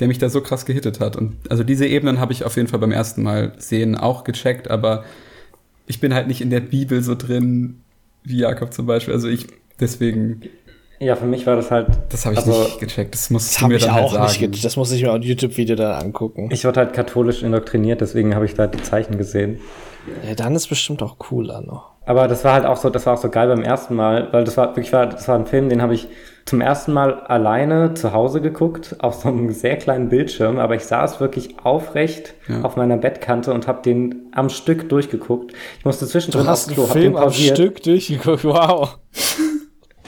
[0.00, 1.16] der mich da so krass gehittet hat.
[1.16, 4.70] Und also diese Ebenen habe ich auf jeden Fall beim ersten Mal sehen auch gecheckt,
[4.70, 5.04] aber
[5.86, 7.80] ich bin halt nicht in der Bibel so drin
[8.22, 9.14] wie Jakob zum Beispiel.
[9.14, 9.46] Also ich,
[9.80, 10.42] deswegen
[11.00, 11.88] ja, für mich war das halt.
[12.08, 13.14] Das habe ich also, nicht gecheckt.
[13.14, 14.50] Das muss du mir dann halt sagen.
[14.50, 16.48] Nicht das muss ich mir auf YouTube-Video dann angucken.
[16.52, 19.58] Ich wurde halt katholisch indoktriniert, deswegen habe ich da die Zeichen gesehen.
[20.26, 21.92] Ja, dann ist bestimmt auch cooler noch.
[22.06, 24.44] Aber das war halt auch so, das war auch so geil beim ersten Mal, weil
[24.44, 26.08] das war wirklich war, das war ein Film, den habe ich
[26.44, 30.84] zum ersten Mal alleine zu Hause geguckt, auf so einem sehr kleinen Bildschirm, aber ich
[30.84, 32.60] saß wirklich aufrecht ja.
[32.60, 35.52] auf meiner Bettkante und habe den am Stück durchgeguckt.
[35.78, 37.50] Ich musste zwischendrin du hast aufs Klo, hab den pausiert.
[37.50, 38.98] am Stück durchgeguckt, wow.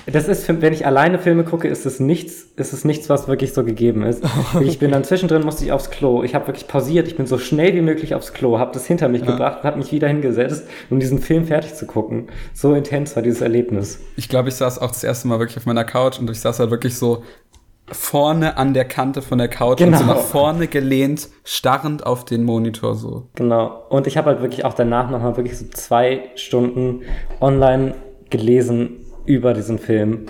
[0.07, 3.53] Das ist, wenn ich alleine Filme gucke, ist es nichts, ist es nichts, was wirklich
[3.53, 4.23] so gegeben ist.
[4.61, 6.23] Ich bin dann zwischendrin, musste ich aufs Klo.
[6.23, 7.09] Ich habe wirklich pausiert.
[7.09, 9.33] Ich bin so schnell wie möglich aufs Klo, habe das hinter mich ja.
[9.33, 12.29] gebracht und habe mich wieder hingesetzt, um diesen Film fertig zu gucken.
[12.55, 14.01] So intens war dieses Erlebnis.
[14.17, 16.61] Ich glaube, ich saß auch das erste Mal wirklich auf meiner Couch und ich saß
[16.61, 17.23] halt wirklich so
[17.91, 19.99] vorne an der Kante von der Couch Genau.
[19.99, 23.29] und so nach vorne gelehnt, starrend auf den Monitor so.
[23.35, 23.85] Genau.
[23.89, 27.03] Und ich habe halt wirklich auch danach nochmal wirklich so zwei Stunden
[27.41, 27.95] online
[28.31, 30.27] gelesen über diesen Film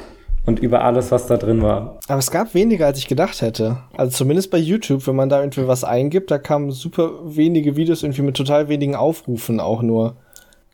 [0.47, 1.99] und über alles, was da drin war.
[2.09, 3.79] Aber es gab weniger, als ich gedacht hätte.
[3.97, 8.03] Also zumindest bei YouTube, wenn man da irgendwie was eingibt, da kamen super wenige Videos
[8.03, 10.17] irgendwie mit total wenigen Aufrufen auch nur.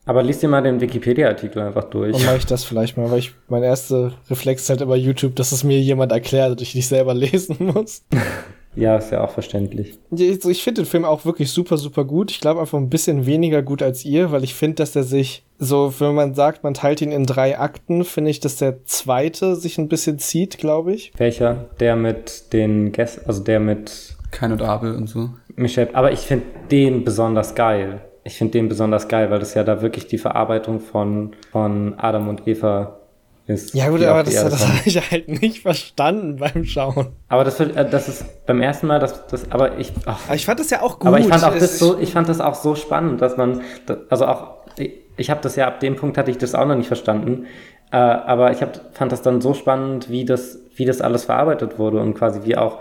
[0.05, 2.15] Aber lies dir mal den Wikipedia-Artikel einfach durch.
[2.15, 5.53] Und mache ich das vielleicht mal, weil ich mein erster Reflex halt über YouTube, dass
[5.53, 8.03] es mir jemand erklärt und ich nicht selber lesen muss.
[8.75, 9.99] Ja, ist ja auch verständlich.
[10.11, 12.31] Ich, ich finde den Film auch wirklich super, super gut.
[12.31, 15.45] Ich glaube einfach ein bisschen weniger gut als ihr, weil ich finde, dass er sich
[15.59, 19.57] so, wenn man sagt, man teilt ihn in drei Akten, finde ich, dass der zweite
[19.57, 21.13] sich ein bisschen zieht, glaube ich.
[21.17, 21.67] Welcher?
[21.81, 25.31] Der mit den Gästen, also der mit Kein und Abel und so.
[25.55, 25.95] Michelle.
[25.95, 28.01] Aber ich finde den besonders geil.
[28.25, 32.29] Ich finde den besonders geil, weil das ja da wirklich die Verarbeitung von, von Adam
[32.29, 33.02] und Eva
[33.47, 33.75] ist.
[33.75, 37.09] Ja gut, aber das, das habe ich halt nicht verstanden beim Schauen.
[37.29, 40.47] Aber das, äh, das ist beim ersten Mal, das, das aber ich, ach, Aber ich
[40.47, 41.09] fand das ja auch gut.
[41.09, 43.61] aber ich fand auch das so, ich fand das auch so spannend, dass man,
[44.09, 46.77] also auch, ich, ich habe das ja ab dem Punkt hatte ich das auch noch
[46.77, 47.47] nicht verstanden,
[47.91, 51.79] äh, aber ich hab, fand das dann so spannend, wie das, wie das alles verarbeitet
[51.79, 52.79] wurde und quasi wie auch,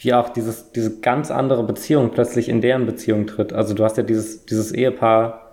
[0.00, 3.52] wie auch dieses, diese ganz andere Beziehung plötzlich in deren Beziehung tritt.
[3.52, 5.52] Also du hast ja dieses, dieses Ehepaar,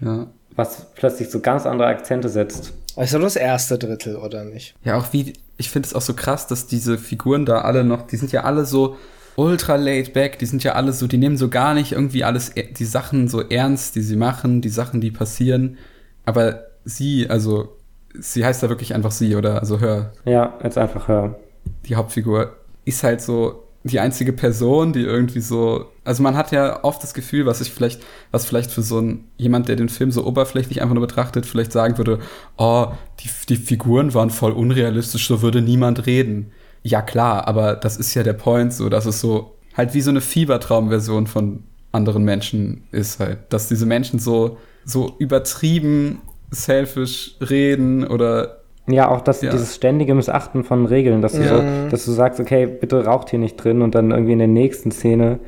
[0.00, 0.26] Ja.
[0.56, 2.72] was plötzlich so ganz andere Akzente setzt.
[3.08, 4.74] Glaube, das erste Drittel, oder nicht?
[4.84, 8.06] Ja, auch wie, ich finde es auch so krass, dass diese Figuren da alle noch,
[8.06, 8.96] die sind ja alle so
[9.36, 12.54] ultra laid back, die sind ja alle so, die nehmen so gar nicht irgendwie alles,
[12.56, 15.78] e- die Sachen so ernst, die sie machen, die Sachen, die passieren.
[16.26, 17.76] Aber sie, also,
[18.18, 19.60] sie heißt da wirklich einfach sie, oder?
[19.60, 21.38] Also hör, Ja, jetzt einfach hör.
[21.86, 26.84] die Hauptfigur ist halt so die einzige Person, die irgendwie so, also man hat ja
[26.84, 30.10] oft das Gefühl, was ich vielleicht, was vielleicht für so ein jemand, der den Film
[30.10, 32.18] so oberflächlich einfach nur betrachtet, vielleicht sagen würde,
[32.58, 32.88] oh,
[33.20, 36.52] die, die Figuren waren voll unrealistisch, so würde niemand reden.
[36.82, 40.10] Ja klar, aber das ist ja der Point, so, dass es so halt wie so
[40.10, 41.62] eine Fiebertraumversion von
[41.92, 46.20] anderen Menschen ist halt, dass diese Menschen so so übertrieben
[46.50, 49.50] selfish reden oder Ja, auch das, Ja.
[49.50, 53.38] dieses ständige Missachten von Regeln, dass du, so, dass du sagst, okay, bitte raucht hier
[53.38, 55.38] nicht drin und dann irgendwie in der nächsten Szene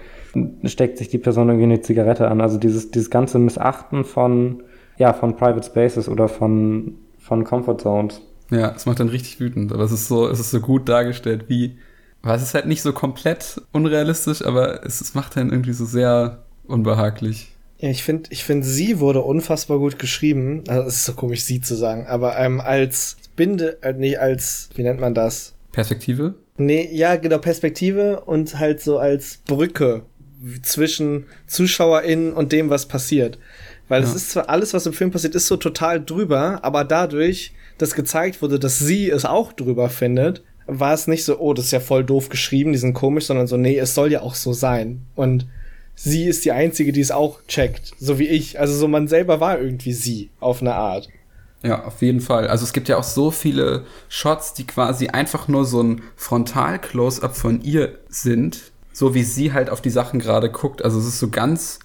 [0.65, 2.41] steckt sich die Person irgendwie eine Zigarette an.
[2.41, 4.63] Also dieses, dieses ganze Missachten von,
[4.97, 8.21] ja, von Private Spaces oder von, von Comfort Zones.
[8.51, 11.47] Ja, es macht dann richtig wütend, aber es ist so, es ist so gut dargestellt,
[11.49, 11.79] wie,
[12.23, 15.85] weil es ist halt nicht so komplett unrealistisch, aber es, es macht dann irgendwie so
[15.87, 17.49] sehr unbehaglich.
[17.79, 20.63] Ja, ich finde, ich finde, sie wurde unfassbar gut geschrieben.
[20.69, 24.69] Also, es ist so komisch, sie zu sagen, aber ähm, als Binde, äh, nee, als,
[24.75, 25.55] wie nennt man das?
[25.73, 26.35] Perspektive?
[26.59, 30.03] Nee, ja, genau, Perspektive und halt so als Brücke
[30.63, 33.39] zwischen ZuschauerInnen und dem, was passiert.
[33.89, 34.17] Weil es Ja.
[34.17, 38.43] ist zwar alles, was im Film passiert, ist so total drüber, aber dadurch, dass gezeigt
[38.43, 41.81] wurde, dass sie es auch drüber findet, war es nicht so, oh, das ist ja
[41.81, 45.03] voll doof geschrieben, die sind komisch, sondern so, nee, es soll ja auch so sein.
[45.15, 45.47] Und
[45.95, 48.61] sie ist die Einzige, die es auch checkt, so wie ich.
[48.61, 51.09] Also so, man selber war irgendwie sie, auf eine Art.
[51.65, 52.49] Ja, auf jeden Fall.
[52.49, 57.37] Also es gibt ja auch so viele Shots, die quasi einfach nur so ein Frontal-Close-up
[57.37, 60.85] von ihr sind, so wie sie halt auf die Sachen gerade guckt.
[60.85, 61.79] Also es ist so ganz,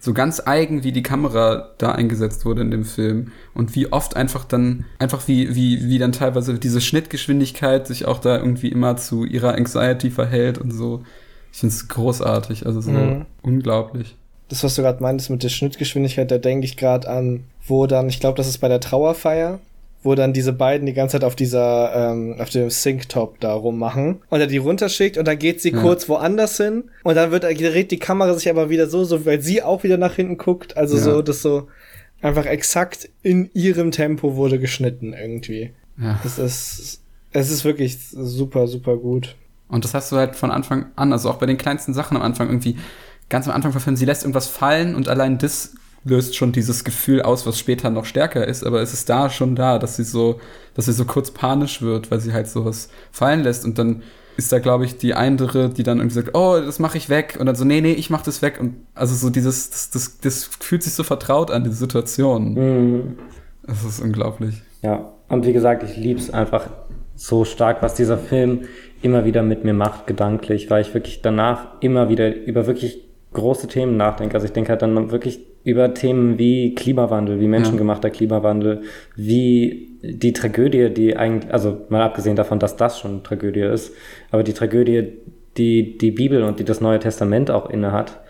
[0.00, 4.16] so ganz eigen, wie die Kamera da eingesetzt wurde in dem Film und wie oft
[4.16, 8.96] einfach dann, einfach wie, wie, wie dann teilweise diese Schnittgeschwindigkeit sich auch da irgendwie immer
[8.96, 11.04] zu ihrer Anxiety verhält und so.
[11.52, 13.26] Ich finde es großartig, also so Mhm.
[13.42, 14.16] unglaublich.
[14.48, 18.08] das, was du gerade meintest mit der Schnittgeschwindigkeit, da denke ich gerade an, wo dann,
[18.08, 19.60] ich glaube, das ist bei der Trauerfeier,
[20.02, 24.20] wo dann diese beiden die ganze Zeit auf dieser, ähm, auf dem Sync-Top da rummachen
[24.30, 25.80] und er die runterschickt und dann geht sie Ja.
[25.80, 29.40] kurz woanders hin und dann wird, dreht die Kamera sich aber wieder so, so, weil
[29.40, 31.02] sie auch wieder nach hinten guckt, also Ja.
[31.02, 31.68] so, das so
[32.20, 35.70] einfach exakt in ihrem Tempo wurde geschnitten irgendwie.
[36.00, 36.18] Ja.
[36.24, 37.00] Das ist,
[37.32, 39.36] es ist wirklich super, super gut.
[39.68, 42.22] Und das hast du halt von Anfang an, also auch bei den kleinsten Sachen am
[42.22, 42.76] Anfang irgendwie,
[43.28, 45.74] ganz am Anfang vom Film, sie lässt irgendwas fallen und allein das
[46.04, 49.54] löst schon dieses Gefühl aus, was später noch stärker ist, aber es ist da schon
[49.54, 50.40] da, dass sie so,
[50.74, 54.02] dass sie so kurz panisch wird, weil sie halt sowas fallen lässt und dann
[54.36, 57.36] ist da, glaube ich, die andere, die dann irgendwie sagt, oh, das mache ich weg
[57.38, 60.18] und dann so, nee, nee, ich mach das weg und also so dieses, das, das,
[60.18, 62.54] das fühlt sich so vertraut an, diese Situation.
[62.54, 63.18] Mhm.
[63.64, 64.62] Das ist unglaublich.
[64.82, 66.68] Ja, und wie gesagt, ich lieb's einfach
[67.14, 68.62] so stark, was dieser Film
[69.02, 73.68] immer wieder mit mir macht, gedanklich, weil ich wirklich danach immer wieder über wirklich große
[73.68, 74.34] Themen nachdenke.
[74.34, 78.82] Also ich denke halt dann wirklich über Themen wie Klimawandel, wie menschengemachter Klimawandel,
[79.16, 83.92] wie die Tragödie, die eigentlich, also mal abgesehen davon, dass das schon Tragödie ist,
[84.30, 85.12] aber die Tragödie,
[85.56, 88.20] die die Bibel und die das Neue Testament auch inne hat,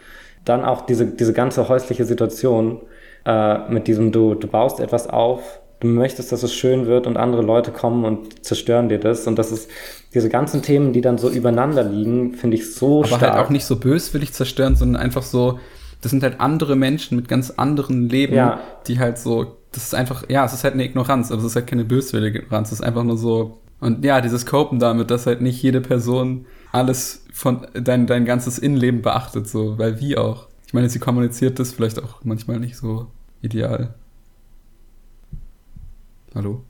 [0.44, 2.82] dann auch diese, diese ganze häusliche Situation
[3.24, 7.16] äh, mit diesem, du, du baust etwas auf, du möchtest, dass es schön wird und
[7.16, 9.26] andere Leute kommen und zerstören dir das.
[9.26, 9.70] Und das ist
[10.14, 13.22] diese ganzen Themen, die dann so übereinander liegen, finde ich so Aber stark.
[13.22, 15.58] halt auch nicht so böswillig zerstören, sondern einfach so,
[16.02, 18.60] das sind halt andere Menschen mit ganz anderen Leben, Ja.
[18.86, 21.56] die halt so, das ist einfach, ja, es ist halt eine Ignoranz, aber es ist
[21.56, 25.26] halt keine böswillige Ignoranz, es ist einfach nur so, und ja, dieses Copen damit, dass
[25.26, 30.48] halt nicht jede Person alles von, dein, dein ganzes Innenleben beachtet, so, weil wie auch.
[30.66, 33.06] Ich meine, sie kommuniziert das vielleicht auch manchmal nicht so
[33.40, 33.94] ideal.
[36.34, 36.62] Hallo?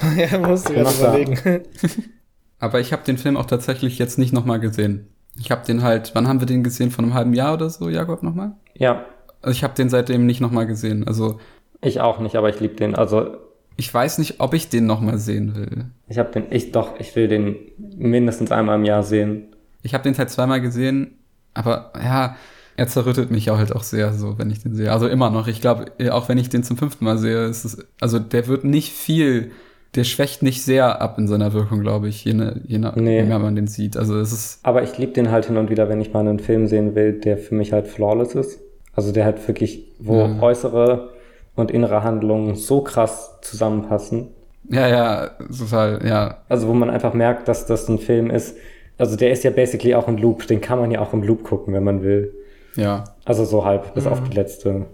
[0.16, 1.38] ja, musst du gerade überlegen.
[2.58, 5.08] Aber ich habe den Film auch tatsächlich jetzt nicht nochmal gesehen.
[5.38, 6.90] Ich habe den halt, wann haben wir den gesehen?
[6.90, 8.52] Von einem halben Jahr oder so, Jakob, nochmal?
[8.74, 9.04] ja,
[9.40, 11.06] Also ich habe den seitdem nicht nochmal gesehen.
[11.06, 11.38] Also
[11.80, 12.94] ich auch nicht, aber ich liebe den.
[12.94, 13.36] Also
[13.76, 15.86] ich weiß nicht, ob ich den nochmal sehen will.
[16.08, 19.48] ich habe den, ich doch, ich will den mindestens einmal im Jahr sehen.
[19.82, 21.18] Ich habe den halt zweimal gesehen,
[21.54, 22.36] aber ja,
[22.76, 24.92] er zerrüttet mich auch halt auch sehr, so wenn ich den sehe.
[24.92, 25.48] Also immer noch.
[25.48, 28.64] Ich glaube, auch wenn ich den zum fünften Mal sehe, ist es, also der wird
[28.64, 29.50] nicht viel,
[29.94, 33.18] der schwächt nicht sehr ab in seiner Wirkung, glaube ich, je, ne, je, nach, Nee.
[33.20, 33.96] je mehr man den sieht.
[33.96, 36.38] Also es ist, Aber ich liebe den halt hin und wieder, wenn ich mal einen
[36.38, 38.60] Film sehen will, der für mich halt flawless ist.
[38.94, 40.40] Also der halt wirklich, wo Ja.
[40.40, 41.10] äußere
[41.56, 44.28] und innere Handlungen so krass zusammenpassen.
[44.70, 48.56] ja, ja, total, ja, Also wo man einfach merkt, dass das ein Film ist.
[48.96, 50.46] Also der ist ja basically auch ein Loop.
[50.46, 52.32] Den kann man ja auch im Loop gucken, wenn man will.
[52.76, 53.04] ja.
[53.24, 54.12] Also so halb, bis Mhm.
[54.12, 54.86] auf die letzte,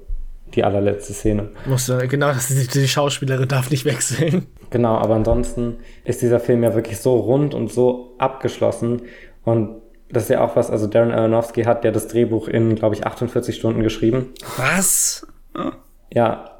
[0.54, 1.50] die allerletzte Szene.
[1.66, 4.46] Musst du, genau, das ist, die Schauspielerin darf nicht wechseln.
[4.70, 9.02] Genau, aber ansonsten ist dieser Film ja wirklich so rund und so abgeschlossen.
[9.44, 9.80] Und
[10.10, 13.06] das ist ja auch was, also Darren Aronofsky hat ja das Drehbuch in, glaube ich,
[13.06, 14.30] 48 Stunden geschrieben.
[14.56, 15.26] Was?
[16.12, 16.58] Ja,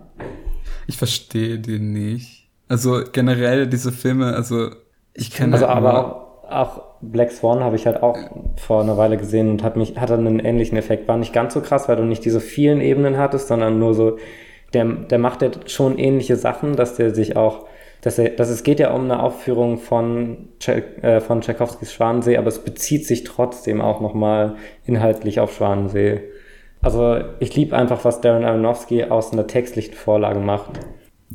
[0.86, 2.49] Ich verstehe den nicht.
[2.68, 4.70] Also generell diese Filme, also
[5.14, 8.19] ich kenne also halt aber auch, auch Black Swan habe ich halt auch
[8.57, 11.09] vor einer Weile gesehen und hat mich, hatte einen ähnlichen Effekt.
[11.09, 14.19] War nicht ganz so krass, weil du nicht diese vielen Ebenen hattest, sondern nur so,
[14.75, 17.67] der, der macht ja schon ähnliche Sachen, dass der sich auch,
[18.01, 22.37] dass er, dass es geht ja um eine Aufführung von, Tschek- äh, von Tchaikovskis Schwanensee,
[22.37, 26.23] aber es bezieht sich trotzdem auch nochmal inhaltlich auf Schwanensee.
[26.81, 30.71] Also ich liebe einfach, was Darren Aronofsky aus einer textlichen Vorlage macht.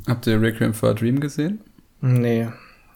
[0.08, 1.62] Habt ihr Requiem for a Dream gesehen?
[2.02, 2.48] Nee.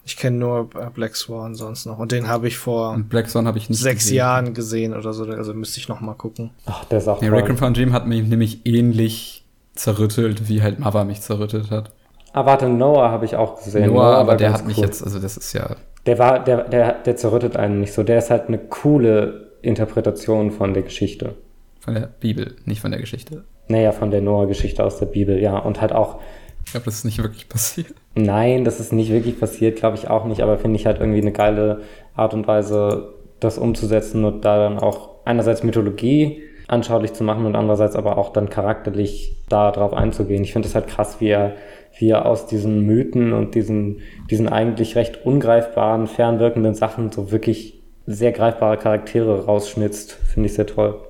[0.08, 1.98] Ich kenne nur äh, Black Swan sonst noch.
[1.98, 4.16] Und den habe ich vor Und Black Swan habe ich nicht sechs gesehen.
[4.16, 5.24] Jahren gesehen oder so.
[5.24, 6.50] Also müsste ich noch mal gucken.
[6.64, 7.28] Ach, der ist auch Nee.
[7.28, 9.44] Requiem for a Dream hat mich nämlich ähnlich
[9.74, 11.92] zerrüttelt, wie halt Mother mich zerrüttelt hat.
[12.32, 13.92] Ah, warte, Noah habe ich auch gesehen.
[13.92, 14.84] Noah, aber war der hat mich cool.
[14.84, 18.02] jetzt, also das ist ja, Der war, der, der, der zerrüttet einen nicht so.
[18.02, 21.34] Der ist halt eine coole Interpretation von der Geschichte.
[21.80, 23.44] von der Bibel, nicht von der Geschichte.
[23.68, 25.58] Naja, von der Noah-Geschichte aus der Bibel, ja.
[25.58, 26.20] Und halt auch,
[26.68, 27.94] Ich glaube, das ist nicht wirklich passiert.
[28.14, 31.22] nein, das ist nicht wirklich passiert, glaube ich auch nicht, aber finde ich halt irgendwie
[31.22, 31.80] eine geile
[32.14, 37.56] Art und Weise, das umzusetzen und da dann auch einerseits Mythologie anschaulich zu machen und
[37.56, 40.44] andererseits aber auch dann charakterlich da drauf einzugehen.
[40.44, 41.54] Ich finde es halt krass, wie er,
[41.98, 44.00] wie er aus diesen Mythen und diesen,
[44.30, 50.12] diesen eigentlich recht ungreifbaren, fernwirkenden Sachen so wirklich sehr greifbare Charaktere rausschnitzt.
[50.12, 51.00] Finde ich sehr toll.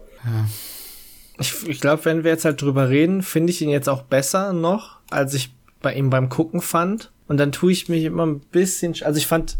[1.39, 4.53] Ich, ich glaube, wenn wir jetzt halt drüber reden, finde ich ihn jetzt auch besser
[4.53, 7.11] noch, als ich bei ihm beim Gucken fand.
[7.29, 9.57] Und dann tue ich mich immer ein bisschen, sch- also ich fand,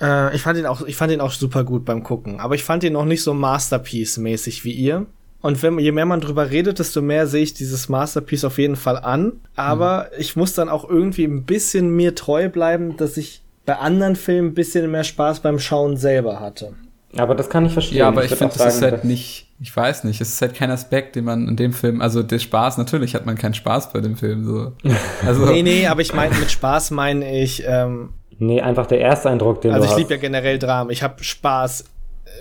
[0.00, 2.40] äh, ich fand ihn auch, ich fand ihn auch super gut beim Gucken.
[2.40, 5.06] Aber ich fand ihn noch nicht so Masterpiece-mäßig wie ihr.
[5.40, 8.76] Und wenn, je mehr man drüber redet, desto mehr sehe ich dieses Masterpiece auf jeden
[8.76, 9.32] Fall an.
[9.56, 14.16] Aber ich muss dann auch irgendwie ein bisschen mir treu bleiben, dass ich bei anderen
[14.16, 16.74] Filmen ein bisschen mehr Spaß beim Schauen selber hatte.
[17.18, 17.98] Aber das kann ich verstehen.
[17.98, 20.54] Ja, aber ich würd finde, das ist halt nicht, ich weiß nicht, es ist halt
[20.54, 23.92] kein Aspekt, den man in dem Film, also der Spaß, natürlich hat man keinen Spaß
[23.92, 24.72] bei dem Film, so.
[25.26, 29.60] Also, Nee, nee, aber ich meine, mit Spaß meine ich, ähm, Nee, einfach der Ersteindruck,
[29.60, 30.90] den Also du ich liebe ja generell Dramen.
[30.90, 31.84] Ich habe Spaß,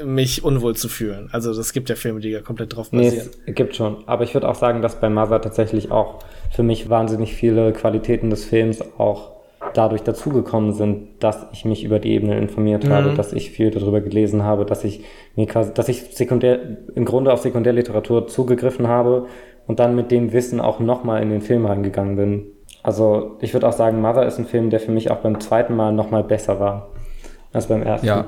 [0.03, 1.29] mich unwohl zu fühlen.
[1.31, 3.29] Also es gibt ja Filme, die ja komplett drauf Nee, basieren.
[3.45, 3.97] es gibt schon.
[4.07, 6.19] Aber ich würde auch sagen, dass bei Mother tatsächlich auch
[6.51, 9.31] für mich wahnsinnig viele Qualitäten des Films auch
[9.73, 14.01] dadurch dazugekommen sind, dass ich mich über die Ebene informiert habe, dass ich viel darüber
[14.01, 15.03] gelesen habe, dass ich
[15.35, 16.59] mir quasi, dass ich sekundär,
[16.95, 19.27] im Grunde auf Sekundärliteratur zugegriffen habe
[19.67, 22.45] und dann mit dem Wissen auch nochmal in den Film reingegangen bin.
[22.83, 25.75] Also ich würde auch sagen, Mother ist ein Film, der für mich auch beim zweiten
[25.75, 26.89] Mal nochmal besser war
[27.51, 28.07] als beim ersten.
[28.07, 28.25] ja.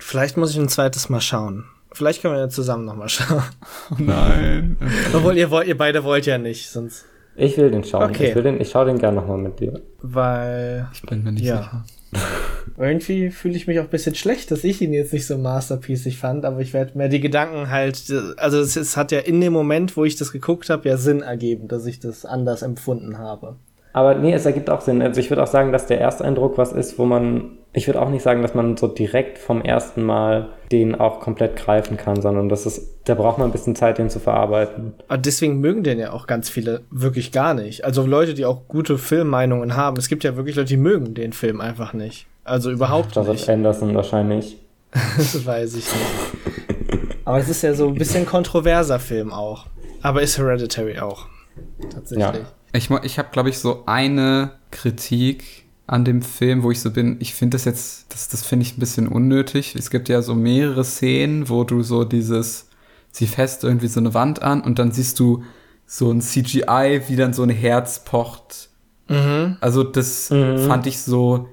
[0.00, 1.64] Vielleicht muss ich ein zweites Mal schauen.
[1.92, 3.42] Vielleicht können wir ja zusammen nochmal schauen.
[3.98, 4.76] Nein.
[5.12, 7.04] Obwohl ihr wollt, ihr beide wollt ja nicht, sonst.
[7.38, 8.10] Ich will den schauen.
[8.10, 8.28] Okay.
[8.28, 9.80] Ich, will den, ich schaue den gerne nochmal mit dir.
[10.02, 11.58] Weil Ich bin mir nicht Ja.
[11.62, 11.84] sicher.
[12.78, 16.18] irgendwie fühle ich mich auch ein bisschen schlecht, dass ich ihn jetzt nicht so masterpiecig
[16.18, 18.02] fand, aber ich werde mir die Gedanken halt,
[18.38, 21.20] also es, es hat ja in dem Moment, wo ich das geguckt habe, ja Sinn
[21.22, 23.56] ergeben, dass ich das anders empfunden habe.
[23.92, 25.02] Aber nee, es ergibt auch Sinn.
[25.02, 28.08] Also ich würde auch sagen, dass der Ersteindruck was ist, wo man ich würde auch
[28.10, 32.48] nicht sagen, dass man so direkt vom ersten Mal den auch komplett greifen kann, sondern
[32.48, 34.94] das ist, da braucht man ein bisschen Zeit, den zu verarbeiten.
[35.06, 37.84] Aber deswegen mögen den ja auch ganz viele wirklich gar nicht.
[37.84, 39.96] Also Leute, die auch gute Filmmeinungen haben.
[39.96, 42.26] Es gibt ja wirklich Leute, die mögen den Film einfach nicht.
[42.44, 43.42] Also überhaupt das nicht.
[43.42, 44.58] Das Anderson wahrscheinlich.
[45.16, 47.08] das weiß ich nicht.
[47.24, 49.66] Aber es ist ja so ein bisschen kontroverser Film auch.
[50.00, 51.26] Aber ist Hereditary auch.
[51.92, 52.24] Tatsächlich.
[52.24, 52.52] Ja.
[52.72, 57.16] Ich, ich habe, glaube ich, so eine Kritik an dem Film, wo ich so bin,
[57.18, 59.74] ich finde das jetzt, das, das finde ich ein bisschen unnötig.
[59.74, 62.68] Es gibt ja so mehrere Szenen, wo du so dieses,
[63.10, 65.42] sie fest irgendwie so eine Wand an und dann siehst du
[65.86, 68.68] so ein CGI, wie dann so ein Herz pocht.
[69.08, 69.56] Mhm.
[69.62, 70.58] Also das mhm.
[70.66, 71.48] fand ich so,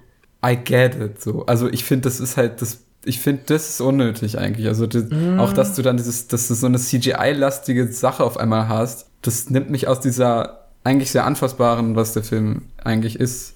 [0.45, 1.45] I get it, so.
[1.45, 4.67] Also ich finde, das ist halt, das, ich finde, das ist unnötig eigentlich.
[4.67, 5.39] Also das, mhm.
[5.39, 9.49] auch, dass du dann dieses, dass du so eine CGI-lastige Sache auf einmal hast, das
[9.49, 13.54] nimmt mich aus dieser eigentlich sehr anfassbaren, was der Film eigentlich ist,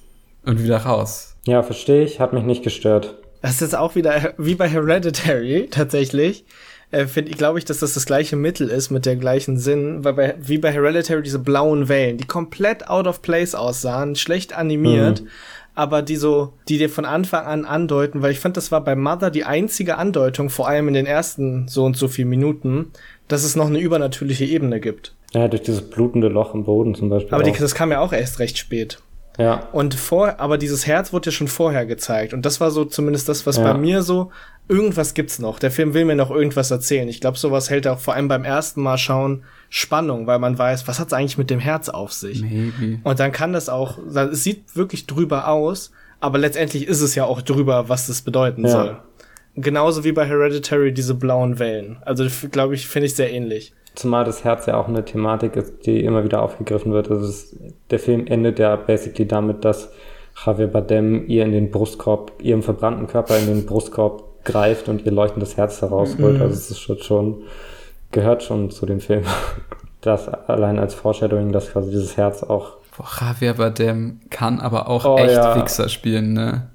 [0.49, 1.35] und wieder raus.
[1.45, 3.15] Ja, verstehe ich, hat mich nicht gestört.
[3.41, 6.45] Das ist jetzt auch wieder wie bei Hereditary tatsächlich.
[6.91, 10.03] Äh, Finde ich, glaube ich, dass das das gleiche Mittel ist mit der gleichen Sinn,
[10.03, 14.57] weil bei, wie bei Hereditary diese blauen Wellen, die komplett out of place aussahen, schlecht
[14.57, 15.27] animiert, mhm.
[15.75, 18.95] aber die so, die dir von Anfang an andeuten, weil ich fand, das war bei
[18.95, 22.91] Mother die einzige Andeutung, vor allem in den ersten so und so viel Minuten,
[23.27, 25.15] dass es noch eine übernatürliche Ebene gibt.
[25.33, 27.35] Ja, durch dieses blutende Loch im Boden zum Beispiel.
[27.35, 28.99] Aber die, das kam ja auch erst recht spät.
[29.39, 29.67] Ja.
[29.71, 32.33] Und vor, aber dieses Herz wurde ja schon vorher gezeigt.
[32.33, 33.63] Und das war so zumindest das, was ja.
[33.63, 34.31] bei mir so,
[34.67, 35.59] irgendwas gibt's noch.
[35.59, 37.07] Der Film will mir noch irgendwas erzählen.
[37.07, 40.87] Ich glaube, sowas hält auch vor allem beim ersten Mal schauen Spannung, weil man weiß,
[40.87, 42.41] was hat's eigentlich mit dem Herz auf sich.
[42.41, 42.99] Maybe.
[43.03, 47.23] Und dann kann das auch, es sieht wirklich drüber aus, aber letztendlich ist es ja
[47.23, 48.69] auch drüber, was das bedeuten ja.
[48.69, 48.97] soll.
[49.55, 51.97] Genauso wie bei Hereditary diese blauen Wellen.
[52.01, 53.73] Also, glaube ich, finde ich sehr ähnlich.
[53.95, 57.09] Zumal das Herz ja auch eine Thematik ist, die immer wieder aufgegriffen wird.
[57.09, 57.55] Also es,
[57.89, 59.91] der Film endet ja basically damit, dass
[60.45, 65.11] Javier Bardem ihr in den Brustkorb, ihrem verbrannten Körper in den Brustkorb greift und ihr
[65.11, 66.37] leuchtendes Herz herausholt.
[66.37, 66.41] Mhm.
[66.41, 67.43] Also es ist schon, schon,
[68.11, 69.23] gehört schon zu dem Film.
[70.01, 72.77] Das allein als Foreshadowing, dass quasi dieses Herz auch.
[72.95, 75.57] Boah, Javier Bardem kann aber auch oh, echt ja.
[75.57, 76.68] Wichser spielen, ne?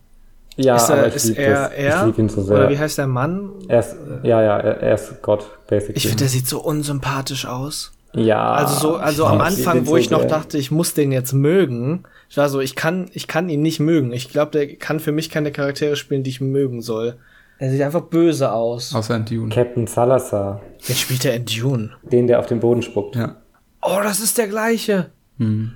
[0.56, 2.00] Ja, ist er, aber ich ist er, er?
[2.00, 2.56] Ich liebe ihn so sehr.
[2.56, 3.50] Oder wie heißt der Mann?
[3.68, 5.96] Er ist, ja, ja, er, er ist Gott, basically.
[5.96, 7.92] Ich finde, der sieht so unsympathisch aus.
[8.12, 8.52] Ja.
[8.52, 12.36] Also so, also am Anfang, wo ich noch dachte, ich muss den jetzt mögen, ich
[12.36, 14.12] war so, ich kann, ich kann ihn nicht mögen.
[14.12, 17.16] Ich glaube, der kann für mich keine Charaktere spielen, die ich mögen soll.
[17.58, 18.94] Er sieht einfach böse aus.
[18.94, 19.48] Außer in Dune.
[19.48, 20.60] Captain Salazar.
[20.80, 21.90] Jetzt spielt er in Dune.
[22.02, 23.16] Den, der auf den Boden spuckt.
[23.16, 23.36] Ja.
[23.82, 25.10] Oh, das ist der gleiche.
[25.38, 25.72] Hm.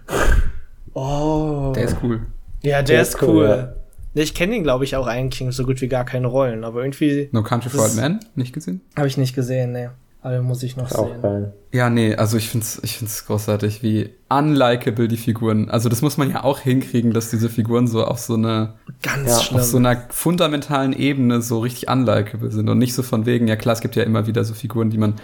[0.94, 1.72] Oh.
[1.74, 2.20] Der ist cool.
[2.62, 3.28] Ja, der, der ist cool.
[3.28, 3.74] cool.
[4.22, 7.28] Ich kenne ihn, glaube ich, auch eigentlich so gut wie gar keine Rollen, aber irgendwie.
[7.32, 8.20] No Country for Old Men?
[8.34, 8.80] Nicht gesehen?
[8.96, 9.88] Habe ich nicht gesehen, nee.
[10.20, 11.22] Aber muss ich noch sehen.
[11.22, 11.52] Geil.
[11.72, 15.70] Ja, nee, also ich find's, ich find's großartig, wie unlikable die Figuren.
[15.70, 19.50] Also das muss man ja auch hinkriegen, dass diese Figuren so auf so eine ganz
[19.50, 23.46] ja, auf so einer fundamentalen Ebene so richtig unlikable sind und nicht so von wegen,
[23.46, 25.14] ja klar, es gibt ja immer wieder so Figuren, die man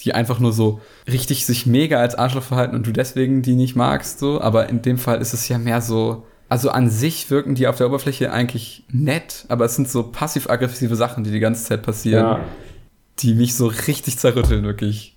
[0.00, 0.80] die einfach nur so
[1.10, 4.80] richtig sich mega als Arschloch verhalten und du deswegen die nicht magst, so, aber in
[4.82, 8.32] dem Fall ist es ja mehr so, also an sich wirken die auf der Oberfläche
[8.32, 12.40] eigentlich nett, aber es sind so passiv-aggressive Sachen, die die ganze Zeit passieren, ja.
[13.18, 15.14] die mich so richtig zerrütteln, wirklich.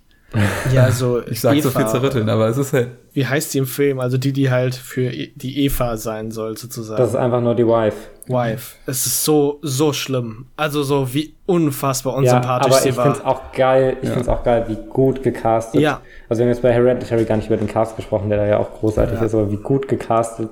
[0.72, 2.88] Ja, also ich sag Eva, so viel zerrütteln, aber es ist halt.
[3.12, 4.00] Wie heißt die im Film?
[4.00, 6.98] Also die, die halt für e, die Eva sein soll, sozusagen.
[6.98, 7.96] Das ist einfach nur die Wife.
[8.28, 8.76] Wife.
[8.86, 10.46] Es ist so, so schlimm.
[10.56, 13.06] Also so wie unfassbar unsympathisch ja, aber sie war.
[13.06, 14.14] Ich find's auch geil, ich ja.
[14.14, 15.80] find's auch geil, wie gut gecastet.
[15.80, 16.00] Ja.
[16.28, 18.58] Also wir haben jetzt bei Hereditary gar nicht über den Cast gesprochen, der da ja
[18.58, 19.26] auch großartig ja.
[19.26, 20.50] ist, aber wie gut gecastet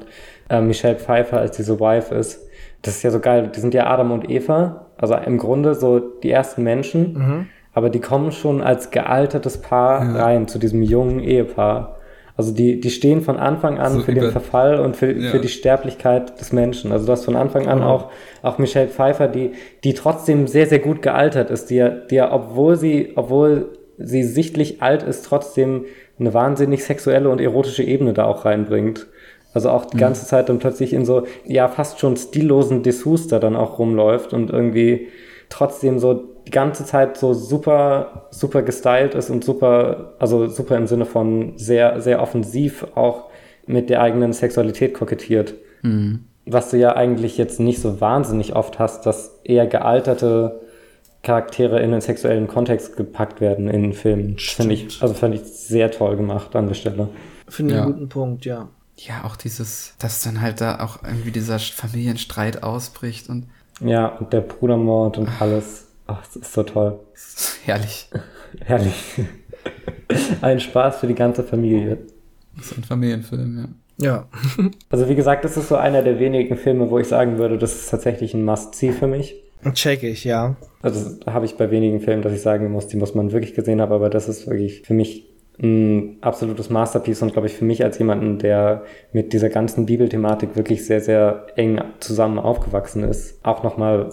[0.51, 2.47] äh, Michelle Pfeiffer als diese Wife ist.
[2.83, 3.51] Das ist ja so geil.
[3.55, 7.47] Die sind ja Adam und Eva, also im Grunde so die ersten Menschen, mhm.
[7.73, 10.25] aber die kommen schon als gealtertes Paar ja.
[10.25, 11.97] rein zu diesem jungen Ehepaar.
[12.37, 15.31] Also die, die stehen von Anfang an so für den Verfall und für, ja.
[15.31, 16.91] für die Sterblichkeit des Menschen.
[16.91, 19.53] Also du hast von Anfang an auch, auch Michelle Pfeiffer, die,
[19.85, 24.23] die trotzdem sehr, sehr gut gealtert ist, die ja, die ja, obwohl sie, obwohl sie
[24.23, 25.85] sichtlich alt ist, trotzdem
[26.19, 29.07] eine wahnsinnig sexuelle und erotische Ebene da auch reinbringt.
[29.53, 30.01] Also auch die mhm.
[30.01, 34.33] ganze Zeit dann plötzlich in so, ja, fast schon stillosen Dessous da dann auch rumläuft
[34.33, 35.09] und irgendwie
[35.49, 40.87] trotzdem so die ganze Zeit so super, super gestylt ist und super, also super im
[40.87, 43.25] Sinne von sehr, sehr offensiv auch
[43.67, 45.55] mit der eigenen Sexualität kokettiert.
[45.83, 46.25] Mhm.
[46.47, 50.61] Was du ja eigentlich jetzt nicht so wahnsinnig oft hast, dass eher gealterte
[51.23, 54.39] Charaktere in den sexuellen Kontext gepackt werden in Filmen.
[54.39, 57.09] Finde ich, also fand ich sehr toll gemacht an der Stelle.
[57.47, 57.85] Finde ich ja.
[57.85, 58.69] einen guten Punkt, ja
[59.07, 63.47] ja, auch dieses, dass dann halt da auch irgendwie dieser Familienstreit ausbricht und.
[63.81, 65.87] Ja, und der Brudermord und alles.
[66.07, 67.01] Ach, das ist so toll.
[67.65, 68.11] Herrlich.
[68.65, 68.95] Herrlich.
[70.43, 71.99] ein Spaß für die ganze Familie.
[72.57, 73.69] Das ist ein Familienfilm, ja.
[74.01, 74.29] Ja.
[74.91, 77.75] Also wie gesagt, das ist so einer der wenigen Filme, wo ich sagen würde, das
[77.75, 79.37] ist tatsächlich ein Must-See für mich.
[79.75, 80.57] Check ich, ja.
[80.83, 83.81] Also habe ich bei wenigen Filmen, dass ich sagen muss, die muss man wirklich gesehen
[83.81, 85.30] haben, aber das ist wirklich für mich
[85.63, 88.83] ein absolutes Masterpiece und glaube ich für mich als jemanden, der
[89.13, 94.11] mit dieser ganzen Bibelthematik wirklich sehr, sehr eng zusammen aufgewachsen ist, auch nochmal,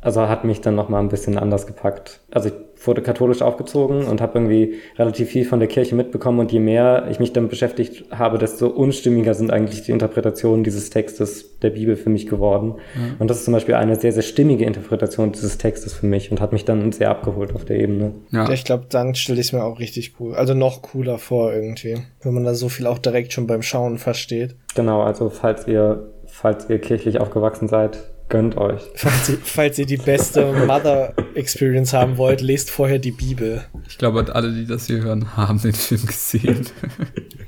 [0.00, 2.20] also hat mich dann nochmal ein bisschen anders gepackt.
[2.30, 2.54] Also ich
[2.86, 7.06] wurde katholisch aufgezogen und habe irgendwie relativ viel von der Kirche mitbekommen und je mehr
[7.10, 11.96] ich mich damit beschäftigt habe, desto unstimmiger sind eigentlich die Interpretationen dieses Textes der Bibel
[11.96, 12.76] für mich geworden.
[12.94, 13.16] Mhm.
[13.18, 16.40] Und das ist zum Beispiel eine sehr, sehr stimmige Interpretation dieses Textes für mich und
[16.40, 18.12] hat mich dann sehr abgeholt auf der Ebene.
[18.30, 21.18] Ja, ja ich glaube, dann stelle ich es mir auch richtig cool, also noch cooler
[21.18, 24.56] vor irgendwie, wenn man da so viel auch direkt schon beim Schauen versteht.
[24.74, 27.98] Genau, also falls ihr, falls ihr kirchlich aufgewachsen seid,
[28.30, 28.80] Gönnt euch.
[28.94, 33.64] Falls ihr, falls ihr die beste Mother Experience haben wollt, lest vorher die Bibel.
[33.88, 36.66] Ich glaube, alle, die das hier hören, haben den Film gesehen.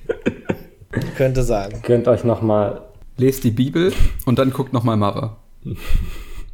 [1.17, 1.71] Könnte sein.
[1.83, 2.83] Gönnt euch nochmal.
[3.17, 3.93] Lest die Bibel
[4.27, 5.37] und dann guckt nochmal Mother.
[5.63, 5.77] Das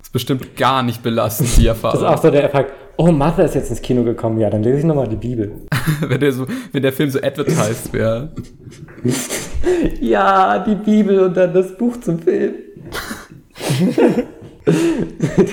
[0.02, 2.02] ist bestimmt gar nicht belastend, die Erfahrung.
[2.02, 2.72] Das ist auch so der Effekt.
[2.98, 4.38] Oh, Mother ist jetzt ins Kino gekommen.
[4.38, 5.52] Ja, dann lese ich nochmal die Bibel.
[6.00, 8.34] wenn, der so, wenn der Film so advertised wäre.
[10.02, 12.56] ja, die Bibel und dann das Buch zum Film.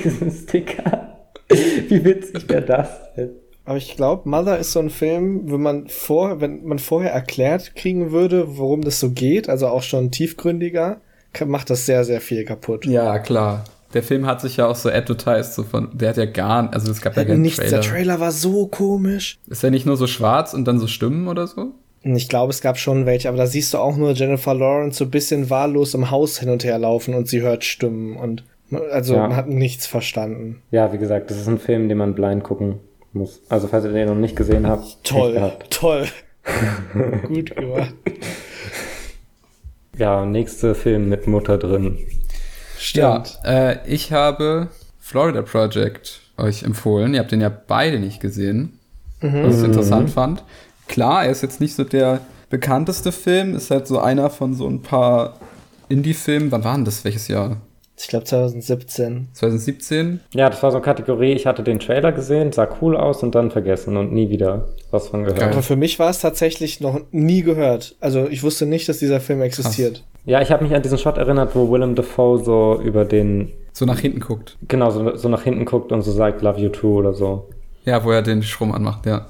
[0.03, 1.17] Diesen Sticker.
[1.49, 3.31] Wie witzig wäre das denn?
[3.65, 7.75] Aber ich glaube, Mother ist so ein Film, wenn man vor, wenn man vorher erklärt
[7.75, 11.01] kriegen würde, worum das so geht, also auch schon tiefgründiger,
[11.45, 12.85] macht das sehr, sehr viel kaputt.
[12.85, 13.65] Ja, klar.
[13.93, 16.91] Der Film hat sich ja auch so advertised, so von, der hat ja gar, also
[16.91, 17.71] es gab ja keinen Nichts, Trailer.
[17.71, 19.39] Der Trailer war so komisch.
[19.47, 21.73] Ist er nicht nur so schwarz und dann so Stimmen oder so?
[22.07, 25.05] Ich glaube, es gab schon welche, aber da siehst du auch nur Jennifer Lawrence so
[25.05, 28.43] ein bisschen wahllos im Haus hin und her laufen und sie hört Stimmen und
[28.91, 29.21] also ja.
[29.21, 30.61] man hat nichts verstanden.
[30.71, 32.79] Ja, wie gesagt, das ist ein Film, den man blind gucken
[33.13, 33.41] muss.
[33.49, 35.03] Also falls ihr den noch nicht gesehen habt.
[35.03, 36.05] Toll, toll.
[37.27, 37.93] Gut gemacht.
[39.97, 41.97] Ja, nächster Film mit Mutter drin.
[42.77, 43.39] Stimmt.
[43.43, 44.67] Ja, äh, ich habe
[44.99, 47.13] Florida Project euch empfohlen.
[47.13, 48.79] Ihr habt den ja beide nicht gesehen,
[49.21, 49.43] mhm.
[49.43, 50.43] was ich interessant fand.
[50.87, 54.67] Klar, er ist jetzt nicht so der bekannteste Film, ist halt so einer von so
[54.67, 55.39] ein paar
[55.89, 56.51] Indie-Filmen.
[56.51, 57.03] Wann waren das?
[57.03, 57.57] Welches Jahr?
[57.97, 59.29] Ich glaube 2017.
[59.33, 60.19] 2017?
[60.33, 63.35] Ja, das war so eine Kategorie, ich hatte den Trailer gesehen, sah cool aus und
[63.35, 65.41] dann vergessen und nie wieder was von gehört.
[65.41, 67.95] Aber für mich war es tatsächlich noch nie gehört.
[68.01, 69.95] Also ich wusste nicht, dass dieser Film existiert.
[69.95, 70.03] Krass.
[70.25, 73.51] Ja, ich habe mich an diesen Shot erinnert, wo Willem Dafoe so über den...
[73.71, 74.57] So nach hinten guckt.
[74.67, 77.47] Genau, so, so nach hinten guckt und so sagt, love you too oder so.
[77.85, 79.27] Ja, wo er den Strom anmacht, ja.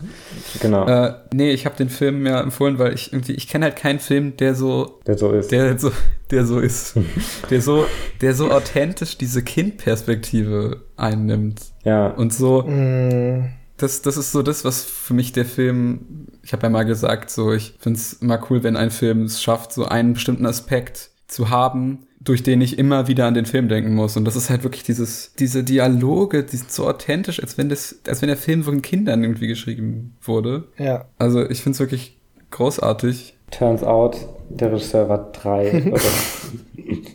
[0.61, 0.87] Genau.
[0.87, 3.99] Äh, nee, ich habe den Film mir empfohlen, weil ich irgendwie, ich kenne halt keinen
[3.99, 5.91] Film, der so, der so ist, der so,
[6.31, 6.95] der so ist,
[7.49, 7.85] der so,
[8.21, 11.61] der so authentisch diese Kindperspektive einnimmt.
[11.83, 12.07] Ja.
[12.07, 13.49] Und so, mm.
[13.75, 17.29] das, das ist so das, was für mich der Film, ich habe ja mal gesagt,
[17.29, 21.49] so, ich find's immer cool, wenn ein Film es schafft, so einen bestimmten Aspekt zu
[21.49, 24.17] haben, durch den ich immer wieder an den Film denken muss.
[24.17, 27.99] Und das ist halt wirklich dieses, diese Dialoge, die sind so authentisch, als wenn das,
[28.07, 30.65] als wenn der Film von Kindern irgendwie geschrieben wurde.
[30.77, 31.05] Ja.
[31.19, 32.17] Also ich finde es wirklich
[32.49, 33.37] großartig.
[33.51, 34.17] Turns out,
[34.49, 35.93] der Regisseur war drei.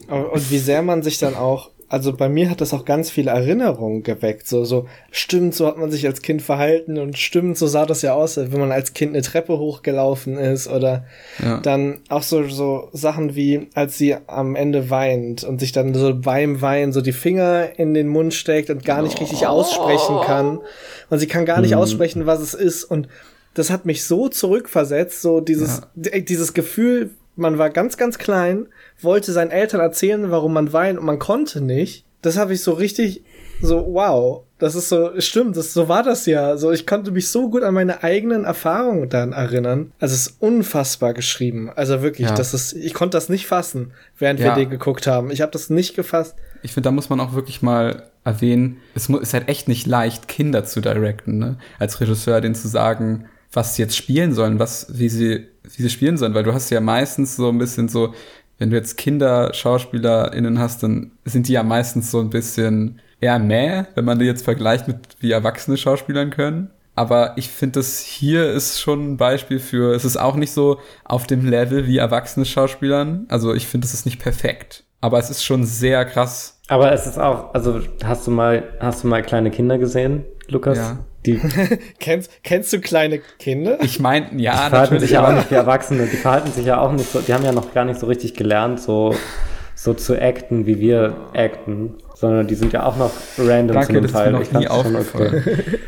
[0.09, 3.33] und wie sehr man sich dann auch also bei mir hat das auch ganz viele
[3.33, 4.47] Erinnerungen geweckt.
[4.47, 8.03] So, so, stimmt, so hat man sich als Kind verhalten und stimmt, so sah das
[8.03, 11.05] ja aus, wenn man als Kind eine Treppe hochgelaufen ist oder
[11.43, 11.59] ja.
[11.59, 16.15] dann auch so, so Sachen wie, als sie am Ende weint und sich dann so
[16.15, 19.23] beim Weinen so die Finger in den Mund steckt und gar nicht oh.
[19.23, 20.61] richtig aussprechen kann.
[21.11, 21.79] Und sie kann gar nicht mhm.
[21.79, 23.09] aussprechen, was es ist und
[23.55, 26.21] das hat mich so zurückversetzt, so dieses, ja.
[26.21, 27.11] dieses Gefühl,
[27.41, 28.67] man war ganz, ganz klein,
[29.01, 32.05] wollte seinen Eltern erzählen, warum man weint und man konnte nicht.
[32.23, 33.23] Das habe ich so richtig
[33.63, 36.57] so, wow, das ist so, stimmt, das, so war das ja.
[36.57, 39.93] So, ich konnte mich so gut an meine eigenen Erfahrungen dann erinnern.
[39.99, 41.71] Also es ist unfassbar geschrieben.
[41.75, 42.35] Also wirklich, ja.
[42.35, 44.47] das ist, ich konnte das nicht fassen, während ja.
[44.47, 45.31] wir den geguckt haben.
[45.31, 46.37] Ich habe das nicht gefasst.
[46.63, 50.29] Ich finde, da muss man auch wirklich mal erwähnen, es ist halt echt nicht leicht,
[50.29, 51.57] Kinder zu directen, ne?
[51.79, 55.91] Als Regisseur, denen zu sagen, was sie jetzt spielen sollen, was, wie sie, wie sie
[55.91, 58.15] spielen sollen, weil du hast ja meistens so ein bisschen so,
[58.59, 63.39] wenn du jetzt Kinder SchauspielerInnen hast, dann sind die ja meistens so ein bisschen eher
[63.39, 66.71] mäh, wenn man die jetzt vergleicht mit wie erwachsene Schauspielern können.
[66.95, 70.79] Aber ich finde, das hier ist schon ein Beispiel für, es ist auch nicht so
[71.05, 73.27] auf dem Level wie erwachsene Schauspielern.
[73.29, 74.85] Also ich finde, es ist nicht perfekt.
[75.01, 76.61] Aber es ist schon sehr krass.
[76.69, 80.77] Aber es ist auch, also hast du mal, hast du mal kleine Kinder gesehen, Lukas?
[80.77, 80.99] Ja.
[81.27, 81.39] Die
[81.99, 83.79] kennst, kennst du kleine Kinder?
[83.83, 86.07] Ich meine, ja, die verhalten sich ja auch nicht wie Erwachsene.
[86.07, 88.35] Die verhalten sich ja auch nicht so, die haben ja noch gar nicht so richtig
[88.35, 89.15] gelernt, so,
[89.75, 94.13] so zu acten, wie wir acten, sondern die sind ja auch noch random Danke, zum
[94.13, 94.33] Teil.
[94.33, 95.43] Das ist mir noch nie aufgefallen.
[95.47, 95.65] Okay.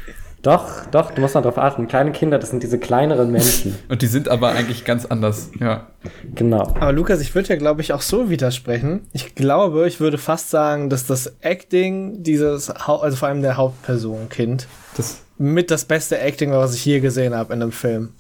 [0.42, 1.86] Doch, doch, du musst mal drauf achten.
[1.86, 3.78] Kleine Kinder, das sind diese kleineren Menschen.
[3.88, 5.86] Und die sind aber eigentlich ganz anders, ja.
[6.34, 6.62] Genau.
[6.80, 9.06] Aber Lukas, ich würde ja, glaube ich, auch so widersprechen.
[9.12, 13.56] Ich glaube, ich würde fast sagen, dass das Acting dieses, Hau also vor allem der
[13.56, 18.14] Hauptperson, Kind, Das mit das beste Acting was ich je gesehen habe in einem Film.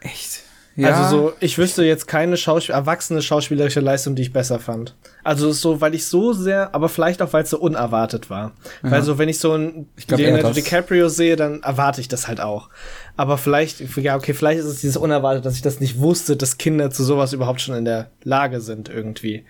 [0.00, 0.44] echt.
[0.82, 4.96] Also so, ich wüsste jetzt keine Schauspiel erwachsene schauspielerische Leistung, die ich besser fand.
[5.22, 8.52] Also so, weil ich so sehr, aber vielleicht auch, weil es so unerwartet war.
[8.82, 10.50] Weil so, wenn ich so ein Ich glaub, Leonardo.
[10.50, 12.70] DiCaprio sehe, dann erwarte ich das halt auch.
[13.16, 16.58] Aber vielleicht, ja, okay, vielleicht ist es dieses unerwartet, dass ich das nicht wusste, dass
[16.58, 19.44] Kinder zu sowas überhaupt schon in der Lage sind irgendwie.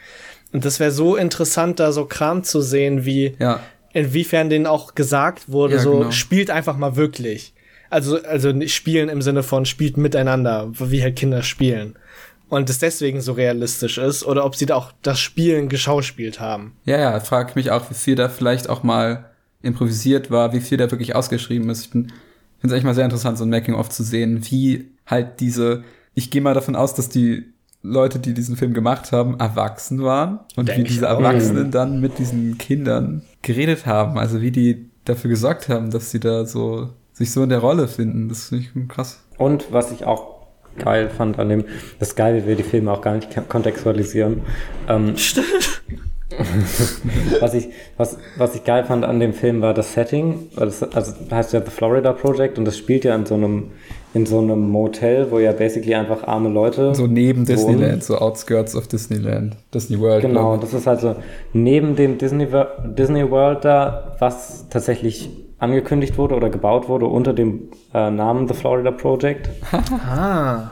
[0.52, 3.60] Und das wäre so interessant, da so Kram zu sehen, wie Ja.
[3.94, 6.10] Inwiefern denen auch gesagt wurde, Ja, so genau.
[6.10, 7.54] spielt einfach mal wirklich.
[7.88, 11.94] Also, also nicht spielen im Sinne von spielt miteinander, wie halt Kinder spielen.
[12.48, 16.76] Und es deswegen so realistisch ist, oder ob sie da auch das Spielen geschauspielt haben.
[16.84, 19.30] Ja, ja, frage ich mich auch, wie viel da vielleicht auch mal
[19.62, 21.86] improvisiert war, wie viel da wirklich ausgeschrieben ist.
[21.86, 22.12] Ich finde
[22.62, 25.84] es eigentlich mal sehr interessant, so ein Making-of zu sehen, wie halt diese,
[26.14, 27.53] ich gehe mal davon aus, dass die
[27.84, 31.06] Leute, die diesen Film gemacht haben, erwachsen waren und Denk wie diese.
[31.06, 34.18] Erwachsenen dann mit diesen Kindern geredet haben.
[34.18, 37.86] Also wie die dafür gesorgt haben, dass sie da so sich so in der Rolle
[37.86, 38.30] finden.
[38.30, 39.20] Das finde ich krass.
[39.36, 40.46] Und was ich auch
[40.78, 41.64] geil fand an dem,
[41.98, 44.40] das ist geil, wie wir die Filme auch gar nicht kontextualisieren.
[44.88, 45.14] Ähm,
[47.40, 50.48] was, ich, was, was ich geil fand an dem Film war das Setting.
[50.54, 53.72] weil Das, also heißt ja The Florida Project und das spielt ja in so einem,
[54.14, 56.94] in so einem Motel, wo ja basically einfach arme Leute.
[56.94, 57.56] So neben wohnen.
[57.56, 60.22] Disneyland, so Outskirts of Disneyland, Disney World.
[60.22, 61.16] Genau, das ist also
[61.52, 62.46] neben dem Disney,
[62.96, 68.54] Disney World da, was tatsächlich angekündigt wurde oder gebaut wurde unter dem äh, Namen The
[68.54, 69.50] Florida Project.
[70.06, 70.70] Ah.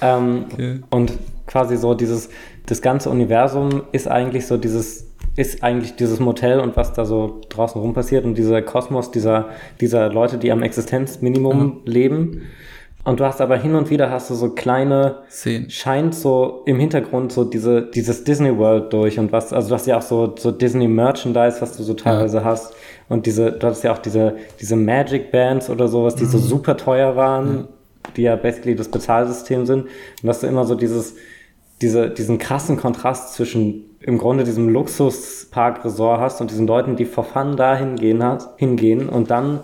[0.00, 0.80] Ähm, Okay.
[0.90, 1.12] Und
[1.46, 2.28] quasi so dieses,
[2.66, 7.40] das ganze Universum ist eigentlich so dieses, ist eigentlich dieses Motel und was da so
[7.48, 9.48] draußen rum passiert und dieser Kosmos dieser,
[9.80, 12.42] dieser Leute, die am Existenzminimum leben.
[13.08, 15.70] Und du hast aber hin und wieder hast du so kleine, Szenen.
[15.70, 19.86] scheint so im Hintergrund so diese, dieses Disney World durch und was, also du hast
[19.86, 22.74] ja auch so, so Disney Merchandise, was du so teilweise hast.
[23.08, 26.76] Und diese, du hast ja auch diese, diese Magic Bands oder sowas, die so super
[26.76, 27.68] teuer waren,
[28.18, 29.84] die ja basically das Bezahlsystem sind.
[29.84, 31.16] Und dass du immer so dieses,
[31.80, 37.24] diese, diesen krassen Kontrast zwischen im Grunde diesem Luxuspark-Resort hast und diesen Leuten, die for
[37.24, 38.22] fun da hingehen,
[38.58, 39.60] hingehen und dann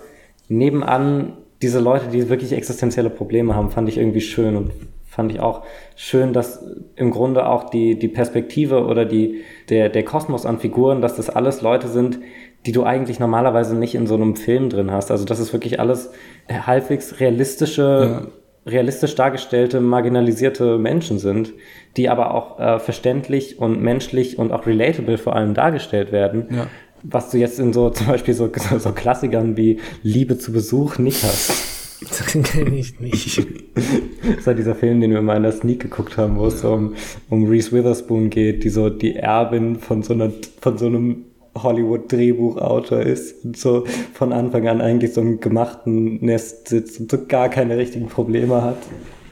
[0.48, 4.70] nebenan diese Leute, die wirklich existenzielle Probleme haben, fand ich irgendwie schön und
[5.06, 5.62] fand ich auch
[5.96, 6.62] schön, dass
[6.94, 11.30] im Grunde auch die, die Perspektive oder die, der, der Kosmos an Figuren, dass das
[11.30, 12.18] alles Leute sind,
[12.66, 15.10] die du eigentlich normalerweise nicht in so einem Film drin hast.
[15.10, 16.10] Also das ist wirklich alles
[16.50, 18.32] halbwegs realistische,
[18.66, 21.54] realistisch dargestellte, marginalisierte Menschen sind,
[21.96, 26.48] die aber auch äh, verständlich und menschlich und auch relatable vor allem dargestellt werden.
[26.50, 26.66] Ja.
[27.04, 30.98] Was du jetzt in so zum Beispiel so, so, so Klassikern wie Liebe zu Besuch
[30.98, 31.52] nicht hast.
[32.00, 33.38] Das kenne ich nicht.
[33.38, 36.60] Das ist ja dieser Film, den wir mal in der Sneak geguckt haben, wo es
[36.60, 36.94] so um,
[37.30, 41.24] um Reese Witherspoon geht, die so die Erbin von so, einer, von so einem
[41.56, 47.26] Hollywood-Drehbuchautor ist und so von Anfang an eigentlich so im gemachten Nest sitzt und so
[47.26, 48.78] gar keine richtigen Probleme hat.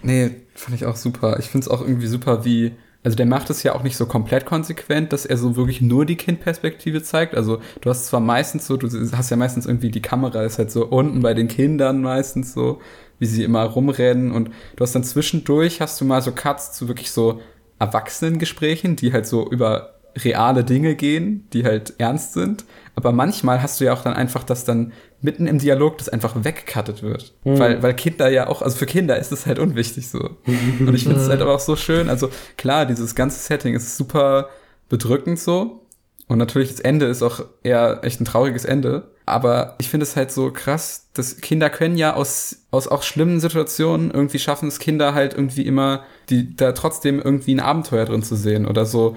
[0.02, 1.38] Nee, fand ich auch super.
[1.38, 2.72] Ich finde es auch irgendwie super, wie.
[3.04, 6.06] Also der macht es ja auch nicht so komplett konsequent, dass er so wirklich nur
[6.06, 7.34] die Kindperspektive zeigt.
[7.34, 10.70] Also du hast zwar meistens so, du hast ja meistens irgendwie die Kamera ist halt
[10.70, 12.80] so unten bei den Kindern meistens so,
[13.18, 16.88] wie sie immer rumrennen und du hast dann zwischendurch hast du mal so Cuts zu
[16.88, 17.40] wirklich so
[17.80, 22.64] Erwachsenengesprächen, die halt so über reale Dinge gehen, die halt ernst sind.
[22.94, 24.92] Aber manchmal hast du ja auch dann einfach, dass dann
[25.22, 27.32] mitten im Dialog das einfach weggecuttet wird.
[27.44, 30.18] Weil, weil Kinder ja auch, also für Kinder ist es halt unwichtig so.
[30.46, 32.08] Und ich finde es halt aber auch so schön.
[32.08, 34.48] Also klar, dieses ganze Setting ist super
[34.88, 35.86] bedrückend so.
[36.28, 39.10] Und natürlich das Ende ist auch eher echt ein trauriges Ende.
[39.26, 43.38] Aber ich finde es halt so krass, dass Kinder können ja aus, aus auch schlimmen
[43.38, 48.22] Situationen irgendwie schaffen es Kinder halt irgendwie immer, die da trotzdem irgendwie ein Abenteuer drin
[48.22, 49.16] zu sehen oder so,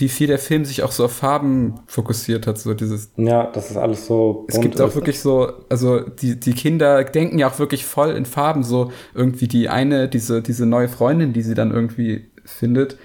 [0.00, 3.70] wie viel der Film sich auch so auf Farben fokussiert hat, so dieses Ja, das
[3.70, 4.46] ist alles so.
[4.48, 4.94] es gibt auch ist.
[4.94, 9.48] wirklich so, also die, die Kinder denken ja auch wirklich voll in Farben, so irgendwie
[9.48, 12.96] die eine, diese, diese neue Freundin, die sie dann irgendwie findet,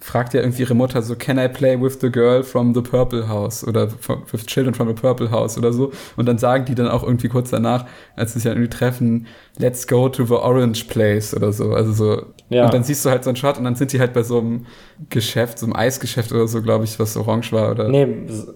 [0.00, 3.28] fragt ja irgendwie ihre Mutter so, can I play with the girl from the Purple
[3.28, 3.88] House oder
[4.30, 7.28] with children from the Purple House oder so und dann sagen die dann auch irgendwie
[7.28, 7.84] kurz danach,
[8.14, 9.26] als sie sich dann irgendwie treffen,
[9.58, 12.66] let's go to the Orange Place oder so, also so Ja.
[12.66, 14.38] und dann siehst du halt so einen Shot und dann sind die halt bei so
[14.38, 14.66] einem
[15.10, 18.06] Geschäft, so einem Eisgeschäft oder so, glaube ich, was orange war oder Nee,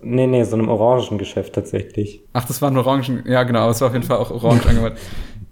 [0.03, 2.23] nee, nee, so einem Orangengeschäft tatsächlich.
[2.35, 3.25] Ach, das waren Orangen.
[3.27, 4.95] Ja, genau, es war auf jeden Fall auch orange angemalt.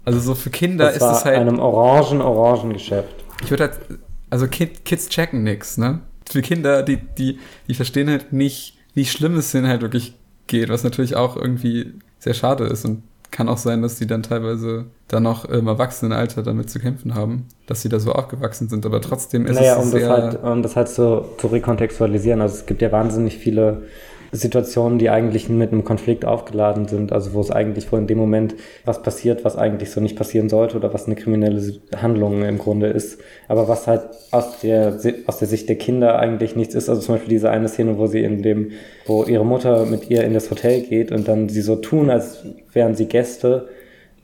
[0.05, 1.37] Also so für Kinder Das ist war es halt.
[1.37, 3.09] einem Orangen-Orangengeschäft.
[3.43, 3.79] Ich würde halt.
[4.31, 5.99] Also Kid, Kids checken nix, ne?
[6.27, 7.37] Für Kinder, die, die,
[7.67, 10.15] die verstehen halt nicht, wie schlimm es denen halt wirklich
[10.47, 12.85] geht, was natürlich auch irgendwie sehr schade ist.
[12.85, 17.15] Und kann auch sein, dass die dann teilweise dann noch im Erwachsenenalter damit zu kämpfen
[17.15, 20.07] haben, dass sie da so aufgewachsen sind, aber trotzdem ist naja, es um sehr...
[20.07, 22.41] das halt, um das halt so zu rekontextualisieren.
[22.41, 23.83] Also es gibt ja wahnsinnig viele
[24.31, 28.17] Situationen, die eigentlich mit einem Konflikt aufgeladen sind, also wo es eigentlich wo in dem
[28.17, 28.55] Moment
[28.85, 31.61] was passiert, was eigentlich so nicht passieren sollte oder was eine kriminelle
[31.95, 34.97] Handlung im Grunde ist, aber was halt aus der
[35.27, 36.89] aus der Sicht der Kinder eigentlich nichts ist.
[36.89, 38.71] Also zum Beispiel diese eine Szene, wo sie in dem,
[39.05, 42.45] wo ihre Mutter mit ihr in das Hotel geht und dann sie so tun, als
[42.71, 43.67] wären sie Gäste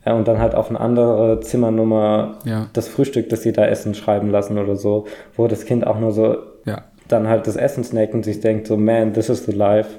[0.05, 2.69] ja, und dann halt auf eine andere Zimmernummer Ja.
[2.71, 5.05] das Frühstück, das sie da essen, schreiben lassen oder so,
[5.35, 6.37] wo das Kind auch nur so
[7.07, 9.89] dann halt das Essen snackt und sich denkt so, man, this is the life.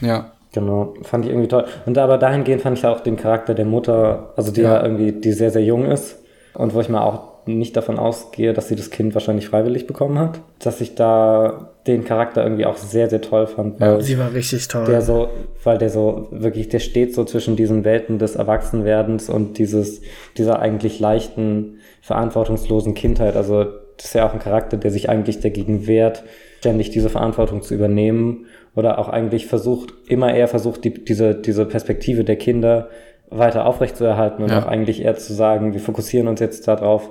[0.00, 1.66] ja, Genau, fand ich irgendwie toll.
[1.84, 4.82] Und aber dahingehend fand ich auch den Charakter der Mutter, also die ja, Ja.
[4.84, 6.16] irgendwie, die sehr, sehr jung ist
[6.54, 10.18] und wo ich mal auch nicht davon ausgehe, dass sie das Kind wahrscheinlich freiwillig bekommen
[10.18, 14.32] hat, dass ich da den Charakter irgendwie auch sehr, sehr toll fand, weil Sie war
[14.32, 14.86] richtig toll.
[14.86, 15.28] der so,
[15.62, 20.00] weil der so wirklich, der steht so zwischen diesen Welten des Erwachsenwerdens und dieses,
[20.38, 23.36] dieser eigentlich leichten, verantwortungslosen Kindheit.
[23.36, 23.66] Also
[23.96, 26.22] das ist ja auch ein Charakter, der sich eigentlich dagegen wehrt,
[26.58, 31.64] ständig diese Verantwortung zu übernehmen oder auch eigentlich versucht, immer eher versucht, die, diese, diese
[31.64, 32.88] Perspektive der Kinder
[33.30, 34.62] weiter aufrechtzuerhalten und Ja.
[34.62, 37.10] auch eigentlich eher zu sagen, wir fokussieren uns jetzt darauf,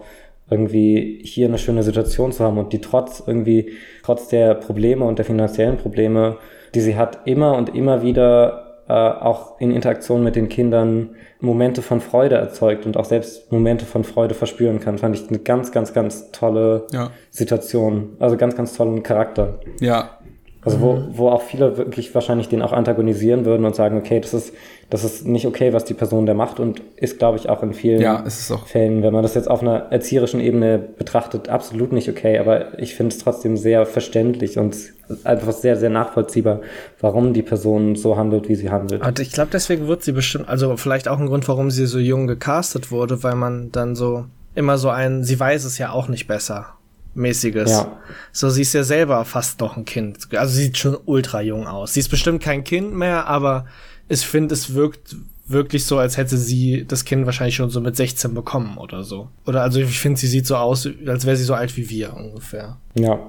[0.49, 3.71] irgendwie hier eine schöne Situation zu haben und die trotz irgendwie,
[4.03, 6.37] trotz der Probleme und der finanziellen Probleme,
[6.75, 11.81] die sie hat, immer und immer wieder äh, auch in Interaktion mit den Kindern Momente
[11.81, 15.71] von Freude erzeugt und auch selbst Momente von Freude verspüren kann, fand ich eine ganz,
[15.71, 18.15] ganz, ganz tolle ja, Situation.
[18.19, 19.59] Also ganz, ganz tollen Charakter.
[19.79, 20.19] ja,
[20.65, 24.33] Also wo, wo auch viele wirklich wahrscheinlich den auch antagonisieren würden und sagen, okay, das
[24.33, 24.51] ist,
[24.89, 27.73] das ist nicht okay, was die Person da macht und ist, glaube ich, auch in
[27.73, 31.49] vielen ja, es ist auch, Fällen, wenn man das jetzt auf einer erzieherischen Ebene betrachtet,
[31.49, 32.39] absolut nicht okay.
[32.39, 34.75] Aber ich finde es trotzdem sehr verständlich und
[35.23, 36.61] einfach sehr, sehr nachvollziehbar,
[36.99, 39.05] warum die Person so handelt, wie sie handelt.
[39.05, 41.99] Und ich glaube, deswegen wird sie bestimmt, also vielleicht auch ein Grund, warum sie so
[41.99, 44.25] jung gecastet wurde, weil man dann so
[44.55, 46.74] immer so ein, sie weiß es ja auch nicht besser,
[47.15, 47.71] mäßiges.
[47.71, 47.97] Ja.
[48.31, 50.27] So, sie ist ja selber fast noch ein Kind.
[50.35, 51.93] Also sie sieht schon ultra jung aus.
[51.93, 53.65] Sie ist bestimmt kein Kind mehr, aber
[54.07, 55.15] ich finde, es wirkt
[55.47, 59.29] wirklich so, als hätte sie das Kind wahrscheinlich schon so mit 16 bekommen oder so.
[59.45, 62.13] Oder also ich finde, sie sieht so aus, als wäre sie so alt wie wir
[62.15, 62.77] ungefähr.
[62.95, 63.19] Ja.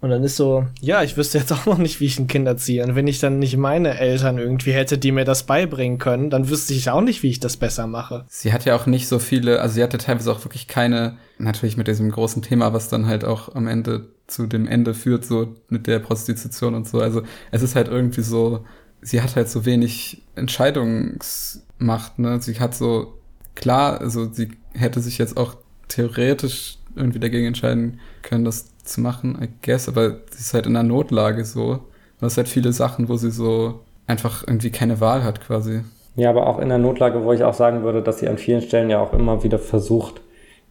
[0.00, 2.46] Und dann ist so, ja, ich wüsste jetzt auch noch nicht, wie ich ein Kind
[2.46, 2.84] erziehe.
[2.84, 6.48] Und wenn ich dann nicht meine Eltern irgendwie hätte, die mir das beibringen können, dann
[6.48, 8.24] wüsste ich auch nicht, wie ich das besser mache.
[8.28, 11.76] sie hat ja auch nicht so viele, also sie hatte teilweise auch wirklich keine, natürlich
[11.76, 15.54] mit diesem großen Thema, was dann halt auch am Ende zu dem Ende führt, so
[15.68, 17.00] mit der Prostitution und so.
[17.00, 18.64] Also es ist halt irgendwie so,
[19.00, 22.40] sie hat halt so wenig Entscheidungsmacht, ne?
[22.40, 23.18] Sie hat so,
[23.54, 25.56] klar, also sie hätte sich jetzt auch
[25.88, 30.76] theoretisch irgendwie dagegen entscheiden können, das zu machen, I guess, aber sie ist halt in
[30.76, 31.80] einer Notlage so.
[32.18, 35.82] Du hast halt viele Sachen, wo sie so einfach irgendwie keine Wahl hat quasi.
[36.16, 38.62] Ja, aber auch in der Notlage, wo ich auch sagen würde, dass sie an vielen
[38.62, 40.22] Stellen ja auch immer wieder versucht,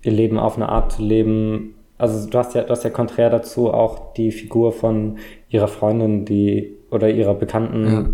[0.01, 1.75] ihr Leben auf eine Art zu leben.
[1.97, 5.17] Also du hast ja, du hast ja konträr dazu auch die Figur von
[5.49, 8.05] ihrer Freundin, die oder ihrer Bekannten, Ja.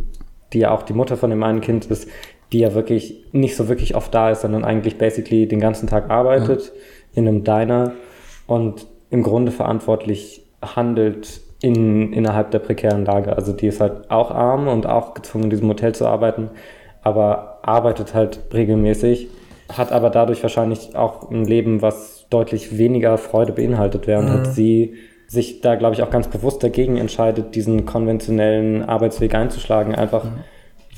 [0.53, 2.07] die ja auch die Mutter von dem einen Kind ist,
[2.51, 6.09] die ja wirklich nicht so wirklich oft da ist, sondern eigentlich basically den ganzen Tag
[6.09, 6.73] arbeitet
[7.13, 7.93] in einem Diner
[8.47, 13.35] und im Grunde verantwortlich handelt in, innerhalb der prekären Lage.
[13.35, 16.49] Also die ist halt auch arm und auch gezwungen, in diesem Hotel zu arbeiten,
[17.03, 19.29] aber arbeitet halt regelmäßig,
[19.71, 24.33] hat aber dadurch wahrscheinlich auch ein Leben, was deutlich weniger Freude beinhaltet, während Mhm.
[24.33, 24.95] halt sie
[25.27, 30.25] sich da, glaube ich, auch ganz bewusst dagegen entscheidet, diesen konventionellen Arbeitsweg einzuschlagen, einfach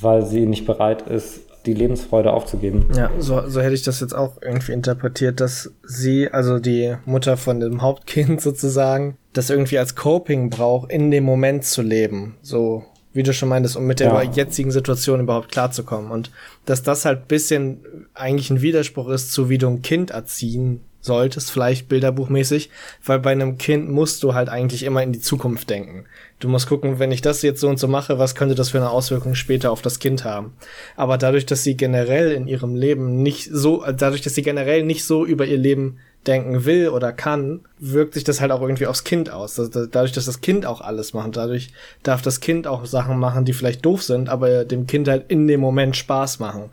[0.00, 2.86] weil sie nicht bereit ist, die Lebensfreude aufzugeben.
[2.96, 7.36] Ja, so, so hätte ich das jetzt auch irgendwie interpretiert, dass sie, also die Mutter
[7.36, 12.36] von dem Hauptkind sozusagen, das irgendwie als Coping braucht, in dem Moment zu leben.
[12.42, 14.22] So, wie du schon meintest, um mit der Ja.
[14.22, 16.10] jetzigen Situation überhaupt klarzukommen.
[16.10, 16.30] Und
[16.66, 21.50] dass das halt bisschen eigentlich ein Widerspruch ist zu, wie du ein Kind erziehen solltest,
[21.50, 22.70] vielleicht bilderbuchmäßig,
[23.04, 26.06] weil bei einem Kind musst du halt eigentlich immer in die Zukunft denken.
[26.44, 28.76] Du musst gucken, wenn ich das jetzt so und so mache, was könnte das für
[28.76, 30.52] eine Auswirkung später auf das Kind haben.
[30.94, 35.06] Aber dadurch, dass sie generell in ihrem Leben nicht so, dadurch, dass sie generell nicht
[35.06, 39.04] so über ihr Leben denken will oder kann, wirkt sich das halt auch irgendwie aufs
[39.04, 39.54] Kind aus.
[39.54, 41.72] Dadurch, dass das Kind auch alles macht, dadurch
[42.02, 45.46] darf das Kind auch Sachen machen, die vielleicht doof sind, aber dem Kind halt in
[45.46, 46.72] dem Moment Spaß machen.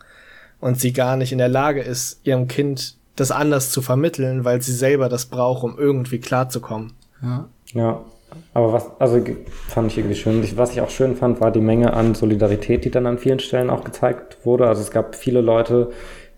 [0.60, 4.62] Und sie gar nicht in der Lage ist, ihrem Kind das anders zu vermitteln, weil
[4.62, 6.92] sie selber das braucht, um irgendwie klarzukommen.
[7.22, 7.48] Ja.
[7.74, 8.04] Ja,
[8.54, 9.22] aber was, also
[9.68, 10.44] fand ich irgendwie schön.
[10.58, 13.70] Was ich auch schön fand, war die Menge an Solidarität, die dann an vielen Stellen
[13.70, 14.68] auch gezeigt wurde.
[14.68, 15.90] Also es gab viele Leute,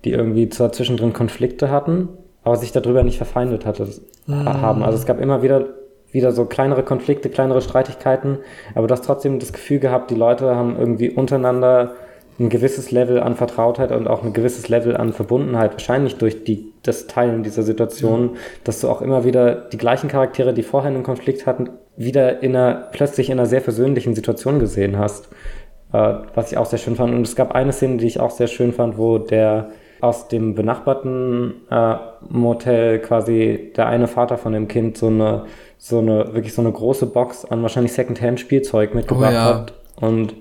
[0.05, 2.09] die irgendwie zwar zwischendrin Konflikte hatten,
[2.43, 3.87] aber sich darüber nicht verfeindet hatte,
[4.27, 4.83] haben.
[4.83, 5.65] Also es gab immer wieder
[6.11, 8.37] wieder so kleinere Konflikte, kleinere Streitigkeiten,
[8.75, 11.95] aber du hast trotzdem das Gefühl gehabt, die Leute haben irgendwie untereinander
[12.39, 16.73] ein gewisses Level an Vertrautheit und auch ein gewisses Level an Verbundenheit, wahrscheinlich durch die,
[16.83, 18.37] das Teilen dieser Situation, mhm.
[18.63, 22.55] dass du auch immer wieder die gleichen Charaktere, die vorher einen Konflikt hatten, wieder in
[22.55, 25.29] einer, plötzlich in einer sehr versöhnlichen Situation gesehen hast.
[25.93, 27.13] Äh, was ich auch sehr schön fand.
[27.13, 29.69] Und es gab eine Szene, die ich auch sehr schön fand, wo der
[30.01, 31.95] aus dem benachbarten äh,
[32.27, 35.45] Motel quasi der eine Vater von dem Kind so eine,
[35.77, 39.45] so eine, wirklich so eine große Box an wahrscheinlich Secondhand-Spielzeug mitgebracht oh, ja.
[39.45, 39.73] hat.
[39.95, 40.35] Und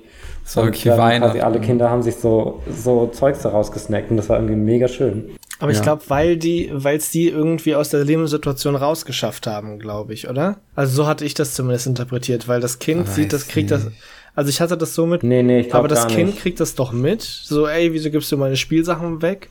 [0.54, 1.20] wirklich Weihnachten.
[1.20, 4.88] Quasi alle Kinder haben sich so, so Zeugs daraus gesnackt und das war irgendwie mega
[4.88, 5.30] schön.
[5.62, 5.78] Aber ja.
[5.78, 10.28] ich glaube, weil die, weil es die irgendwie aus der Lebenssituation rausgeschafft haben, glaube ich,
[10.28, 10.56] oder?
[10.74, 13.86] Also so hatte ich das zumindest interpretiert, weil das Kind Weiß sieht, das kriegt nicht.
[13.86, 13.92] das.
[14.34, 15.22] Also ich hatte das so mit.
[15.22, 16.40] Nee, nee, ich glaube Aber das Kind nicht.
[16.40, 17.22] kriegt das doch mit.
[17.22, 19.50] So, ey, wieso gibst du meine Spielsachen weg?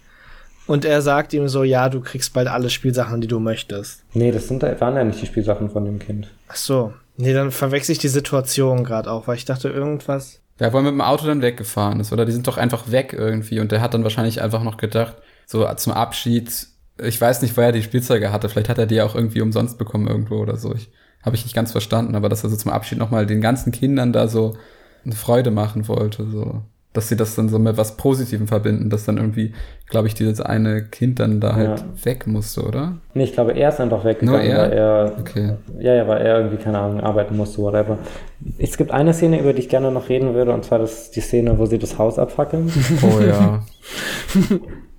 [0.67, 4.03] Und er sagt ihm so, ja, du kriegst bald alle Spielsachen, die du möchtest.
[4.13, 6.29] Nee, das sind, waren ja nicht die Spielsachen von dem Kind.
[6.49, 6.91] Ach so.
[7.15, 10.41] Nee, dann verwechsel ich die Situation gerade auch, weil ich dachte, irgendwas.
[10.59, 12.25] Der war mit dem Auto dann weggefahren ist, oder?
[12.25, 15.15] Die sind doch einfach weg irgendwie und der hat dann wahrscheinlich einfach noch gedacht,
[15.45, 16.67] so zum Abschied,
[17.01, 19.77] ich weiß nicht, woher er die Spielzeuge hatte, vielleicht hat er die auch irgendwie umsonst
[19.77, 20.73] bekommen irgendwo oder so.
[20.73, 20.89] Ich
[21.23, 24.13] habe ich nicht ganz verstanden, aber dass er so zum Abschied nochmal den ganzen Kindern
[24.13, 24.55] da so
[25.05, 26.63] eine Freude machen wollte, so
[26.93, 29.53] dass sie das dann so mit was Positivem verbinden, dass dann irgendwie,
[29.89, 32.05] glaube ich, dieses eine Kind dann da halt ja.
[32.05, 32.97] weg musste, oder?
[33.13, 34.61] Nee, ich glaube, er ist einfach weggegangen, Nur er?
[34.61, 35.53] weil er, okay.
[35.79, 37.97] ja, ja, weil er irgendwie, keine Ahnung, arbeiten musste, whatever.
[38.57, 41.21] Es gibt eine Szene, über die ich gerne noch reden würde, und zwar das die
[41.21, 42.69] Szene, wo sie das Haus abfackeln.
[43.01, 43.63] Oh ja.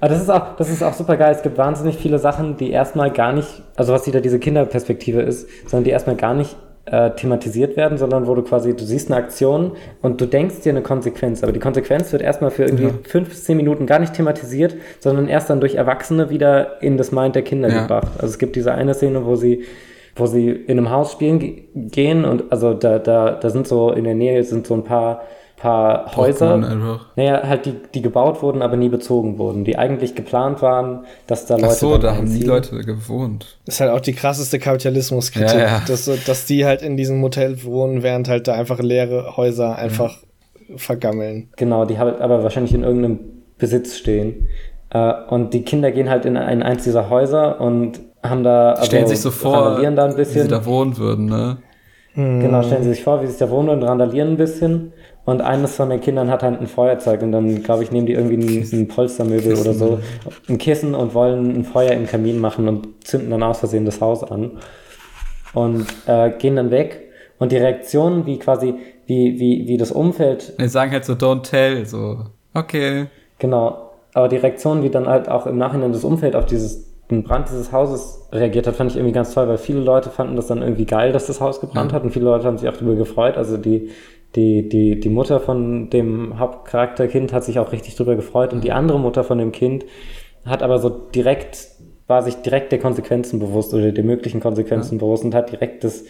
[0.00, 1.34] Aber das ist auch, das ist auch super geil.
[1.34, 5.48] Es gibt wahnsinnig viele Sachen, die erstmal gar nicht, also was wieder diese Kinderperspektive ist,
[5.66, 6.56] sondern die erstmal gar nicht
[6.90, 9.72] äh, thematisiert werden, sondern wo du quasi, du siehst eine Aktion
[10.02, 12.94] und du denkst dir eine Konsequenz, aber die Konsequenz wird erstmal für irgendwie ja.
[13.04, 17.12] fünf bis zehn Minuten gar nicht thematisiert, sondern erst dann durch Erwachsene wieder in das
[17.12, 17.82] Mind der Kinder ja.
[17.82, 18.12] gebracht.
[18.16, 19.64] Also es gibt diese eine Szene, wo sie
[20.16, 24.02] wo sie in einem Haus spielen gehen und also da, da, da sind so in
[24.02, 25.22] der Nähe sind so ein paar
[25.58, 26.56] paar Häuser,
[27.16, 31.46] naja, halt die, die gebaut wurden, aber nie bezogen wurden, die eigentlich geplant waren, dass
[31.46, 31.68] da Leute.
[31.68, 33.58] Ach so, da haben die Leute gewohnt.
[33.66, 35.82] Das ist halt auch die krasseste Kapitalismuskritik, ja, ja.
[35.86, 40.16] Dass, dass die halt in diesem Motel wohnen, während halt da einfach leere Häuser einfach
[40.68, 40.78] mhm.
[40.78, 41.48] vergammeln.
[41.56, 43.18] Genau, die halt aber wahrscheinlich in irgendeinem
[43.58, 44.48] Besitz stehen.
[44.90, 48.72] Äh, und die Kinder gehen halt in ein, eins dieser Häuser und haben da.
[48.72, 50.36] Also, stellen sich so vor, da ein bisschen.
[50.36, 51.58] wie sie da wohnen würden, ne?
[52.18, 54.92] Genau, stellen sie sich vor, wie sie da wohnen und randalieren ein bisschen.
[55.24, 58.14] Und eines von den Kindern hat halt ein Feuerzeug und dann, glaube ich, nehmen die
[58.14, 59.60] irgendwie ein, ein Polstermöbel Kissen.
[59.60, 60.00] oder so,
[60.48, 64.00] ein Kissen und wollen ein Feuer im Kamin machen und zünden dann aus Versehen das
[64.00, 64.58] Haus an.
[65.54, 67.08] Und äh, gehen dann weg.
[67.38, 68.74] Und die Reaktion, wie quasi,
[69.06, 70.54] wie, wie, wie das Umfeld.
[70.60, 72.24] Die sagen halt so, don't tell, so.
[72.52, 73.06] Okay.
[73.38, 73.92] Genau.
[74.12, 77.48] Aber die Reaktion, wie dann halt auch im Nachhinein das Umfeld auf dieses den Brand
[77.48, 80.62] dieses Hauses reagiert hat, fand ich irgendwie ganz toll, weil viele Leute fanden das dann
[80.62, 81.96] irgendwie geil, dass das Haus gebrannt ja.
[81.96, 83.36] hat und viele Leute haben sich auch darüber gefreut.
[83.36, 83.90] Also die,
[84.36, 88.72] die, die, die Mutter von dem Hauptcharakterkind hat sich auch richtig drüber gefreut und die
[88.72, 89.86] andere Mutter von dem Kind
[90.44, 91.68] hat aber so direkt,
[92.06, 95.00] war sich direkt der Konsequenzen bewusst oder der möglichen Konsequenzen ja.
[95.00, 96.04] bewusst und hat direkt das,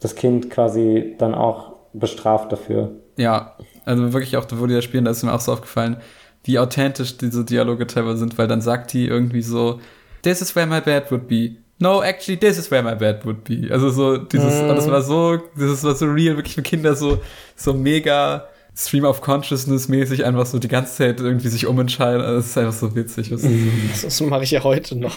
[0.00, 2.90] das Kind quasi dann auch bestraft dafür.
[3.16, 5.96] Ja, also wirklich auch, wo die da spielen, da ist mir auch so aufgefallen,
[6.44, 9.78] wie authentisch diese Dialoge teilweise sind, weil dann sagt die irgendwie so,
[10.22, 13.42] this is where my bed would be no, actually, this is where my bed would
[13.42, 13.72] be.
[13.72, 14.68] Also so, dieses, mm.
[14.68, 17.20] das war so, das war so real, wirklich für Kinder so,
[17.56, 22.20] so mega Stream of Consciousness mäßig einfach so die ganze Zeit irgendwie sich umentscheiden.
[22.20, 23.30] Also, das ist einfach so witzig.
[23.32, 25.16] Was das, das mache ich ja heute noch.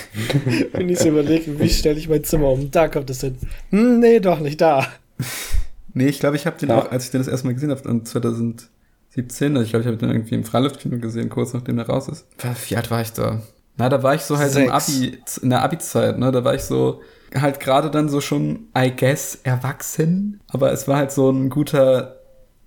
[0.72, 2.70] Wenn ich so überlege, wie stelle ich mein Zimmer um?
[2.70, 3.36] Da kommt es hin.
[3.70, 4.86] Hm, nee, doch nicht da.
[5.94, 6.78] nee, ich glaube, ich habe den ja.
[6.78, 9.96] auch, als ich den das erste Mal gesehen habe, 2017, also ich glaube, ich habe
[9.96, 12.26] den irgendwie im Freiluftkino gesehen, kurz nachdem er raus ist.
[12.68, 13.42] Wie alt war ich da?
[13.76, 14.66] Na, da war ich so halt Sechs.
[14.66, 16.30] im Abi, in der Abi-Zeit, ne?
[16.30, 17.00] Da war ich so
[17.34, 20.40] halt gerade dann so schon, I guess, erwachsen.
[20.48, 22.20] Aber es war halt so ein guter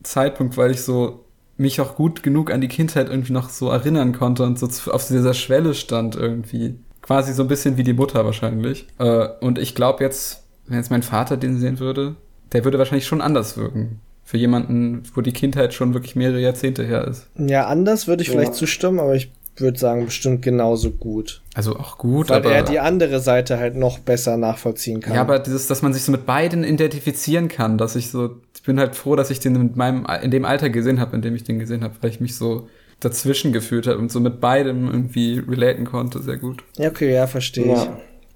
[0.04, 1.26] Zeitpunkt, weil ich so
[1.58, 5.08] mich auch gut genug an die Kindheit irgendwie noch so erinnern konnte und so auf
[5.08, 6.76] dieser Schwelle stand irgendwie.
[7.02, 8.88] Quasi so ein bisschen wie die Mutter wahrscheinlich.
[9.00, 12.16] Äh, und ich glaube jetzt, wenn jetzt mein Vater den sehen würde,
[12.52, 14.02] der würde wahrscheinlich schon anders wirken.
[14.24, 17.28] Für jemanden, wo die Kindheit schon wirklich mehrere Jahrzehnte her ist.
[17.38, 18.34] Ja, anders würde ich ja.
[18.34, 19.32] vielleicht zustimmen, aber ich
[19.62, 21.42] würde sagen, bestimmt genauso gut.
[21.54, 25.16] Also auch gut, Weil aber er die andere Seite halt noch besser nachvollziehen kann.
[25.16, 28.64] Ja, aber dieses, dass man sich so mit beiden identifizieren kann, dass ich so, ich
[28.64, 31.36] bin halt froh, dass ich den mit meinem, in dem Alter gesehen habe, in dem
[31.36, 32.68] ich den gesehen habe, weil ich mich so
[33.00, 36.64] dazwischen gefühlt habe und so mit beidem irgendwie relaten konnte, sehr gut.
[36.78, 37.84] Ja, okay, ja, verstehe ja.
[37.84, 37.90] ich.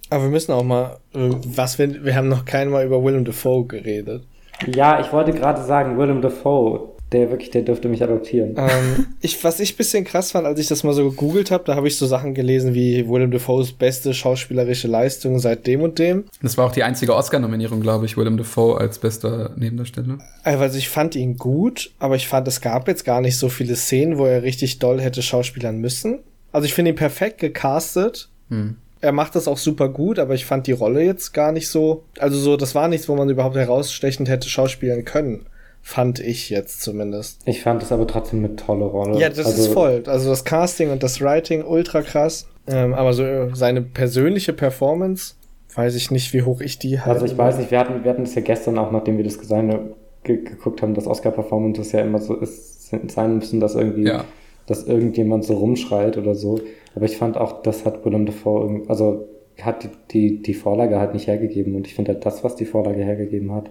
[0.10, 3.26] Aber wir müssen auch mal, äh, was wir, wir haben noch kein Mal über Willem
[3.26, 4.23] Dafoe geredet.
[4.68, 8.56] Ja, ich wollte gerade sagen, Willem Dafoe, der wirklich, der dürfte mich adoptieren.
[8.58, 11.76] Ähm, ich, was ich bisschen krass fand, als ich das mal so gegoogelt habe, da
[11.76, 16.26] habe ich so Sachen gelesen wie Willem Dafoes beste schauspielerische Leistung seit dem und dem.
[16.42, 20.20] Das war auch die einzige Oscar-Nominierung, glaube ich, Willem Dafoe als bester Nebendarsteller.
[20.44, 23.76] Also ich fand ihn gut, aber ich fand, es gab jetzt gar nicht so viele
[23.76, 26.20] Szenen, wo er richtig doll hätte schauspielern müssen.
[26.54, 28.30] Also ich finde ihn perfekt gecastet.
[28.50, 28.78] Hm.
[29.02, 32.04] Er macht das auch super gut, aber ich fand die Rolle jetzt gar nicht so.
[32.20, 35.48] Also so, das war nichts, wo man überhaupt herausstechend hätte schauspielen können.
[35.84, 37.41] Fand ich jetzt zumindest.
[37.45, 39.20] Ich fand es aber trotzdem eine tolle Rolle.
[39.20, 40.03] Ja, das also, ist voll.
[40.06, 42.48] Also das Casting und das Writing ultra krass.
[42.68, 45.36] Ähm, aber so äh, seine persönliche Performance,
[45.76, 47.12] weiß ich nicht, wie hoch ich die habe.
[47.12, 49.40] Also ich weiß nicht, wir hatten, wir hatten es ja gestern auch, nachdem wir das
[49.40, 49.94] Design
[50.24, 54.26] ge geguckt haben, dass Oscar-Performances ja immer so ist, sein müssen, dass irgendwie, ja.
[54.68, 56.60] dass irgendjemand so rumschreit oder so.
[56.95, 59.28] Aber ich fand auch, das hat Willem Dafoe, also
[59.62, 61.76] hat die, die, die Vorlage halt nicht hergegeben.
[61.76, 63.70] Und ich finde halt das, was die Vorlage hergegeben hat,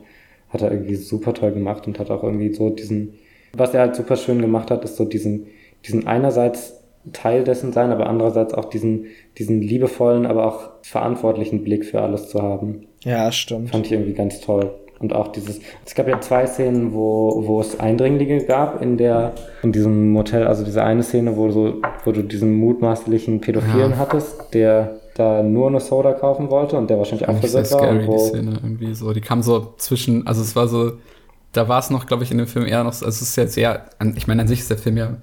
[0.51, 3.15] hat er irgendwie super toll gemacht und hat auch irgendwie so diesen,
[3.53, 5.47] was er halt super schön gemacht hat, ist so diesen,
[5.87, 6.77] diesen einerseits
[7.13, 9.07] Teil dessen sein, aber andererseits auch diesen,
[9.39, 12.87] diesen liebevollen, aber auch verantwortlichen Blick für alles zu haben.
[13.05, 13.71] Ja, stimmt.
[13.71, 14.75] Fand ich irgendwie ganz toll.
[14.99, 19.33] Und auch dieses, es gab ja zwei Szenen, wo, wo es Eindringlinge gab in der,
[19.63, 23.97] in diesem Motel, also diese eine Szene, wo, so, wo du diesen mutmaßlichen Pädophilen ja.
[23.97, 27.81] hattest, der da nur eine Soda kaufen wollte und der wahrscheinlich auch versetzt war.
[27.81, 29.13] Scary, die Szene irgendwie so.
[29.13, 30.93] Die kam so zwischen, also es war so,
[31.53, 33.47] da war es noch, glaube ich, in dem Film eher noch, also es ist ja
[33.47, 35.17] sehr, ich meine, an sich ist der Film ja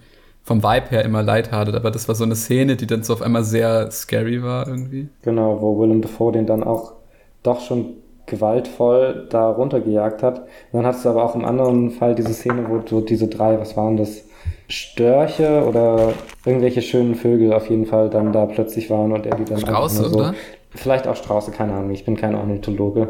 [0.43, 3.21] vom Vibe her immer lighthearted, aber das war so eine Szene, die dann so auf
[3.21, 5.09] einmal sehr scary war irgendwie.
[5.23, 6.93] Genau, wo Willem Dafoe den dann auch
[7.43, 7.95] doch schon
[8.27, 10.39] gewaltvoll da runtergejagt hat.
[10.39, 10.47] Und
[10.79, 13.75] dann hattest du aber auch im anderen Fall diese Szene, wo so diese drei, was
[13.75, 14.23] waren das?
[14.69, 16.13] Störche oder
[16.45, 20.09] irgendwelche schönen Vögel auf jeden Fall dann da plötzlich waren und er die dann Strauße,
[20.09, 20.33] so, oder?
[20.71, 23.09] Vielleicht auch Strauße, keine Ahnung, ich bin kein Ornithologe.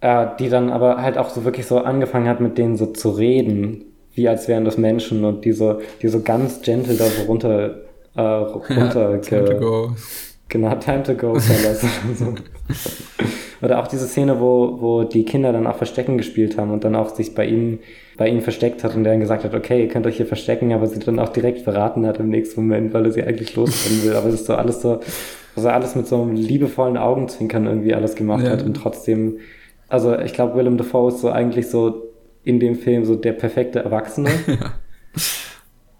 [0.00, 3.10] äh, die dann aber halt auch so wirklich so angefangen hat, mit denen so zu
[3.10, 3.84] reden,
[4.14, 7.76] wie als wären das Menschen und die so, die so ganz gentle da so runter,
[8.16, 9.92] äh, runter ja, time to go.
[10.48, 11.84] Genau, time to go, Fellas.
[13.60, 16.94] Oder auch diese Szene, wo, wo die Kinder dann auch Verstecken gespielt haben und dann
[16.94, 17.80] auch sich bei ihm,
[18.18, 20.72] bei ihnen versteckt hat und der dann gesagt hat, okay, ihr könnt euch hier verstecken,
[20.72, 24.04] aber sie dann auch direkt verraten hat im nächsten Moment, weil er sie eigentlich loswerden
[24.04, 24.16] will.
[24.16, 25.00] Aber es ist so alles so,
[25.54, 28.50] also alles mit so einem liebevollen Augenzwinkern irgendwie alles gemacht ja.
[28.50, 29.38] hat und trotzdem,
[29.88, 32.08] also ich glaube, Willem Dafoe ist so eigentlich so
[32.42, 34.30] in dem Film so der perfekte Erwachsene.
[34.48, 34.72] ja.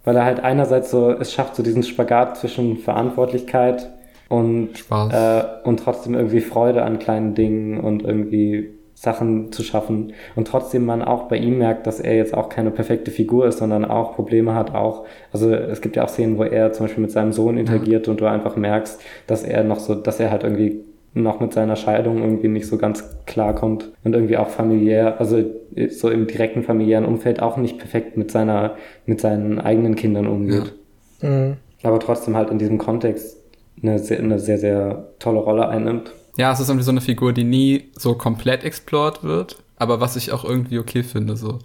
[0.05, 3.91] Weil er halt einerseits so, es schafft so diesen Spagat zwischen Verantwortlichkeit
[4.29, 10.49] und, äh, und trotzdem irgendwie Freude an kleinen Dingen und irgendwie Sachen zu schaffen und
[10.49, 13.85] trotzdem man auch bei ihm merkt, dass er jetzt auch keine perfekte Figur ist, sondern
[13.85, 17.13] auch Probleme hat, auch, also es gibt ja auch Szenen, wo er zum Beispiel mit
[17.13, 18.11] seinem Sohn interagiert ja.
[18.11, 20.81] und du einfach merkst, dass er noch so, dass er halt irgendwie
[21.15, 25.45] noch mit seiner Scheidung irgendwie nicht so ganz klar kommt und irgendwie auch familiär, also
[25.91, 28.77] so im direkten familiären Umfeld auch nicht perfekt mit seiner,
[29.07, 30.75] mit seinen eigenen Kindern umgeht.
[31.23, 31.29] Ja.
[31.29, 31.57] Mhm.
[31.85, 33.37] Aber trotzdem halt in diesem Kontext
[33.81, 36.13] eine sehr, eine sehr, sehr tolle Rolle einnimmt.
[36.39, 40.15] Ja, es ist irgendwie so eine Figur, die nie so komplett explored wird, aber was
[40.15, 41.59] ich auch irgendwie okay finde, so.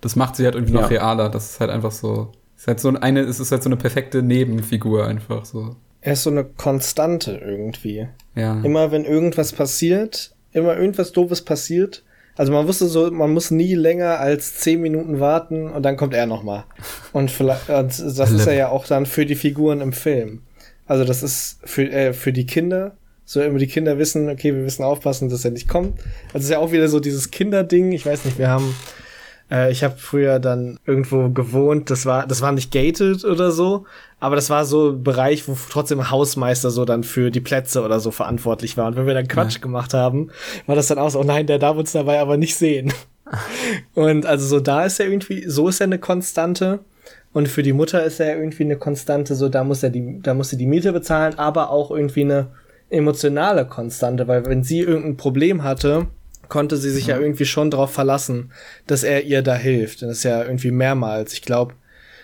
[0.00, 0.82] Das macht sie halt irgendwie ja.
[0.82, 1.30] noch realer.
[1.30, 2.32] Das ist halt einfach so.
[2.56, 5.76] Es ist halt so eine, es ist halt so eine perfekte Nebenfigur einfach so.
[6.00, 8.08] Er ist so eine Konstante irgendwie.
[8.34, 8.60] Ja.
[8.62, 12.02] Immer wenn irgendwas passiert, immer irgendwas Doofes passiert.
[12.36, 16.14] Also man wusste so, man muss nie länger als zehn Minuten warten und dann kommt
[16.14, 16.64] er nochmal.
[17.12, 20.42] Und vielleicht, das ist er ja auch dann für die Figuren im Film.
[20.86, 22.96] Also das ist für, äh, für die Kinder,
[23.28, 25.98] so immer die Kinder wissen, okay, wir müssen aufpassen, dass er nicht kommt.
[26.32, 27.90] Also ist ja auch wieder so dieses Kinderding.
[27.90, 28.72] Ich weiß nicht, wir haben,
[29.50, 33.84] äh, ich habe früher dann irgendwo gewohnt, das war, das war nicht gated oder so,
[34.20, 37.98] aber das war so ein Bereich, wo trotzdem Hausmeister so dann für die Plätze oder
[37.98, 38.86] so verantwortlich war.
[38.86, 39.60] Und wenn wir dann Quatsch ja.
[39.60, 40.30] gemacht haben,
[40.66, 42.92] war das dann auch so, oh nein, der darf uns dabei aber nicht sehen.
[43.94, 46.78] Und also so da ist er irgendwie, so ist er eine Konstante.
[47.32, 50.32] Und für die Mutter ist er irgendwie eine Konstante, so da muss er die, da
[50.32, 52.46] muss sie die Miete bezahlen, aber auch irgendwie eine
[52.90, 56.06] emotionale Konstante, weil wenn sie irgendein Problem hatte,
[56.48, 58.52] konnte sie sich ja, ja irgendwie schon darauf verlassen,
[58.86, 60.02] dass er ihr da hilft.
[60.02, 61.32] Und das ist ja irgendwie mehrmals.
[61.32, 61.74] Ich glaube,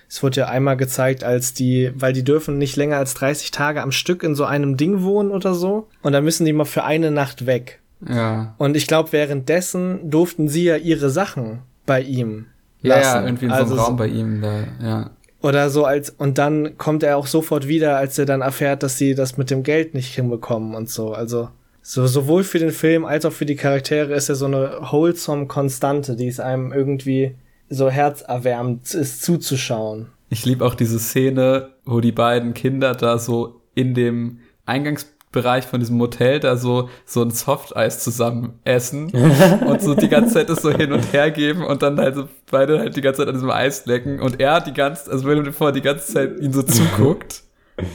[0.09, 3.83] es wurde ja einmal gezeigt, als die, weil die dürfen nicht länger als 30 Tage
[3.83, 5.89] am Stück in so einem Ding wohnen oder so.
[6.03, 7.81] Und dann müssen die mal für eine Nacht weg.
[8.07, 8.55] Ja.
[8.59, 12.47] Und ich glaube, währenddessen durften sie ja ihre Sachen bei ihm
[12.83, 13.17] ja, lassen.
[13.17, 15.11] Ja, irgendwie in also so einem Raum bei ihm, da, ja.
[15.43, 18.97] Oder so als, und dann kommt er auch sofort wieder, als er dann erfährt, dass
[18.97, 21.13] sie das mit dem Geld nicht hinbekommen und so.
[21.13, 21.49] Also,
[21.83, 25.47] so, sowohl für den Film als auch für die Charaktere ist er so eine wholesome
[25.47, 27.35] Konstante, die es einem irgendwie
[27.69, 30.07] so herzerwärmend ist zuzuschauen.
[30.29, 35.65] Ich liebe auch diese Szene, wo die beiden Kinder da so in dem Eingangs Bereich
[35.65, 39.11] von diesem Motel da so, so ein Softeis zusammen essen
[39.67, 42.29] und so die ganze Zeit das so hin und her geben und dann halt so
[42.51, 45.45] beide halt die ganze Zeit an diesem Eis lecken und er die ganze, also Willem
[45.45, 47.43] Dafoe die ganze Zeit ihn so zuguckt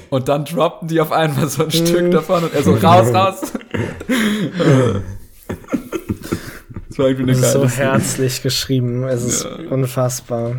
[0.09, 3.53] und dann droppen die auf einmal so ein Stück davon und er so raus, raus.
[6.89, 9.51] das war irgendwie eine so herzlich geschrieben, es ist ja.
[9.69, 10.55] unfassbar.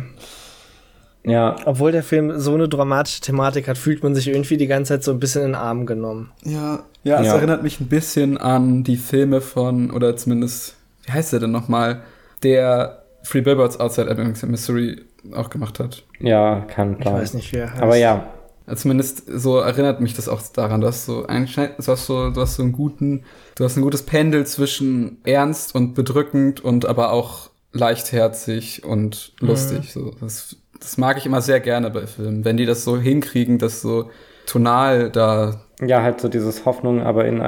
[1.23, 1.55] Ja.
[1.65, 5.03] Obwohl der Film so eine dramatische Thematik hat, fühlt man sich irgendwie die ganze Zeit
[5.03, 6.31] so ein bisschen in den Arm genommen.
[6.43, 7.35] Ja, ja, es ja.
[7.35, 10.75] erinnert mich ein bisschen an die Filme von, oder zumindest,
[11.05, 12.01] wie heißt der denn nochmal,
[12.43, 15.01] der Free Billboards Outside Ebbing, Missouri
[15.33, 16.03] auch gemacht hat.
[16.19, 17.15] Ja, kann klar.
[17.15, 17.81] Ich weiß nicht, wie er heißt.
[17.81, 18.27] Aber ja.
[18.75, 22.55] Zumindest so erinnert mich das auch daran, dass so eigentlich du hast so, du hast
[22.55, 23.23] so einen guten,
[23.55, 29.95] du hast ein gutes Pendel zwischen ernst und bedrückend und aber auch leichtherzig und lustig.
[29.95, 30.01] Mhm.
[30.01, 33.57] So, das das mag ich immer sehr gerne bei Filmen, wenn die das so hinkriegen,
[33.57, 34.09] dass so
[34.45, 35.61] tonal da.
[35.81, 37.41] Ja, halt so dieses Hoffnung, aber in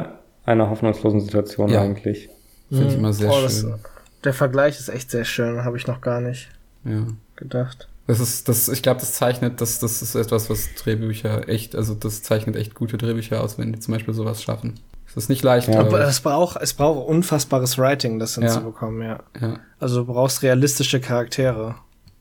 [0.46, 1.82] einer hoffnungslosen Situation ja.
[1.82, 2.30] eigentlich.
[2.70, 3.00] Finde ich mhm.
[3.00, 3.72] immer sehr oh, schön.
[3.72, 3.80] Das,
[4.24, 6.50] der Vergleich ist echt sehr schön, habe ich noch gar nicht
[6.86, 7.08] ja.
[7.36, 7.88] gedacht.
[8.08, 11.94] Das ist, das, ich glaube, das zeichnet, das, das ist etwas, was Drehbücher echt, also
[11.94, 14.80] das zeichnet echt gute Drehbücher aus, wenn die zum Beispiel sowas schaffen.
[15.06, 15.68] Das ist nicht leicht.
[15.68, 19.20] Ja, aber es braucht, es braucht unfassbares Writing, das hinzubekommen, ja.
[19.40, 19.48] ja.
[19.48, 19.60] ja.
[19.80, 21.76] Also du brauchst realistische Charaktere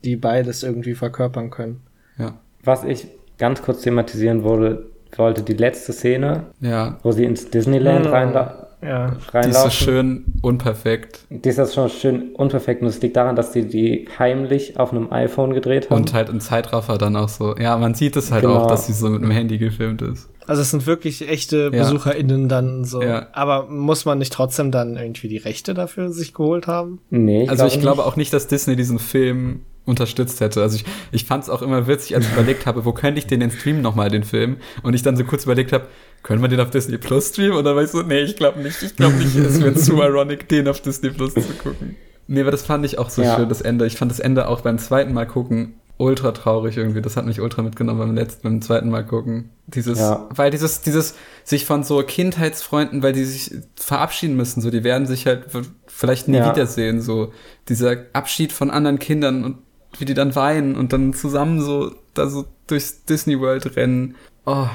[0.05, 1.81] die beides irgendwie verkörpern können.
[2.19, 2.39] Ja.
[2.63, 3.07] Was ich
[3.39, 4.87] ganz kurz thematisieren wollte,
[5.17, 6.99] wollte die letzte Szene, ja.
[7.03, 8.11] wo sie ins Disneyland mhm.
[8.11, 9.17] reinla ja.
[9.33, 9.43] reinlaufen.
[9.43, 11.27] Die ist so schön unperfekt.
[11.31, 14.93] Die ist das schon schön unperfekt und es liegt daran, dass die die heimlich auf
[14.93, 15.97] einem iPhone gedreht haben.
[15.97, 17.57] Und halt im Zeitraffer dann auch so.
[17.57, 18.57] Ja, man sieht es halt genau.
[18.57, 20.29] auch, dass sie so mit dem Handy gefilmt ist.
[20.47, 21.71] Also es sind wirklich echte ja.
[21.71, 23.03] BesucherInnen dann so.
[23.03, 23.29] Ja.
[23.33, 27.01] Aber muss man nicht trotzdem dann irgendwie die Rechte dafür sich geholt haben?
[27.11, 27.45] Nee.
[27.45, 29.61] Ich also ich glaube auch nicht, dass Disney diesen Film
[29.91, 30.63] unterstützt hätte.
[30.63, 33.27] Also ich, ich fand es auch immer witzig, als ich überlegt habe, wo könnte ich
[33.27, 34.57] den denn streamen nochmal, den Film?
[34.83, 35.87] Und ich dann so kurz überlegt habe,
[36.23, 37.59] können wir den auf Disney Plus streamen?
[37.59, 38.83] Und dann war ich so, nee, ich glaube nicht.
[38.83, 41.97] Ich glaube nicht, es wird zu ironic, den auf Disney Plus zu gucken.
[42.27, 43.37] Nee, aber das fand ich auch so ja.
[43.37, 43.87] schön, das Ende.
[43.87, 47.03] Ich fand das Ende auch beim zweiten Mal gucken ultra traurig irgendwie.
[47.03, 49.51] Das hat mich ultra mitgenommen beim letzten, beim zweiten Mal gucken.
[49.67, 50.29] Dieses, ja.
[50.31, 51.15] weil dieses, dieses
[51.45, 55.45] sich von so Kindheitsfreunden, weil die sich verabschieden müssen, so, die werden sich halt
[55.87, 56.51] vielleicht nie ja.
[56.51, 57.33] wiedersehen, so.
[57.69, 59.59] Dieser Abschied von anderen Kindern und
[59.99, 64.15] wie die dann weinen und dann zusammen so da so durchs Disney World rennen.
[64.47, 64.67] Oh.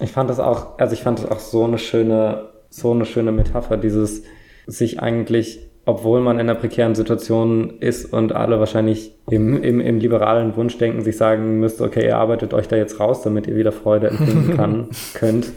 [0.00, 3.32] Ich fand das auch, also ich fand das auch so eine schöne, so eine schöne
[3.32, 4.22] Metapher, dieses
[4.66, 9.98] sich eigentlich, obwohl man in einer prekären Situation ist und alle wahrscheinlich im, im, im
[9.98, 13.72] liberalen Wunschdenken sich sagen müsste, okay, ihr arbeitet euch da jetzt raus, damit ihr wieder
[13.72, 15.52] Freude empfinden kann, könnt,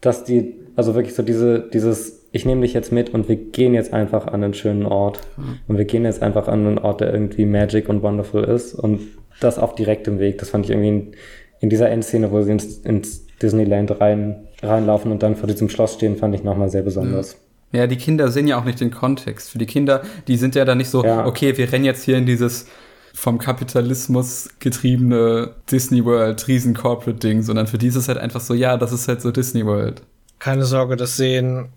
[0.00, 3.74] dass die, also wirklich so diese, dieses ich nehme dich jetzt mit und wir gehen
[3.74, 5.20] jetzt einfach an einen schönen Ort.
[5.36, 5.58] Mhm.
[5.66, 8.74] Und wir gehen jetzt einfach an einen Ort, der irgendwie magic und wonderful ist.
[8.74, 9.00] Und
[9.40, 10.38] das auf direktem Weg.
[10.38, 11.12] Das fand ich irgendwie in,
[11.60, 15.94] in dieser Endszene, wo sie ins, ins Disneyland rein, reinlaufen und dann vor diesem Schloss
[15.94, 17.36] stehen, fand ich nochmal sehr besonders.
[17.72, 17.80] Ja.
[17.80, 17.86] ja.
[17.86, 19.50] die Kinder sehen ja auch nicht den Kontext.
[19.50, 21.26] Für die Kinder, die sind ja da nicht so, ja.
[21.26, 22.66] okay, wir rennen jetzt hier in dieses
[23.14, 28.42] vom Kapitalismus getriebene Disney World riesen Corporate Ding, sondern für die ist es halt einfach
[28.42, 30.02] so, ja, das ist halt so Disney World.
[30.38, 31.70] Keine Sorge, das sehen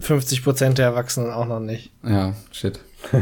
[0.00, 1.92] 50 Prozent der Erwachsenen auch noch nicht.
[2.02, 2.80] Ja, shit.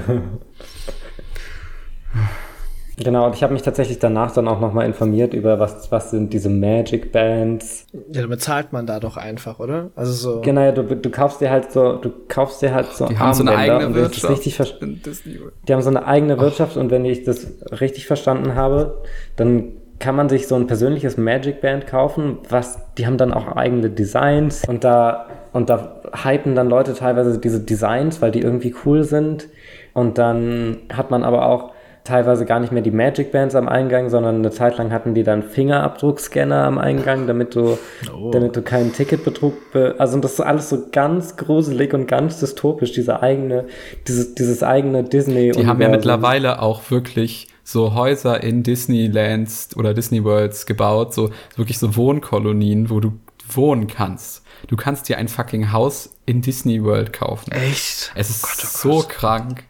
[3.01, 6.33] Genau, und ich habe mich tatsächlich danach dann auch nochmal informiert über was, was sind
[6.33, 7.87] diese Magic Bands.
[8.11, 9.91] Ja, da bezahlt man da doch einfach, oder?
[9.95, 10.41] Also so.
[10.41, 13.43] Genau, du, du kaufst dir halt so, du kaufst dir halt so Die haben so
[13.43, 14.45] eine eigene Wirtschaft.
[14.45, 17.47] die haben so eine eigene Wirtschaft und wenn ich das
[17.81, 19.03] richtig verstanden habe,
[19.37, 23.57] dann kann man sich so ein persönliches Magic Band kaufen, was, die haben dann auch
[23.57, 28.75] eigene Designs und da, und da hypen dann Leute teilweise diese Designs, weil die irgendwie
[28.85, 29.49] cool sind.
[29.95, 31.73] Und dann hat man aber auch
[32.05, 35.25] teilweise gar nicht mehr die Magic Bands am Eingang, sondern eine Zeit lang hatten die
[35.25, 37.77] dann Fingerabdruckscanner am Eingang, damit du,
[38.15, 38.31] oh.
[38.31, 42.93] damit du keinen Ticketbetrug, be also das ist alles so ganz gruselig und ganz dystopisch,
[42.93, 43.67] diese eigene,
[44.07, 45.51] dieses, dieses eigene Disney.
[45.51, 51.29] Die haben ja mittlerweile auch wirklich so Häuser in Disneylands oder Disney Worlds gebaut, so
[51.55, 53.13] wirklich so Wohnkolonien, wo du
[53.47, 54.43] wohnen kannst.
[54.69, 57.53] Du kannst dir ein fucking Haus in Disney World kaufen.
[57.53, 58.11] Echt?
[58.15, 59.09] Es ist oh Gott, oh so Gott.
[59.11, 59.65] krank.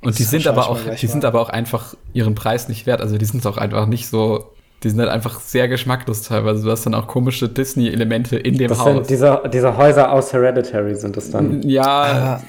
[0.00, 0.96] Und das die sind aber auch, die mal.
[0.98, 3.00] sind aber auch einfach ihren Preis nicht wert.
[3.00, 4.52] Also die sind auch einfach nicht so,
[4.82, 6.64] die sind halt einfach sehr geschmacklos teilweise.
[6.64, 8.94] Du hast dann auch komische Disney-Elemente in dem das Haus.
[8.94, 11.62] Sind diese, diese Häuser aus Hereditary sind das dann.
[11.62, 12.42] Ja, ah.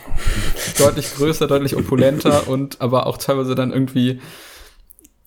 [0.80, 4.20] deutlich größer, deutlich opulenter und aber auch teilweise dann irgendwie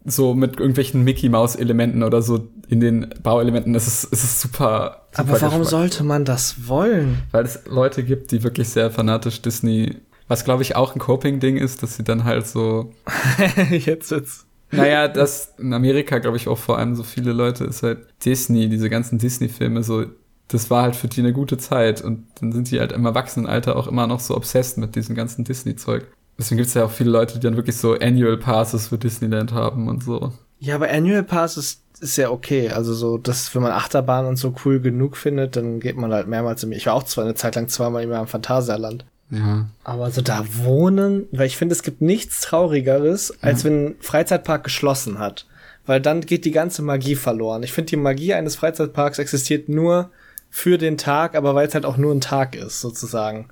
[0.05, 3.75] so mit irgendwelchen Mickey Maus Elementen oder so in den Bauelementen.
[3.75, 5.31] Es ist, es ist super, super.
[5.31, 7.23] Aber warum sollte man das wollen?
[7.31, 9.97] Weil es Leute gibt, die wirklich sehr fanatisch Disney,
[10.29, 12.93] was glaube ich auch ein Coping-Ding ist, dass sie dann halt so.
[13.71, 14.47] jetzt jetzt.
[14.71, 18.69] Naja, das in Amerika glaube ich auch vor allem so viele Leute ist halt Disney,
[18.69, 20.05] diese ganzen Disney-Filme so
[20.49, 23.77] das war halt für die eine gute Zeit und dann sind die halt im Erwachsenenalter
[23.77, 26.07] auch immer noch so obsessed mit diesem ganzen Disney-Zeug.
[26.39, 29.53] Deswegen gibt es ja auch viele Leute, die dann wirklich so Annual Passes für Disneyland
[29.53, 30.33] haben und so.
[30.61, 32.71] Ja, aber Annual Pass ist, ist ja okay.
[32.71, 36.29] Also so, das, wenn man Achterbahn und so cool genug findet, dann geht man halt
[36.29, 39.05] mehrmals im Ich war auch zwar eine Zeit lang zweimal immer am Phantasialand.
[39.31, 39.67] Ja.
[39.85, 44.65] Aber so da wohnen, weil ich finde, es gibt nichts Traurigeres, als wenn ein Freizeitpark
[44.65, 45.47] geschlossen hat.
[45.87, 47.63] Weil dann geht die ganze Magie verloren.
[47.63, 50.11] Ich finde, die Magie eines Freizeitparks existiert nur
[50.51, 53.49] für den Tag, aber weil es halt auch nur ein Tag ist, sozusagen.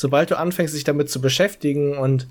[0.00, 2.26] Sobald du anfängst, dich damit zu beschäftigen und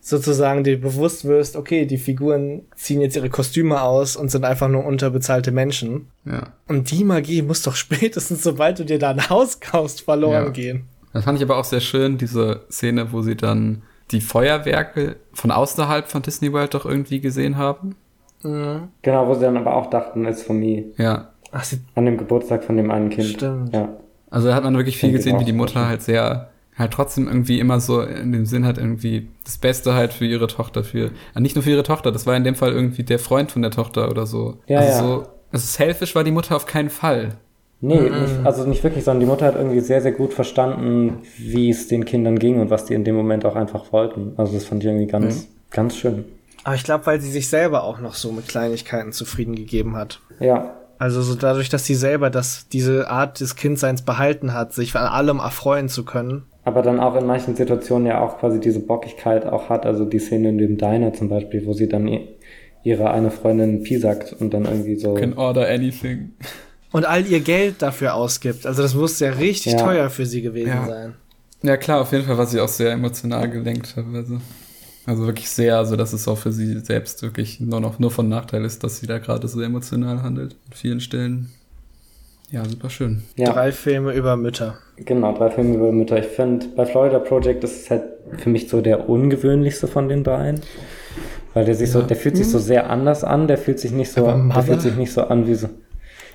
[0.00, 4.68] sozusagen dir bewusst wirst, okay, die Figuren ziehen jetzt ihre Kostüme aus und sind einfach
[4.68, 6.06] nur unterbezahlte Menschen.
[6.24, 6.52] Ja.
[6.68, 10.50] Und die Magie muss doch spätestens, sobald du dir da ein Haus kaufst, verloren Ja.
[10.50, 10.84] gehen.
[11.12, 13.82] Das fand ich aber auch sehr schön, diese Szene, wo sie dann
[14.12, 17.96] die Feuerwerke von außerhalb von Disney World doch irgendwie gesehen haben.
[18.44, 18.88] Mhm.
[19.02, 20.84] Genau, wo sie dann aber auch dachten, it's for me.
[20.96, 21.30] Ja.
[21.50, 23.26] Ach, sie, An dem Geburtstag von dem einen Kind.
[23.26, 23.74] Stimmt.
[23.74, 23.88] Ja.
[24.30, 27.58] Also da hat man wirklich viel gesehen, wie die Mutter halt sehr, halt trotzdem irgendwie
[27.58, 31.40] immer so in dem Sinn hat irgendwie das Beste halt für ihre Tochter, für, äh,
[31.40, 33.70] nicht nur für ihre Tochter, das war in dem Fall irgendwie der Freund von der
[33.70, 34.58] Tochter oder so.
[34.66, 34.98] Ja, also ja.
[34.98, 37.36] so, also selfish war die Mutter auf keinen Fall.
[37.80, 41.70] Nee, nicht, also nicht wirklich, sondern die Mutter hat irgendwie sehr, sehr gut verstanden, wie
[41.70, 44.32] es den Kindern ging und was die in dem Moment auch einfach wollten.
[44.36, 46.24] Also das fand ich irgendwie ganz, ganz schön.
[46.64, 50.20] aber ich glaube, weil sie sich selber auch noch so mit Kleinigkeiten zufrieden gegeben hat.
[50.40, 54.96] Ja, Also so dadurch, dass sie selber das, diese Art des Kindseins behalten hat, sich
[54.96, 56.46] an allem erfreuen zu können.
[56.64, 59.86] Aber dann auch in manchen Situationen ja auch quasi diese Bockigkeit auch hat.
[59.86, 62.08] Also die Szene in dem Diner zum Beispiel, wo sie dann
[62.84, 65.14] ihre eine Freundin piesackt und dann irgendwie so.
[65.14, 66.32] Can order anything.
[66.92, 68.66] Und all ihr Geld dafür ausgibt.
[68.66, 69.78] Also das muss ja richtig Ja.
[69.80, 70.86] teuer für sie gewesen Ja.
[70.86, 71.14] sein.
[71.62, 74.40] Ja klar, auf jeden Fall war sie auch sehr emotional gelenkt teilweise.
[75.06, 78.28] Also wirklich sehr, so dass es auch für sie selbst wirklich nur noch nur von
[78.28, 80.52] Nachteil ist, dass sie da gerade so emotional handelt.
[80.66, 81.50] An vielen Stellen.
[82.50, 83.24] Ja, super schön.
[83.36, 83.52] Ja.
[83.52, 84.78] Drei Filme über Mütter.
[84.96, 86.18] Genau, drei Filme über Mütter.
[86.18, 88.04] Ich finde, bei Florida Project ist es halt
[88.38, 90.60] für mich so der ungewöhnlichste von den dreien.
[91.52, 94.12] Weil der sich so, der fühlt sich so sehr anders an, der fühlt sich nicht
[94.12, 94.62] so, der Mother?
[94.62, 95.68] fühlt sich nicht so an wie so.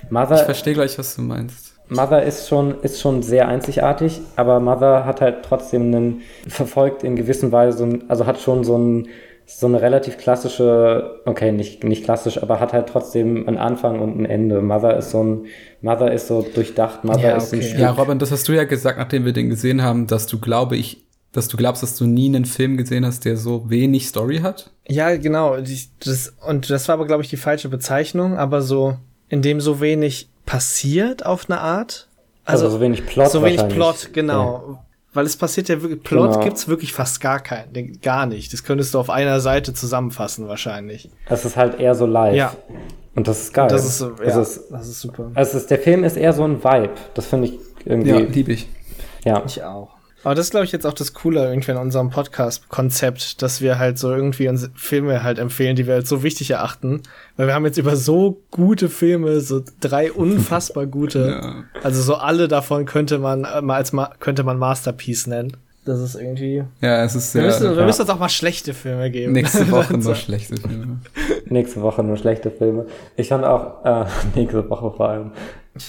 [0.04, 1.74] Ich Mother, verstehe gleich, was du meinst.
[1.88, 7.16] Mother ist schon, ist schon sehr einzigartig, aber Mother hat halt trotzdem einen, verfolgt in
[7.16, 9.08] gewisser Weise, also hat schon so ein,
[9.46, 14.18] so eine relativ klassische, okay, nicht, nicht klassisch, aber hat halt trotzdem einen Anfang und
[14.18, 14.62] ein Ende.
[14.62, 15.46] Mother ist so ein,
[15.82, 17.68] Mother ist so durchdacht, Mother Ja, ist ein okay.
[17.68, 17.80] Stück.
[17.80, 20.76] Ja, Robin, das hast du ja gesagt, nachdem wir den gesehen haben, dass du, glaube
[20.76, 24.38] ich, dass du glaubst, dass du nie einen Film gesehen hast, der so wenig Story
[24.38, 24.70] hat.
[24.88, 25.56] Ja, genau.
[26.00, 28.96] Das, und das war aber, glaube ich, die falsche Bezeichnung, aber so,
[29.28, 32.08] in dem so wenig passiert auf eine Art.
[32.44, 33.30] Also, so wenig Plot.
[33.30, 33.68] So wenig.
[33.68, 34.78] Plot, genau.
[35.14, 36.44] Weil es passiert ja wirklich, Plot Genau.
[36.44, 38.52] gibt's wirklich fast gar keinen, den- gar nicht.
[38.52, 41.08] Das könntest du auf einer Seite zusammenfassen wahrscheinlich.
[41.26, 42.34] Es ist halt eher so live.
[42.34, 42.52] Ja.
[43.14, 43.68] Und das ist geil.
[43.68, 45.30] Das ist so, ja, Es ist, das ist super.
[45.36, 46.90] es ist, der Film ist eher so ein Vibe.
[47.14, 48.10] Das finde ich irgendwie.
[48.10, 48.26] Ja, Ja.
[48.26, 48.68] liebe ich.
[49.46, 49.93] Ich auch.
[50.24, 53.78] Aber das ist, glaube ich, jetzt auch das Coole irgendwie in unserem Podcast-Konzept, dass wir
[53.78, 57.02] halt so irgendwie uns Filme halt empfehlen, die wir als so wichtig erachten.
[57.36, 61.40] Weil wir haben jetzt über so gute Filme, so drei unfassbar gute.
[61.42, 61.64] Ja.
[61.82, 65.56] Also so alle davon könnte man äh, mal als Ma könnte man Masterpiece nennen.
[65.86, 66.64] Das ist irgendwie.
[66.80, 67.44] Ja, es ist Wir sehr.
[67.68, 69.32] müssen, wir müssen uns auch mal schlechte Filme geben.
[69.34, 70.08] nächste Woche So.
[70.08, 71.00] nur schlechte Filme.
[71.46, 72.86] Nächste Woche nur schlechte Filme.
[73.16, 75.32] Ich fand auch, äh, nächste Woche vor allem.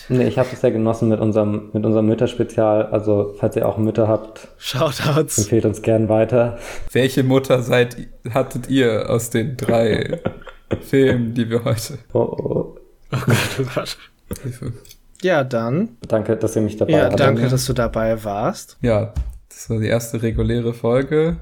[0.09, 2.87] Nee, ich habe das sehr genossen mit unserem, mit unserem Mütterspezial.
[2.87, 5.37] Also, falls ihr auch Mütter habt, Shoutouts.
[5.37, 6.57] empfehlt uns gern weiter.
[6.91, 7.95] Welche Mutter seid,
[8.31, 10.19] hattet ihr aus den drei
[10.81, 11.99] Filmen, die wir heute?
[12.13, 12.77] Oh, oh.
[13.11, 13.97] Oh Gott, oh Gott.
[14.41, 14.73] Hilfe.
[15.21, 15.97] Ja, dann.
[16.07, 17.49] Danke, dass ihr mich dabei Ja, danke, ja.
[17.49, 18.77] dass du dabei warst.
[18.81, 19.13] Ja,
[19.49, 21.37] das war die erste reguläre Folge.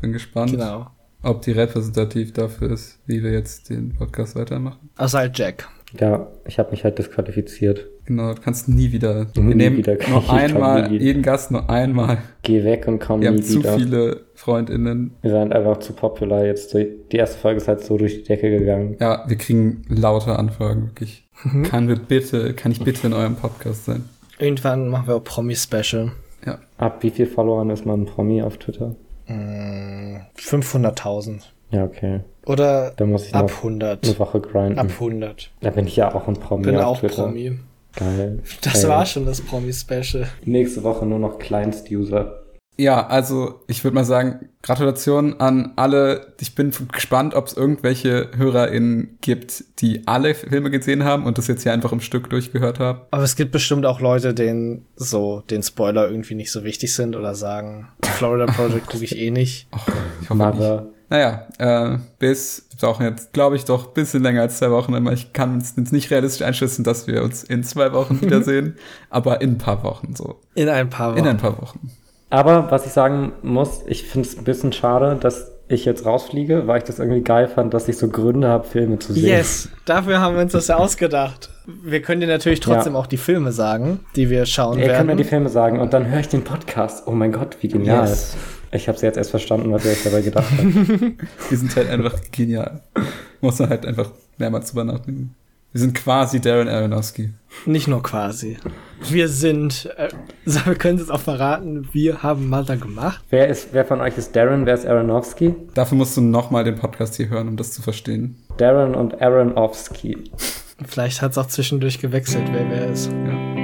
[0.00, 0.86] Bin gespannt, Genau.
[1.22, 4.88] ob die repräsentativ dafür ist, wie wir jetzt den Podcast weitermachen.
[4.96, 5.68] Außer halt Jack.
[5.98, 7.86] Ja, ich habe mich halt disqualifiziert.
[8.04, 9.24] Genau, du kannst nie wieder.
[9.36, 9.96] Nie wir nehmen wieder.
[10.08, 12.18] nur einmal, jeden Gast nur einmal.
[12.42, 13.76] Geh weg und komm Wir nie haben zu wieder.
[13.78, 15.12] viele FreundInnen.
[15.22, 16.74] Wir sind einfach zu popular jetzt.
[16.74, 18.96] Die erste Folge ist halt so durch die Decke gegangen.
[19.00, 21.26] Ja, wir kriegen lauter Anfragen, wirklich.
[21.42, 21.62] Mhm.
[21.62, 24.04] Kann wir bitte, kann ich bitte in eurem Podcast sein?
[24.38, 26.12] Irgendwann machen wir auch Promi-Special.
[26.46, 26.58] Ja.
[26.76, 28.94] Ab wie viel Followern ist man ein Promi auf Twitter?
[29.26, 31.42] Mm, 500.000.
[31.70, 32.20] Ja, okay.
[32.48, 34.04] Oder Da muss ich ab noch 100.
[34.04, 34.78] eine Woche grinden.
[34.78, 35.50] Ab 100.
[35.60, 37.24] Da bin ich ja auch ein Promi Bin auf auch Twitter.
[37.24, 37.58] Promi.
[37.94, 38.40] Geil.
[38.62, 38.88] Das Ey.
[38.88, 40.28] war schon das Promi-Special.
[40.44, 42.42] Nächste Woche nur noch Kleinst-User.
[42.80, 46.32] Ja, also ich würde mal sagen, Gratulation an alle.
[46.40, 51.48] Ich bin gespannt, ob es irgendwelche HörerInnen gibt, die alle Filme gesehen haben und das
[51.48, 53.00] jetzt hier einfach im Stück durchgehört haben.
[53.10, 57.16] Aber es gibt bestimmt auch Leute, denen so den Spoiler irgendwie nicht so wichtig sind
[57.16, 59.66] oder sagen, Florida Project gucke ich eh nicht.
[60.22, 60.97] Ich hoffe nicht.
[61.10, 64.94] Naja, äh, bis, wir brauchen jetzt, glaube ich, doch ein bisschen länger als zwei Wochen,
[64.94, 68.76] aber ich kann uns jetzt nicht realistisch einschätzen, dass wir uns in zwei Wochen wiedersehen,
[69.08, 70.36] aber in ein paar Wochen so.
[70.54, 71.18] In ein paar Wochen.
[71.18, 71.90] In ein paar Wochen.
[72.30, 76.66] Aber was ich sagen muss, ich finde es ein bisschen schade, dass ich jetzt rausfliege,
[76.66, 79.24] weil ich das irgendwie geil fand, dass ich so Gründe habe, Filme zu sehen.
[79.26, 81.50] Yes, dafür haben wir uns das ja ausgedacht.
[81.84, 82.98] Wir können dir natürlich trotzdem Ja.
[82.98, 85.18] auch die Filme sagen, die wir schauen Ihr könnt mir werden.
[85.18, 87.04] die Filme sagen und dann höre ich den Podcast.
[87.06, 88.06] Oh mein Gott, wie genial.
[88.08, 88.34] Yes.
[88.70, 90.62] Ich habe es jetzt erst verstanden, was ihr euch dabei gedacht habt.
[91.50, 92.82] Wir sind halt einfach genial.
[93.40, 95.34] Muss man halt einfach mehrmals drüber nachdenken.
[95.72, 97.30] Wir sind quasi Darren Aronofsky.
[97.66, 98.56] Nicht nur quasi.
[99.10, 100.08] Wir sind, äh,
[100.64, 103.22] wir können es auch verraten, wir haben Malta gemacht.
[103.28, 105.54] wer, ist, wer von euch ist Darren, wer ist Aronofsky?
[105.74, 108.36] Dafür musst du nochmal den Podcast hier hören, um das zu verstehen.
[108.56, 110.24] Darren und Aronofsky.
[110.86, 113.10] Vielleicht hat es auch zwischendurch gewechselt, wer wer ist.
[113.10, 113.14] Ja.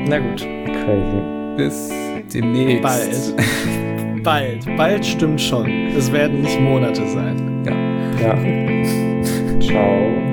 [0.09, 1.56] Na gut, Crazy.
[1.56, 1.90] Bis
[2.32, 2.82] demnächst.
[2.82, 3.35] bald.
[4.25, 5.71] bald, bald stimmt schon.
[5.97, 7.65] Es werden nicht Monate sein.
[7.65, 8.35] Ja.
[8.35, 9.61] Ja.
[9.61, 10.24] Ciao.